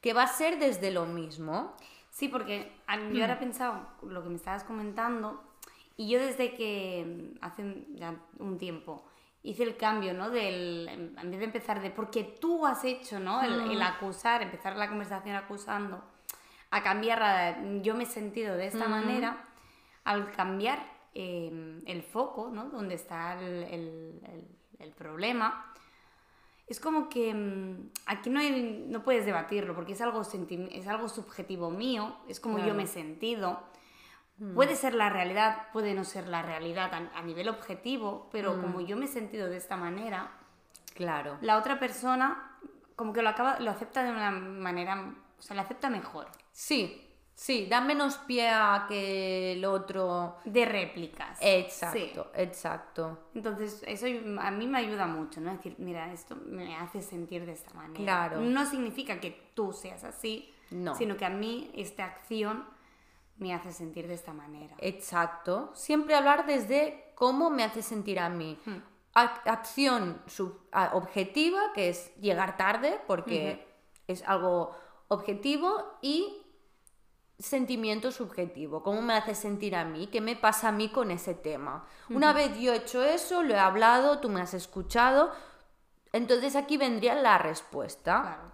que 0.00 0.12
va 0.12 0.24
a 0.24 0.28
ser 0.28 0.58
desde 0.58 0.90
lo 0.90 1.06
mismo. 1.06 1.74
Sí, 2.10 2.26
porque 2.28 2.72
a 2.88 2.96
mí- 2.96 3.16
yo 3.16 3.22
ahora 3.22 3.34
he 3.34 3.38
pensado 3.38 3.86
lo 4.02 4.22
que 4.22 4.28
me 4.30 4.36
estabas 4.36 4.64
comentando 4.64 5.42
y 5.96 6.08
yo 6.08 6.18
desde 6.18 6.54
que 6.54 7.32
mm, 7.38 7.44
hace 7.44 7.86
ya 7.94 8.14
un 8.38 8.58
tiempo 8.58 9.04
hice 9.46 9.62
el 9.62 9.76
cambio, 9.76 10.12
¿no? 10.12 10.30
Del, 10.30 10.88
en 10.88 11.30
vez 11.30 11.38
de 11.38 11.44
empezar 11.46 11.80
de 11.80 11.90
porque 11.90 12.24
tú 12.24 12.66
has 12.66 12.84
hecho, 12.84 13.18
¿no? 13.20 13.42
El, 13.42 13.72
el 13.72 13.80
acusar, 13.82 14.42
empezar 14.42 14.76
la 14.76 14.88
conversación 14.88 15.36
acusando, 15.36 16.02
a 16.70 16.82
cambiar, 16.82 17.22
a, 17.22 17.62
yo 17.82 17.94
me 17.94 18.02
he 18.02 18.06
sentido 18.06 18.56
de 18.56 18.66
esta 18.66 18.88
manera, 18.88 19.44
al 20.04 20.32
cambiar 20.32 20.78
eh, 21.14 21.80
el 21.86 22.02
foco, 22.02 22.50
¿no? 22.52 22.66
Donde 22.70 22.94
está 22.96 23.38
el, 23.40 23.62
el- 23.64 24.20
el- 24.80 24.92
problema, 24.92 25.72
es 26.66 26.80
como 26.80 27.08
que 27.08 27.32
mm, 27.32 27.90
aquí 28.06 28.28
no, 28.30 28.40
hay- 28.40 28.84
no 28.88 29.02
puedes 29.02 29.24
debatirlo 29.24 29.74
porque 29.74 29.92
es 29.92 30.00
algo, 30.00 30.22
es 30.22 30.86
algo 30.88 31.08
subjetivo 31.08 31.70
mío, 31.70 32.16
es 32.28 32.40
como 32.40 32.58
yo 32.58 32.64
Claro. 32.64 32.78
me 32.78 32.82
he 32.84 32.86
sentido. 32.88 33.60
Puede 34.54 34.76
ser 34.76 34.94
la 34.94 35.08
realidad, 35.08 35.68
puede 35.72 35.94
no 35.94 36.04
ser 36.04 36.28
la 36.28 36.42
realidad 36.42 36.92
a, 36.92 37.18
a 37.18 37.22
nivel 37.22 37.48
objetivo, 37.48 38.28
pero 38.30 38.60
como 38.60 38.80
yo 38.82 38.96
me 38.96 39.06
he 39.06 39.08
sentido 39.08 39.48
de 39.48 39.56
esta 39.56 39.76
manera, 39.76 40.30
Claro. 40.94 41.38
la 41.40 41.56
otra 41.56 41.78
persona 41.78 42.52
como 42.96 43.12
que 43.12 43.22
lo, 43.22 43.28
acaba, 43.30 43.58
lo 43.60 43.70
acepta 43.70 44.02
de 44.04 44.10
una 44.10 44.30
manera, 44.30 45.14
o 45.38 45.42
sea, 45.42 45.56
lo 45.56 45.62
acepta 45.62 45.88
mejor. 45.90 46.26
Sí, 46.52 47.02
sí, 47.34 47.66
da 47.66 47.80
menos 47.82 48.16
pie 48.18 48.48
a 48.50 48.86
que 48.88 49.52
el 49.52 49.64
otro... 49.66 50.36
De 50.46 50.64
réplicas. 50.64 51.38
Exacto, 51.42 52.30
Sí. 52.34 52.40
exacto. 52.42 53.28
Entonces, 53.34 53.82
eso 53.86 54.06
a 54.40 54.50
mí 54.50 54.66
me 54.66 54.78
ayuda 54.78 55.06
mucho, 55.06 55.40
¿no? 55.40 55.52
Decir, 55.52 55.76
mira, 55.78 56.10
esto 56.12 56.36
me 56.46 56.76
hace 56.76 57.02
sentir 57.02 57.44
de 57.46 57.52
esta 57.52 57.72
manera. 57.74 57.94
Claro. 58.02 58.40
No 58.40 58.64
significa 58.66 59.20
que 59.20 59.50
tú 59.54 59.72
seas 59.74 60.04
así, 60.04 60.52
No. 60.70 60.94
sino 60.94 61.16
que 61.18 61.24
a 61.26 61.30
mí 61.30 61.70
esta 61.74 62.04
acción 62.06 62.64
me 63.38 63.52
hace 63.54 63.72
sentir 63.72 64.06
de 64.08 64.14
esta 64.14 64.32
manera. 64.32 64.74
Exacto. 64.78 65.70
Siempre 65.74 66.14
hablar 66.14 66.46
desde 66.46 67.12
cómo 67.14 67.50
me 67.50 67.64
hace 67.64 67.82
sentir 67.82 68.18
a 68.18 68.28
mí. 68.28 68.58
Ac- 69.14 69.40
acción 69.46 70.22
sub- 70.26 70.60
objetiva, 70.92 71.72
que 71.74 71.88
es 71.88 72.14
llegar 72.16 72.56
tarde, 72.56 73.00
porque 73.06 73.66
es 74.06 74.22
algo 74.26 74.76
objetivo, 75.08 75.98
y 76.02 76.42
sentimiento 77.38 78.10
subjetivo, 78.12 78.82
cómo 78.82 79.02
me 79.02 79.12
hace 79.14 79.34
sentir 79.34 79.76
a 79.76 79.84
mí, 79.84 80.06
qué 80.06 80.20
me 80.22 80.36
pasa 80.36 80.68
a 80.68 80.72
mí 80.72 80.88
con 80.88 81.10
ese 81.10 81.34
tema. 81.34 81.86
Una 82.08 82.32
vez 82.32 82.58
yo 82.58 82.72
he 82.72 82.76
hecho 82.76 83.02
eso, 83.04 83.42
lo 83.42 83.52
he 83.54 83.58
hablado, 83.58 84.20
tú 84.20 84.30
me 84.30 84.40
has 84.40 84.54
escuchado, 84.54 85.30
entonces 86.12 86.56
aquí 86.56 86.78
vendría 86.78 87.14
la 87.14 87.36
respuesta. 87.36 88.22
Claro. 88.22 88.52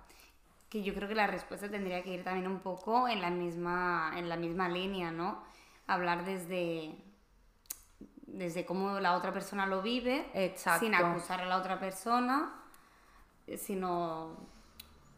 Que 0.72 0.82
yo 0.82 0.94
creo 0.94 1.06
que 1.06 1.14
la 1.14 1.26
respuesta 1.26 1.68
tendría 1.68 2.02
que 2.02 2.14
ir 2.14 2.24
también 2.24 2.46
un 2.46 2.60
poco 2.60 3.06
en 3.06 3.20
la 3.20 3.28
misma, 3.28 4.14
en 4.16 4.30
la 4.30 4.36
misma 4.38 4.70
línea, 4.70 5.10
¿no? 5.10 5.42
Hablar 5.86 6.24
desde, 6.24 6.96
desde 8.22 8.64
cómo 8.64 8.98
la 8.98 9.14
otra 9.14 9.34
persona 9.34 9.66
lo 9.66 9.82
vive, 9.82 10.30
Exacto. 10.32 10.86
sin 10.86 10.94
acusar 10.94 11.42
a 11.42 11.44
la 11.44 11.58
otra 11.58 11.78
persona, 11.78 12.54
sino 13.58 14.48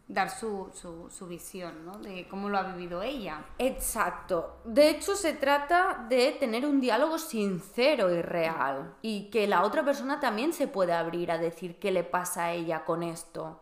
dar 0.09 0.29
su, 0.29 0.73
su, 0.75 1.09
su 1.09 1.29
visión, 1.29 1.87
¿no? 1.87 1.99
De 1.99 2.27
cómo 2.27 2.49
lo 2.49 2.59
ha 2.59 2.65
vivido 2.73 3.01
ella. 3.03 3.45
Exacto. 3.59 4.61
De 4.65 4.91
hecho, 4.91 5.15
se 5.15 5.35
trata 5.35 6.05
de 6.09 6.33
tener 6.33 6.67
un 6.67 6.81
diálogo 6.81 7.17
sincero 7.17 8.13
y 8.13 8.23
real. 8.23 8.97
Y 9.03 9.31
que 9.31 9.47
la 9.47 9.63
otra 9.63 9.85
persona 9.85 10.19
también 10.19 10.53
se 10.53 10.67
pueda 10.67 10.99
abrir 10.99 11.31
a 11.31 11.39
decir 11.39 11.79
qué 11.79 11.93
le 11.93 12.03
pasa 12.03 12.47
a 12.47 12.53
ella 12.55 12.85
con 12.85 13.05
esto. 13.05 13.61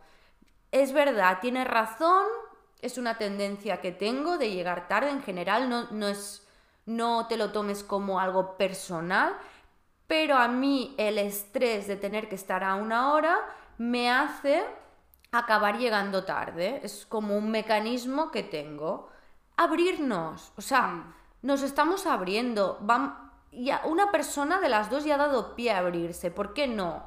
Es 0.73 0.93
verdad, 0.93 1.39
tiene 1.41 1.65
razón, 1.65 2.27
es 2.81 2.99
una 2.99 3.19
tendencia 3.19 3.81
que 3.81 3.93
tengo 3.93 4.39
de 4.39 4.51
llegar 4.51 4.89
tarde 4.89 5.11
en 5.11 5.23
general, 5.23 5.69
no, 5.69 5.89
no 5.91 6.09
es. 6.09 6.47
No 6.85 7.29
te 7.29 7.37
lo 7.37 7.53
tomes 7.53 7.85
como 7.85 8.19
algo 8.19 8.57
personal, 8.57 9.37
pero 10.09 10.37
a 10.37 10.49
mí 10.49 10.97
el 10.99 11.17
estrés 11.17 11.87
de 11.87 11.95
tener 11.95 12.29
que 12.29 12.35
estar 12.35 12.65
a 12.65 12.75
una 12.75 13.13
hora 13.13 13.39
me 13.79 14.11
hace 14.11 14.65
acabar 15.31 15.79
llegando 15.79 16.25
tarde. 16.25 16.81
Es 16.83 17.07
como 17.07 17.37
un 17.37 17.51
mecanismo 17.51 18.31
que 18.33 18.43
tengo. 18.43 19.09
Abrirnos. 19.57 20.53
O 20.57 20.61
sea, 20.63 21.15
nos 21.43 21.63
estamos 21.63 22.07
abriendo. 22.07 22.81
Ya, 23.53 23.83
una 23.85 24.11
persona 24.11 24.61
de 24.61 24.69
las 24.69 24.91
dos 24.91 25.05
ya 25.05 25.15
ha 25.15 25.19
dado 25.19 25.55
pie 25.55 25.71
a 25.71 25.79
abrirse. 25.79 26.31
¿Por 26.31 26.53
qué 26.53 26.67
no 26.67 27.07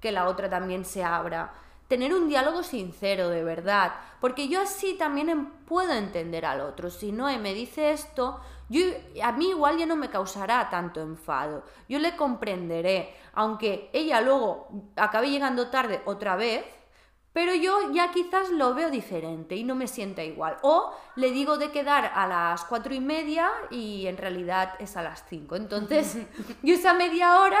que 0.00 0.12
la 0.12 0.26
otra 0.28 0.48
también 0.48 0.84
se 0.84 1.04
abra? 1.04 1.52
Tener 1.90 2.14
un 2.14 2.28
diálogo 2.28 2.62
sincero, 2.62 3.30
de 3.30 3.42
verdad. 3.42 3.94
Porque 4.20 4.46
yo 4.46 4.60
así 4.60 4.94
también 4.94 5.28
em- 5.28 5.50
puedo 5.66 5.92
entender 5.92 6.46
al 6.46 6.60
otro. 6.60 6.88
Si 6.88 7.10
Noé 7.10 7.36
me 7.38 7.52
dice 7.52 7.90
esto, 7.90 8.40
yo, 8.68 8.82
a 9.24 9.32
mí 9.32 9.48
igual 9.50 9.76
ya 9.76 9.86
no 9.86 9.96
me 9.96 10.08
causará 10.08 10.70
tanto 10.70 11.00
enfado. 11.00 11.64
Yo 11.88 11.98
le 11.98 12.14
comprenderé. 12.14 13.12
Aunque 13.32 13.90
ella 13.92 14.20
luego 14.20 14.68
acabe 14.94 15.30
llegando 15.30 15.66
tarde 15.66 16.00
otra 16.04 16.36
vez, 16.36 16.64
pero 17.32 17.56
yo 17.56 17.92
ya 17.92 18.12
quizás 18.12 18.50
lo 18.50 18.72
veo 18.72 18.88
diferente 18.90 19.56
y 19.56 19.64
no 19.64 19.74
me 19.74 19.88
sienta 19.88 20.22
igual. 20.22 20.58
O 20.62 20.94
le 21.16 21.32
digo 21.32 21.58
de 21.58 21.72
quedar 21.72 22.12
a 22.14 22.28
las 22.28 22.64
cuatro 22.66 22.94
y 22.94 23.00
media 23.00 23.50
y 23.68 24.06
en 24.06 24.16
realidad 24.16 24.74
es 24.78 24.96
a 24.96 25.02
las 25.02 25.24
cinco. 25.28 25.56
Entonces, 25.56 26.18
yo 26.62 26.74
esa 26.74 26.94
media 26.94 27.40
hora 27.40 27.60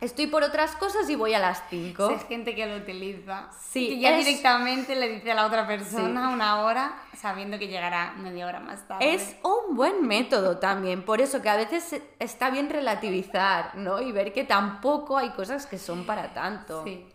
estoy 0.00 0.26
por 0.26 0.42
otras 0.42 0.74
cosas 0.76 1.08
y 1.10 1.14
voy 1.16 1.34
a 1.34 1.38
las 1.38 1.62
cinco. 1.70 2.08
Si 2.08 2.14
es 2.14 2.24
gente 2.24 2.54
que 2.54 2.66
lo 2.66 2.76
utiliza. 2.76 3.50
Sí, 3.60 3.88
Que 3.88 3.98
ya 4.00 4.16
es- 4.18 4.24
directamente 4.26 4.94
le 4.96 5.08
dice 5.08 5.32
a 5.32 5.34
la 5.34 5.46
otra 5.46 5.66
persona 5.66 6.30
una 6.30 6.60
hora, 6.62 6.94
sabiendo 7.16 7.58
que 7.58 7.68
llegará 7.68 8.12
media 8.18 8.46
hora 8.46 8.60
más 8.60 8.86
tarde. 8.88 9.14
Es 9.14 9.36
un 9.42 9.76
buen 9.76 10.06
método 10.06 10.58
también, 10.58 11.02
por 11.04 11.20
eso 11.20 11.42
que 11.42 11.48
a 11.50 11.56
veces 11.56 12.00
está 12.18 12.50
bien 12.50 12.70
relativizar, 12.70 13.74
¿no? 13.76 14.00
Y 14.00 14.12
ver 14.12 14.32
que 14.32 14.44
tampoco 14.44 15.18
hay 15.18 15.30
cosas 15.30 15.66
que 15.66 15.78
son 15.78 16.04
para 16.06 16.32
tanto. 16.34 16.82
Sí, 16.84 17.06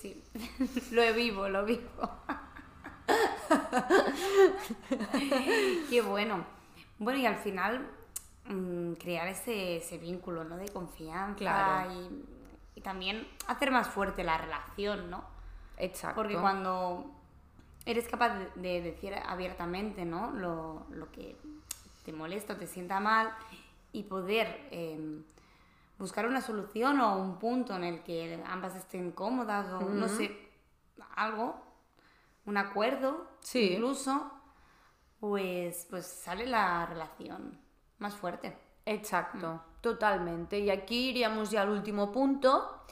sí. 0.00 0.22
lo 0.92 1.12
vivo, 1.12 1.48
lo 1.48 1.64
vivo. 1.64 1.82
Qué 5.90 6.00
bueno. 6.02 6.44
Bueno, 6.98 7.18
y 7.18 7.26
al 7.26 7.36
final 7.36 7.86
crear 9.02 9.28
ese, 9.28 9.76
ese 9.78 9.98
vínculo, 9.98 10.44
¿no? 10.44 10.56
De 10.56 10.68
confianza 10.68 11.36
Claro. 11.36 11.92
y, 11.92 12.24
y 12.76 12.80
también 12.80 13.26
hacer 13.48 13.70
más 13.70 13.88
fuerte 13.88 14.24
la 14.24 14.38
relación, 14.38 15.10
¿no? 15.10 15.24
Exacto. 15.76 16.16
Porque 16.16 16.36
cuando 16.38 17.10
eres 17.84 18.08
capaz 18.08 18.30
de, 18.38 18.50
de 18.56 18.80
decir 18.82 19.14
abiertamente, 19.14 20.04
¿no? 20.04 20.30
Lo, 20.30 20.86
lo 20.90 21.10
que 21.10 21.36
te 22.04 22.12
molesta 22.12 22.54
o 22.54 22.56
te 22.56 22.66
sienta 22.66 23.00
mal 23.00 23.34
y 23.92 24.04
poder 24.04 24.68
eh, 24.70 25.22
buscar 25.98 26.26
una 26.26 26.40
solución 26.40 27.00
o 27.00 27.16
un 27.16 27.38
punto 27.38 27.76
en 27.76 27.84
el 27.84 28.02
que 28.02 28.42
ambas 28.46 28.74
estén 28.76 29.12
cómodas 29.12 29.70
o 29.72 29.80
no 29.88 30.08
sé, 30.08 30.48
algo, 31.14 31.60
un 32.46 32.56
acuerdo, 32.56 33.28
Sí. 33.40 33.74
incluso, 33.74 34.30
pues, 35.20 35.86
pues 35.90 36.06
sale 36.06 36.46
la 36.46 36.86
relación 36.86 37.58
más 37.98 38.14
fuerte. 38.16 38.56
Exacto, 38.86 39.62
totalmente. 39.80 40.58
Y 40.58 40.70
aquí 40.70 41.10
iríamos 41.10 41.50
ya 41.50 41.62
al 41.62 41.70
último 41.70 42.12
punto, 42.12 42.84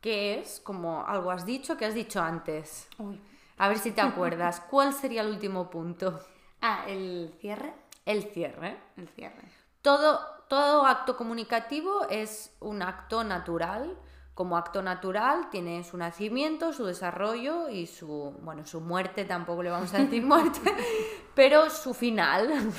que 0.00 0.40
es, 0.40 0.60
como 0.60 1.06
algo 1.06 1.30
has 1.30 1.46
dicho, 1.46 1.76
que 1.76 1.86
has 1.86 1.94
dicho 1.94 2.20
antes. 2.20 2.88
Uy. 2.98 3.20
A 3.56 3.68
ver 3.68 3.78
si 3.78 3.90
te 3.90 4.00
acuerdas. 4.00 4.60
¿Cuál 4.70 4.92
sería 4.92 5.22
el 5.22 5.28
último 5.28 5.68
punto? 5.68 6.20
Ah, 6.60 6.84
el 6.86 7.34
cierre. 7.40 7.74
El 8.04 8.24
cierre. 8.24 8.78
El 8.96 9.08
cierre. 9.08 9.42
Todo, 9.82 10.20
todo 10.48 10.86
acto 10.86 11.16
comunicativo 11.16 12.06
es 12.08 12.56
un 12.60 12.82
acto 12.82 13.24
natural. 13.24 13.96
Como 14.38 14.56
acto 14.56 14.82
natural 14.82 15.50
tiene 15.50 15.82
su 15.82 15.96
nacimiento, 15.96 16.72
su 16.72 16.84
desarrollo 16.86 17.68
y 17.68 17.88
su, 17.88 18.32
bueno, 18.40 18.64
su 18.64 18.80
muerte, 18.80 19.24
tampoco 19.24 19.64
le 19.64 19.70
vamos 19.70 19.92
a 19.94 19.98
decir 19.98 20.22
muerte, 20.34 20.60
pero 21.34 21.68
su 21.70 21.92
final. 21.92 22.70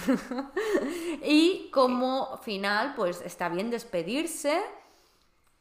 y 1.21 1.69
como 1.73 2.37
final, 2.37 2.93
pues 2.95 3.21
está 3.25 3.49
bien 3.49 3.69
despedirse. 3.69 4.61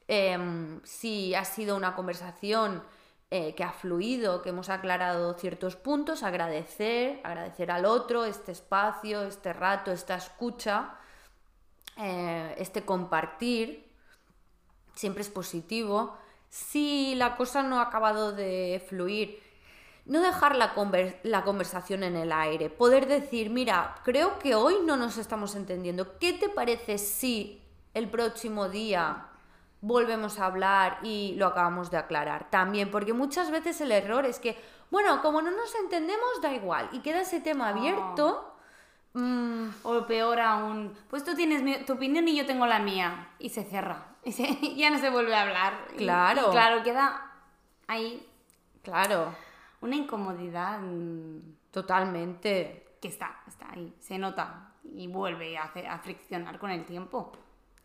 Em, 0.06 0.80
si 0.84 1.34
ha 1.34 1.44
sido 1.44 1.74
una 1.74 1.96
conversación 1.96 2.84
eh, 3.32 3.56
que 3.56 3.64
ha 3.64 3.72
fluido, 3.72 4.40
que 4.40 4.50
hemos 4.50 4.68
aclarado 4.68 5.34
ciertos 5.34 5.74
puntos, 5.74 6.22
agradecer, 6.22 7.20
agradecer 7.24 7.72
al 7.72 7.84
otro 7.84 8.24
este 8.24 8.52
espacio, 8.52 9.24
este 9.24 9.52
rato, 9.52 9.90
esta 9.90 10.14
escucha, 10.14 10.94
eh, 11.96 12.54
este 12.56 12.84
compartir, 12.84 13.87
siempre 14.98 15.22
es 15.22 15.30
positivo. 15.30 16.16
Si 16.50 17.14
la 17.14 17.36
cosa 17.36 17.62
no 17.62 17.78
ha 17.78 17.82
acabado 17.82 18.32
de 18.32 18.84
fluir, 18.88 19.40
no 20.06 20.20
dejar 20.20 20.56
la, 20.56 20.74
conver- 20.74 21.18
la 21.22 21.44
conversación 21.44 22.02
en 22.02 22.16
el 22.16 22.32
aire, 22.32 22.68
poder 22.70 23.06
decir, 23.06 23.50
mira, 23.50 23.94
creo 24.04 24.38
que 24.38 24.54
hoy 24.54 24.76
no 24.84 24.96
nos 24.96 25.18
estamos 25.18 25.54
entendiendo. 25.54 26.18
¿Qué 26.18 26.32
te 26.32 26.48
parece 26.48 26.98
si 26.98 27.62
el 27.94 28.08
próximo 28.08 28.68
día 28.68 29.26
volvemos 29.80 30.40
a 30.40 30.46
hablar 30.46 30.98
y 31.02 31.34
lo 31.36 31.46
acabamos 31.46 31.90
de 31.90 31.98
aclarar? 31.98 32.50
También, 32.50 32.90
porque 32.90 33.12
muchas 33.12 33.50
veces 33.50 33.80
el 33.82 33.92
error 33.92 34.24
es 34.26 34.38
que, 34.40 34.58
bueno, 34.90 35.20
como 35.22 35.42
no 35.42 35.50
nos 35.52 35.74
entendemos, 35.76 36.40
da 36.42 36.52
igual, 36.54 36.88
y 36.92 37.00
queda 37.00 37.20
ese 37.20 37.40
tema 37.40 37.68
abierto. 37.68 38.54
Mm, 39.12 39.68
O 39.84 40.06
peor 40.06 40.40
aún, 40.40 40.92
pues 41.10 41.22
tú 41.24 41.34
tienes 41.34 41.62
mi- 41.62 41.84
tu 41.84 41.92
opinión 41.94 42.26
y 42.28 42.36
yo 42.36 42.46
tengo 42.46 42.66
la 42.66 42.78
mía. 42.78 43.28
Y 43.38 43.50
se 43.50 43.64
cierra. 43.64 44.07
Y 44.24 44.32
se- 44.32 44.74
ya 44.76 44.90
no 44.90 44.98
se 44.98 45.10
vuelve 45.10 45.34
a 45.34 45.42
hablar. 45.42 45.88
Claro. 45.96 46.48
Y, 46.48 46.50
claro, 46.50 46.82
queda 46.82 47.30
ahí 47.86 48.26
claro, 48.82 49.34
una 49.80 49.96
incomodidad 49.96 50.80
mm, 50.80 51.40
totalmente. 51.70 52.84
que 53.00 53.08
está, 53.08 53.40
está 53.46 53.70
ahí. 53.72 53.94
Se 54.00 54.18
nota 54.18 54.72
y 54.84 55.06
vuelve 55.06 55.56
a, 55.58 55.64
hacer- 55.64 55.86
a 55.86 55.98
friccionar 55.98 56.58
con 56.58 56.70
el 56.70 56.84
tiempo. 56.84 57.32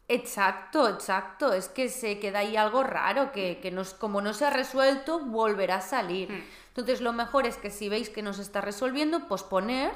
Exacto, 0.08 0.90
exacto. 0.90 1.54
Es 1.54 1.70
que 1.70 1.88
se 1.90 2.20
queda 2.20 2.40
ahí 2.40 2.58
algo 2.58 2.84
raro, 2.84 3.32
que, 3.32 3.60
que 3.62 3.72
nos, 3.72 3.94
como 3.94 4.22
no 4.22 4.34
se 4.34 4.46
ha 4.46 4.50
resuelto, 4.50 5.20
volverá 5.20 5.76
a 5.76 5.82
salir. 5.82 6.30
Mm. 6.30 6.44
Entonces 6.70 7.02
lo 7.02 7.14
mejor 7.14 7.46
es 7.46 7.58
que 7.58 7.70
si 7.70 7.88
veis 7.90 8.10
que 8.10 8.22
no 8.22 8.34
se 8.34 8.42
está 8.42 8.60
resolviendo, 8.62 9.28
posponer. 9.28 9.92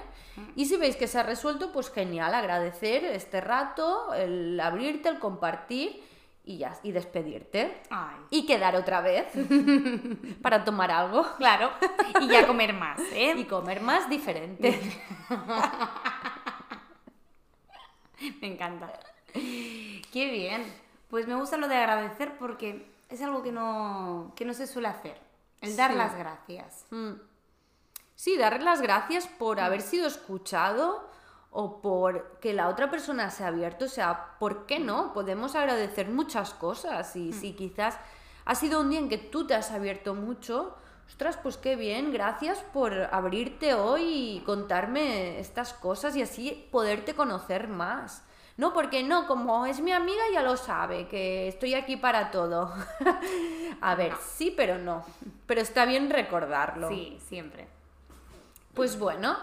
Y 0.55 0.65
si 0.67 0.77
veis 0.77 0.95
que 0.95 1.07
se 1.07 1.17
ha 1.17 1.23
resuelto, 1.23 1.71
pues 1.71 1.89
genial, 1.89 2.35
agradecer 2.35 3.03
este 3.05 3.41
rato, 3.41 4.13
el 4.13 4.59
abrirte, 4.59 5.09
el 5.09 5.17
compartir 5.17 6.03
y 6.47 6.57
ya, 6.57 6.77
y 6.81 6.91
despedirte. 6.93 7.81
Ay. 7.89 8.15
Y 8.29 8.45
quedar 8.45 8.75
otra 8.75 9.01
vez 9.01 9.27
para 10.41 10.63
tomar 10.63 10.91
algo 10.91 11.25
Claro. 11.37 11.71
Y 12.21 12.27
ya 12.27 12.47
comer 12.47 12.73
más, 12.73 12.99
¿eh? 13.13 13.33
y 13.37 13.45
comer 13.45 13.81
más 13.81 14.09
diferente. 14.09 14.79
Me 18.41 18.47
encanta. 18.47 18.91
Qué 19.33 20.31
bien. 20.31 20.65
Pues 21.09 21.27
me 21.27 21.35
gusta 21.35 21.57
lo 21.57 21.67
de 21.67 21.75
agradecer 21.75 22.37
porque 22.37 22.89
es 23.09 23.21
algo 23.21 23.43
que 23.43 23.51
no, 23.51 24.33
que 24.35 24.45
no 24.45 24.53
se 24.53 24.67
suele 24.67 24.87
hacer. 24.87 25.17
El 25.61 25.75
dar 25.75 25.91
Sí. 25.91 25.97
las 25.97 26.15
gracias. 26.17 26.85
Mm. 26.89 27.11
Sí, 28.15 28.37
darle 28.37 28.63
las 28.65 28.81
gracias 28.81 29.27
por 29.27 29.59
haber 29.59 29.81
sido 29.81 30.07
escuchado 30.07 31.07
o 31.51 31.81
por 31.81 32.39
que 32.39 32.53
la 32.53 32.69
otra 32.69 32.89
persona 32.89 33.29
se 33.29 33.43
ha 33.43 33.47
abierto. 33.47 33.85
O 33.85 33.89
sea, 33.89 34.35
¿por 34.39 34.65
qué 34.65 34.79
no? 34.79 35.13
Podemos 35.13 35.55
agradecer 35.55 36.09
muchas 36.09 36.53
cosas. 36.53 37.15
Y 37.15 37.33
si 37.33 37.53
quizás 37.53 37.97
ha 38.45 38.55
sido 38.55 38.81
un 38.81 38.89
día 38.89 38.99
en 38.99 39.09
que 39.09 39.17
tú 39.17 39.47
te 39.47 39.55
has 39.55 39.71
abierto 39.71 40.13
mucho, 40.13 40.75
ostras, 41.07 41.37
pues 41.41 41.57
qué 41.57 41.75
bien, 41.75 42.11
gracias 42.11 42.59
por 42.73 42.93
abrirte 43.11 43.73
hoy 43.73 44.37
y 44.37 44.39
contarme 44.45 45.39
estas 45.39 45.73
cosas 45.73 46.15
y 46.15 46.21
así 46.21 46.67
poderte 46.71 47.13
conocer 47.15 47.67
más. 47.67 48.23
No, 48.57 48.73
porque 48.73 49.03
no, 49.03 49.27
como 49.27 49.67
es 49.67 49.81
mi 49.81 49.91
amiga 49.91 50.23
ya 50.33 50.41
lo 50.41 50.57
sabe, 50.57 51.07
que 51.07 51.47
estoy 51.47 51.75
aquí 51.75 51.95
para 51.95 52.31
todo. 52.31 52.73
A 53.81 53.93
ver, 53.93 54.13
sí, 54.33 54.51
pero 54.55 54.79
no. 54.79 55.05
Pero 55.45 55.61
está 55.61 55.85
bien 55.85 56.09
recordarlo. 56.09 56.89
Sí, 56.89 57.19
siempre. 57.27 57.67
Pues 58.73 58.97
bueno, 58.97 59.37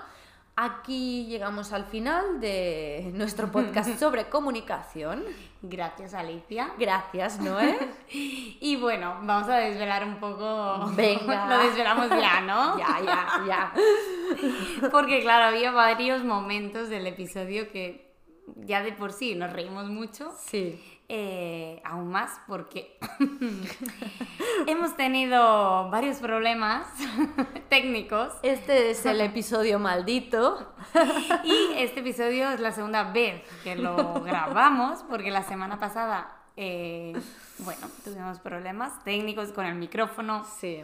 aquí 0.57 1.27
llegamos 1.27 1.73
al 1.73 1.85
final 1.85 2.41
de 2.41 3.11
nuestro 3.15 3.51
podcast 3.51 3.99
sobre 3.99 4.29
comunicación. 4.29 5.25
Gracias, 5.63 6.15
Alicia. 6.15 6.73
Gracias, 6.79 7.41
Noé. 7.41 7.79
Y 8.61 8.77
bueno, 8.77 9.19
vamos 9.23 9.49
a 9.49 9.57
desvelar 9.57 10.05
un 10.05 10.17
poco. 10.17 10.91
Venga. 10.95 11.47
Lo 11.49 11.59
desvelamos 11.65 12.09
ya, 12.11 12.41
¿no? 12.43 12.79
Ya, 12.79 13.01
ya, 13.05 13.45
ya. 13.47 14.89
Porque 14.91 15.21
claro, 15.21 15.47
había 15.47 15.71
varios 15.73 16.23
momentos 16.23 16.89
del 16.89 17.07
episodio 17.07 17.71
que 17.71 18.15
ya 18.57 18.83
de 18.83 18.93
por 18.93 19.13
sí 19.13 19.35
nos 19.35 19.53
reímos 19.53 19.89
mucho. 19.89 20.33
Sí. 20.39 20.81
Eh, 21.09 21.83
aún 21.85 22.09
más 22.11 22.41
porque 22.47 22.99
hemos 24.67 24.97
tenido 24.97 25.91
varios 25.91 26.17
problemas 26.17 26.87
técnicos 27.69 28.33
Este 28.43 28.91
es 28.91 29.05
el 29.05 29.21
episodio 29.21 29.79
maldito. 29.79 30.75
y 31.45 31.73
este 31.77 32.01
episodio 32.01 32.51
es 32.51 32.61
la 32.61 32.73
segunda 32.73 33.13
vez 33.13 33.43
que 33.63 33.77
lo 33.77 34.23
grabamos 34.23 35.05
porque 35.09 35.31
la 35.31 35.43
semana 35.43 35.79
pasada, 35.79 36.37
eh, 36.57 37.13
bueno, 37.59 37.87
tuvimos 38.03 38.41
problemas 38.41 39.03
técnicos 39.05 39.51
con 39.53 39.67
el 39.67 39.75
micrófono, 39.75 40.45
Sí. 40.59 40.83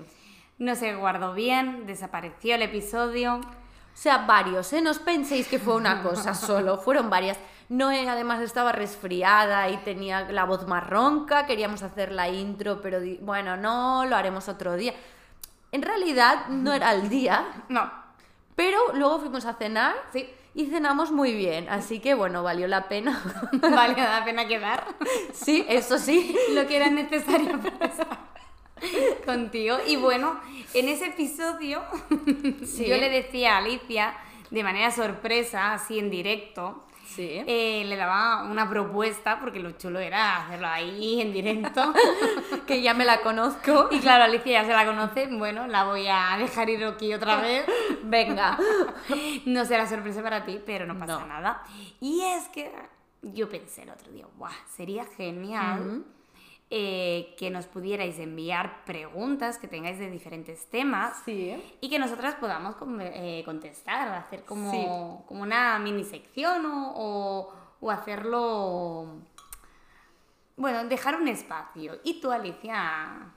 no 0.58 0.74
se 0.74 0.94
guardó 0.96 1.32
bien, 1.32 1.86
desapareció 1.86 2.56
el 2.56 2.62
episodio. 2.62 3.36
O 3.36 3.96
sea, 4.02 4.18
varios, 4.18 4.72
¿eh? 4.72 4.80
No 4.80 4.90
os 4.90 4.98
penséis 4.98 5.48
que 5.48 5.58
fue 5.58 5.74
una 5.76 6.02
cosa 6.02 6.34
solo, 6.34 6.78
fueron 6.78 7.10
varias. 7.10 7.38
Noé 7.70 8.08
además 8.08 8.40
estaba 8.42 8.72
resfriada 8.72 9.68
y 9.70 9.76
tenía 9.78 10.22
la 10.30 10.44
voz 10.44 10.66
más 10.66 10.84
ronca, 10.90 11.46
queríamos 11.46 11.84
hacer 11.84 12.10
la 12.10 12.28
intro, 12.28 12.80
pero 12.80 12.98
bueno, 13.20 13.56
no, 13.56 14.04
lo 14.06 14.16
haremos 14.16 14.48
otro 14.48 14.74
día. 14.76 14.92
En 15.70 15.82
realidad 15.82 16.48
no 16.48 16.72
era 16.72 16.92
el 16.92 17.08
día, 17.08 17.46
No, 17.68 17.88
pero 18.56 18.92
luego 18.94 19.20
fuimos 19.20 19.44
a 19.46 19.54
cenar 19.54 19.94
sí, 20.12 20.28
y 20.52 20.66
cenamos 20.66 21.12
muy 21.12 21.32
bien, 21.32 21.68
así 21.68 22.00
que 22.00 22.14
bueno, 22.14 22.42
valió 22.42 22.66
la 22.66 22.88
pena. 22.88 23.22
vale 23.52 23.94
la 23.96 24.24
pena 24.24 24.48
quedar. 24.48 24.84
sí, 25.32 25.64
eso 25.68 25.96
sí. 25.96 26.36
lo 26.52 26.66
que 26.66 26.74
era 26.74 26.90
necesario 26.90 27.60
para 27.60 27.86
estar 27.86 28.18
contigo. 29.24 29.76
Y 29.86 29.94
bueno, 29.94 30.40
en 30.74 30.88
ese 30.88 31.06
episodio 31.06 31.82
Sí. 32.64 32.86
yo 32.86 32.96
le 32.96 33.08
decía 33.10 33.54
a 33.54 33.58
Alicia, 33.58 34.14
de 34.50 34.64
manera 34.64 34.90
sorpresa, 34.90 35.72
así 35.72 36.00
en 36.00 36.10
directo, 36.10 36.84
Sí. 37.14 37.42
eh, 37.46 37.84
le 37.86 37.96
daba 37.96 38.44
una 38.44 38.68
propuesta, 38.68 39.38
porque 39.40 39.58
lo 39.60 39.72
chulo 39.72 39.98
era 39.98 40.44
hacerlo 40.46 40.68
ahí 40.68 41.20
en 41.20 41.32
directo. 41.32 41.92
que 42.66 42.82
ya 42.82 42.94
me 42.94 43.04
la 43.04 43.20
conozco. 43.20 43.88
Y 43.90 43.98
claro, 44.00 44.24
Alicia 44.24 44.62
ya 44.62 44.64
se 44.64 44.72
la 44.72 44.86
conoce, 44.86 45.26
bueno, 45.26 45.66
la 45.66 45.84
voy 45.84 46.06
a 46.08 46.36
dejar 46.38 46.70
ir 46.70 46.84
aquí 46.84 47.12
otra 47.12 47.36
vez. 47.36 47.64
Venga. 48.04 48.56
No 49.46 49.64
será 49.64 49.86
sorpresa 49.86 50.22
para 50.22 50.44
ti, 50.44 50.60
pero 50.64 50.86
no 50.86 50.98
pasa 50.98 51.18
No. 51.20 51.26
nada. 51.26 51.62
Y 52.00 52.20
es 52.22 52.48
que 52.48 52.70
yo 53.22 53.48
pensé 53.50 53.82
el 53.82 53.90
otro 53.90 54.10
día, 54.12 54.26
guau, 54.38 54.52
sería 54.76 55.04
genial 55.16 56.04
eh, 56.70 57.34
que 57.36 57.50
nos 57.50 57.66
pudierais 57.66 58.18
enviar 58.20 58.84
preguntas 58.84 59.58
que 59.58 59.66
tengáis 59.66 59.98
de 59.98 60.08
diferentes 60.10 60.66
temas 60.70 61.20
Sí. 61.24 61.60
y 61.80 61.90
que 61.90 61.98
nosotras 61.98 62.36
podamos 62.36 62.76
eh, 63.00 63.42
contestar, 63.44 64.08
hacer 64.14 64.44
como, 64.44 65.24
como 65.26 65.42
una 65.42 65.78
mini 65.80 66.04
sección 66.04 66.64
o, 66.66 66.92
o- 66.94 67.54
o 67.80 67.90
hacerlo... 67.90 69.16
Bueno, 70.56 70.84
dejar 70.84 71.16
un 71.16 71.26
espacio. 71.28 71.98
Y 72.04 72.20
tú, 72.20 72.30
Alicia, 72.30 73.32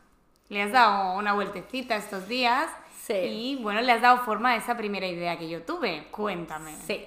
le 0.49 0.61
has 0.61 0.71
dado 0.71 1.17
una 1.17 1.33
vueltecita 1.33 1.95
estos 1.95 2.27
días 2.27 2.69
Sí. 3.01 3.13
y 3.15 3.55
bueno, 3.61 3.81
le 3.81 3.91
has 3.93 4.01
dado 4.01 4.19
forma 4.19 4.51
a 4.51 4.55
esa 4.57 4.77
primera 4.77 5.07
idea 5.07 5.37
que 5.37 5.49
yo 5.49 5.63
tuve. 5.63 6.07
Cuéntame. 6.11 6.75
Sí. 6.85 7.05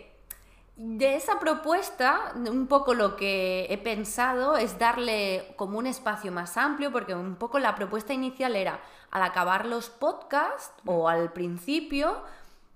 De 0.76 1.16
esa 1.16 1.38
propuesta, 1.38 2.32
un 2.34 2.66
poco 2.66 2.92
lo 2.92 3.16
que 3.16 3.66
he 3.70 3.78
pensado 3.78 4.58
es 4.58 4.78
darle 4.78 5.54
como 5.56 5.78
un 5.78 5.86
espacio 5.86 6.30
más 6.32 6.58
amplio, 6.58 6.92
porque 6.92 7.14
un 7.14 7.36
poco 7.36 7.58
la 7.58 7.74
propuesta 7.74 8.12
inicial 8.12 8.54
era 8.56 8.80
al 9.10 9.22
acabar 9.22 9.64
los 9.64 9.88
podcasts 9.88 10.74
o 10.84 11.08
al 11.08 11.32
principio 11.32 12.22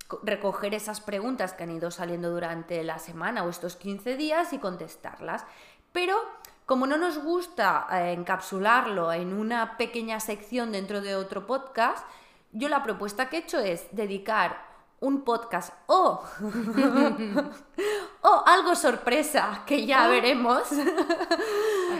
co- 0.08 0.18
recoger 0.22 0.72
esas 0.74 1.02
preguntas 1.02 1.52
que 1.52 1.64
han 1.64 1.72
ido 1.72 1.90
saliendo 1.90 2.30
durante 2.30 2.82
la 2.84 2.98
semana 2.98 3.44
o 3.44 3.50
estos 3.50 3.76
15 3.76 4.16
días 4.16 4.54
y 4.54 4.58
contestarlas. 4.58 5.44
Pero 5.92 6.16
como 6.64 6.86
no 6.86 6.96
nos 6.96 7.18
gusta 7.18 7.86
eh, 7.92 8.12
encapsularlo 8.14 9.12
en 9.12 9.34
una 9.34 9.76
pequeña 9.76 10.20
sección 10.20 10.72
dentro 10.72 11.02
de 11.02 11.16
otro 11.16 11.46
podcast, 11.46 12.06
yo 12.52 12.70
la 12.70 12.82
propuesta 12.82 13.28
que 13.28 13.36
he 13.36 13.40
hecho 13.40 13.58
es 13.58 13.88
dedicar 13.92 14.69
un 15.00 15.24
podcast 15.24 15.72
o, 15.86 16.22
o 18.22 18.42
algo 18.46 18.74
sorpresa 18.74 19.62
que 19.66 19.86
ya 19.86 20.06
Oh. 20.06 20.10
veremos 20.10 20.62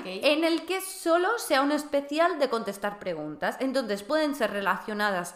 en 0.05 0.45
el 0.45 0.67
que 0.67 0.81
solo 0.81 1.39
sea 1.39 1.63
un 1.63 1.73
especial 1.73 2.39
de 2.39 2.51
contestar 2.51 2.99
preguntas. 2.99 3.57
Entonces 3.61 4.03
pueden 4.03 4.35
ser 4.35 4.51
relacionadas 4.53 5.35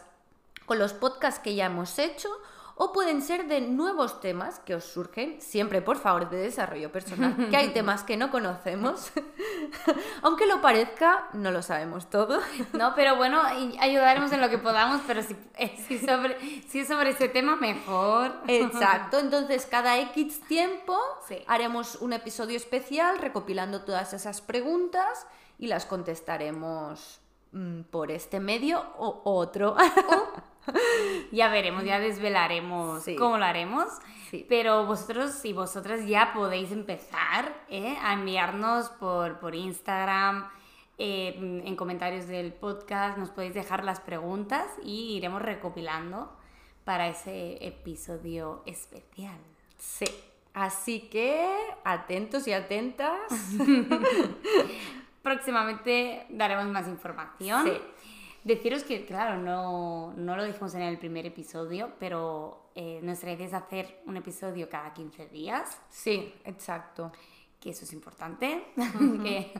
con 0.66 0.78
los 0.78 0.92
podcasts 0.92 1.40
que 1.40 1.54
ya 1.54 1.66
hemos 1.66 1.98
hecho 1.98 2.28
o 2.76 2.92
pueden 2.92 3.22
ser 3.22 3.46
de 3.46 3.60
nuevos 3.60 4.20
temas 4.20 4.58
que 4.60 4.74
os 4.74 4.84
surgen, 4.84 5.40
siempre 5.40 5.80
por 5.80 5.96
favor 5.96 6.28
de 6.28 6.38
desarrollo 6.38 6.90
personal, 6.90 7.36
que 7.50 7.56
hay 7.56 7.68
temas 7.72 8.02
que 8.02 8.16
no 8.16 8.30
conocemos. 8.30 9.12
Aunque 10.22 10.46
lo 10.46 10.60
parezca, 10.60 11.28
no 11.34 11.50
lo 11.50 11.62
sabemos 11.62 12.10
todo. 12.10 12.40
No, 12.72 12.94
pero 12.96 13.16
bueno, 13.16 13.40
ayudaremos 13.78 14.32
en 14.32 14.40
lo 14.40 14.48
que 14.48 14.58
podamos, 14.58 15.00
pero 15.06 15.22
si, 15.22 15.36
eh, 15.56 15.76
si, 15.86 15.98
sobre, 15.98 16.36
si 16.68 16.80
es 16.80 16.88
sobre 16.88 17.10
ese 17.10 17.28
tema, 17.28 17.54
mejor. 17.56 18.32
Exacto, 18.48 19.18
entonces 19.18 19.66
cada 19.66 19.98
X 19.98 20.40
tiempo 20.48 20.98
Sí. 21.28 21.38
haremos 21.46 21.96
un 21.96 22.12
episodio 22.12 22.56
especial 22.56 23.18
recopilando 23.18 23.82
todas 23.82 24.12
esas 24.12 24.40
preguntas 24.40 25.26
y 25.58 25.68
las 25.68 25.86
contestaremos 25.86 27.20
mm, 27.52 27.82
por 27.82 28.10
este 28.10 28.40
medio 28.40 28.82
o 28.98 29.22
otro. 29.24 29.76
Ya 31.32 31.48
veremos, 31.48 31.84
ya 31.84 31.98
desvelaremos 31.98 33.02
Sí. 33.02 33.16
cómo 33.16 33.38
lo 33.38 33.44
haremos. 33.44 33.86
Sí. 34.30 34.46
Pero 34.48 34.86
vosotros 34.86 35.44
y 35.44 35.52
vosotras 35.52 36.06
ya 36.06 36.32
podéis 36.32 36.70
empezar 36.72 37.54
¿eh? 37.68 37.96
a 38.02 38.14
enviarnos 38.14 38.88
por, 38.90 39.38
por 39.38 39.54
Instagram, 39.54 40.48
eh, 40.98 41.34
en 41.64 41.76
comentarios 41.76 42.26
del 42.28 42.52
podcast, 42.52 43.18
nos 43.18 43.30
podéis 43.30 43.54
dejar 43.54 43.84
las 43.84 44.00
preguntas 44.00 44.66
y 44.82 45.16
iremos 45.16 45.42
recopilando 45.42 46.32
para 46.84 47.08
ese 47.08 47.64
episodio 47.66 48.62
especial. 48.66 49.36
Sí, 49.78 50.04
así 50.52 51.00
que 51.10 51.48
atentos 51.84 52.46
y 52.46 52.52
atentas. 52.52 53.20
Próximamente 55.22 56.26
daremos 56.28 56.66
más 56.66 56.86
información. 56.86 57.64
Sí. 57.64 57.80
Deciros 58.44 58.84
que, 58.84 59.06
claro, 59.06 59.38
no, 59.42 60.12
no 60.14 60.36
lo 60.36 60.44
dijimos 60.44 60.74
en 60.74 60.82
el 60.82 60.98
primer 60.98 61.24
episodio, 61.24 61.92
pero 61.98 62.68
eh, 62.74 63.00
nuestra 63.02 63.32
idea 63.32 63.46
es 63.46 63.54
hacer 63.54 64.02
un 64.06 64.16
episodio 64.18 64.68
cada 64.68 64.92
15 64.92 65.26
días, 65.28 65.80
Sí, 65.88 66.34
exacto. 66.44 67.10
que 67.58 67.70
eso 67.70 67.84
es 67.84 67.92
importante. 67.94 68.66
Que- 69.22 69.52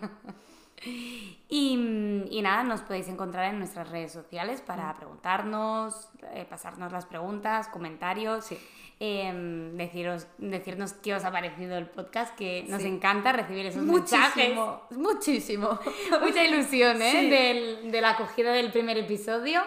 y, 0.87 2.25
y 2.31 2.43
nada, 2.43 2.63
nos 2.65 2.81
podéis 2.83 3.09
encontrar 3.09 3.53
en 3.53 3.59
nuestras 3.59 3.89
redes 3.91 4.13
sociales 4.13 4.61
para 4.61 4.93
preguntarnos, 4.95 6.09
eh, 6.33 6.47
pasarnos 6.49 6.93
las 6.93 7.07
preguntas, 7.07 7.69
comentarios, 7.69 8.45
Sí. 8.47 8.59
em, 9.01 9.77
deciros, 9.77 10.27
decirnos 10.39 10.93
qué 10.95 11.15
os 11.15 11.25
ha 11.25 11.33
parecido 11.33 11.77
el 11.77 11.87
podcast, 11.89 12.35
que 12.37 12.65
nos 12.69 12.83
Sí. 12.83 12.89
encanta 12.89 13.33
recibir 13.33 13.67
esos 13.67 13.83
mensajes. 13.83 14.55
Muchísimo, 14.55 14.81
muchísimo. 14.91 15.79
Mucha 16.23 16.45
ilusión, 16.45 17.03
¿eh? 17.03 17.11
Sí. 17.13 17.31
Del- 17.31 17.91
de 17.93 18.01
la 18.01 18.11
acogida 18.11 18.53
del 18.53 18.71
primer 18.73 18.97
episodio. 18.99 19.63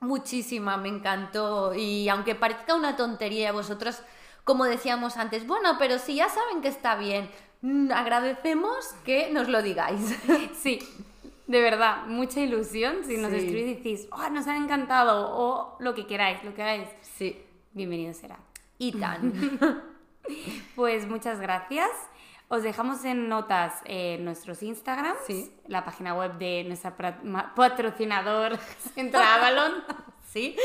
Muchísima, 0.00 0.76
me 0.76 0.88
encantó. 0.88 1.74
Y 1.74 2.08
aunque 2.08 2.34
parezca 2.34 2.74
una 2.74 2.94
tontería, 2.96 3.50
vosotros, 3.52 4.02
como 4.44 4.64
decíamos 4.64 5.16
antes, 5.16 5.46
bueno, 5.46 5.76
pero 5.78 5.98
si 5.98 6.14
ya 6.14 6.28
saben 6.28 6.60
que 6.62 6.68
está 6.68 6.94
bien, 6.94 7.28
agradecemos 7.94 8.94
que 9.04 9.30
nos 9.32 9.48
lo 9.48 9.62
digáis. 9.62 10.00
Sí, 10.54 10.78
de 11.46 11.60
verdad, 11.60 12.06
mucha 12.06 12.40
ilusión. 12.40 13.04
Si 13.06 13.16
nos 13.16 13.30
Sí. 13.30 13.38
escribís 13.38 13.64
y 13.64 13.74
decís, 13.74 14.08
oh, 14.12 14.28
nos 14.30 14.46
ha 14.46 14.56
encantado, 14.56 15.30
o 15.32 15.76
lo 15.80 15.94
que 15.94 16.06
queráis, 16.06 16.42
lo 16.44 16.54
que 16.54 16.62
hagáis, 16.62 16.88
Sí. 17.16 17.40
bienvenido 17.72 18.12
será. 18.14 18.38
Y 18.78 18.92
tan. 18.92 19.32
Pues 20.76 21.06
muchas 21.08 21.40
gracias. 21.40 21.88
Os 22.48 22.62
dejamos 22.62 23.02
en 23.06 23.28
notas 23.30 23.80
eh, 23.86 24.18
nuestros 24.20 24.62
Instagrams, 24.62 25.18
Sí. 25.26 25.50
la 25.66 25.84
página 25.86 26.14
web 26.14 26.36
de 26.38 26.64
ma- 27.24 27.54
patrocinador 27.54 28.58
Centro 28.94 29.20
Avalon. 29.20 29.72
¿Sí? 30.38 30.56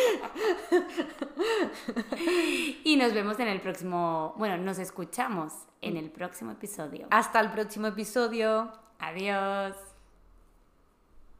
Y 2.83 2.95
nos 2.95 3.13
vemos 3.13 3.39
en 3.39 3.47
el 3.47 3.59
próximo, 3.59 4.35
bueno, 4.37 4.57
nos 4.57 4.77
escuchamos 4.77 5.53
en 5.81 5.97
el 5.97 6.11
próximo 6.11 6.51
episodio. 6.51 7.07
Hasta 7.09 7.39
el 7.39 7.51
próximo 7.51 7.87
episodio. 7.87 8.71
Adiós. 8.99 9.92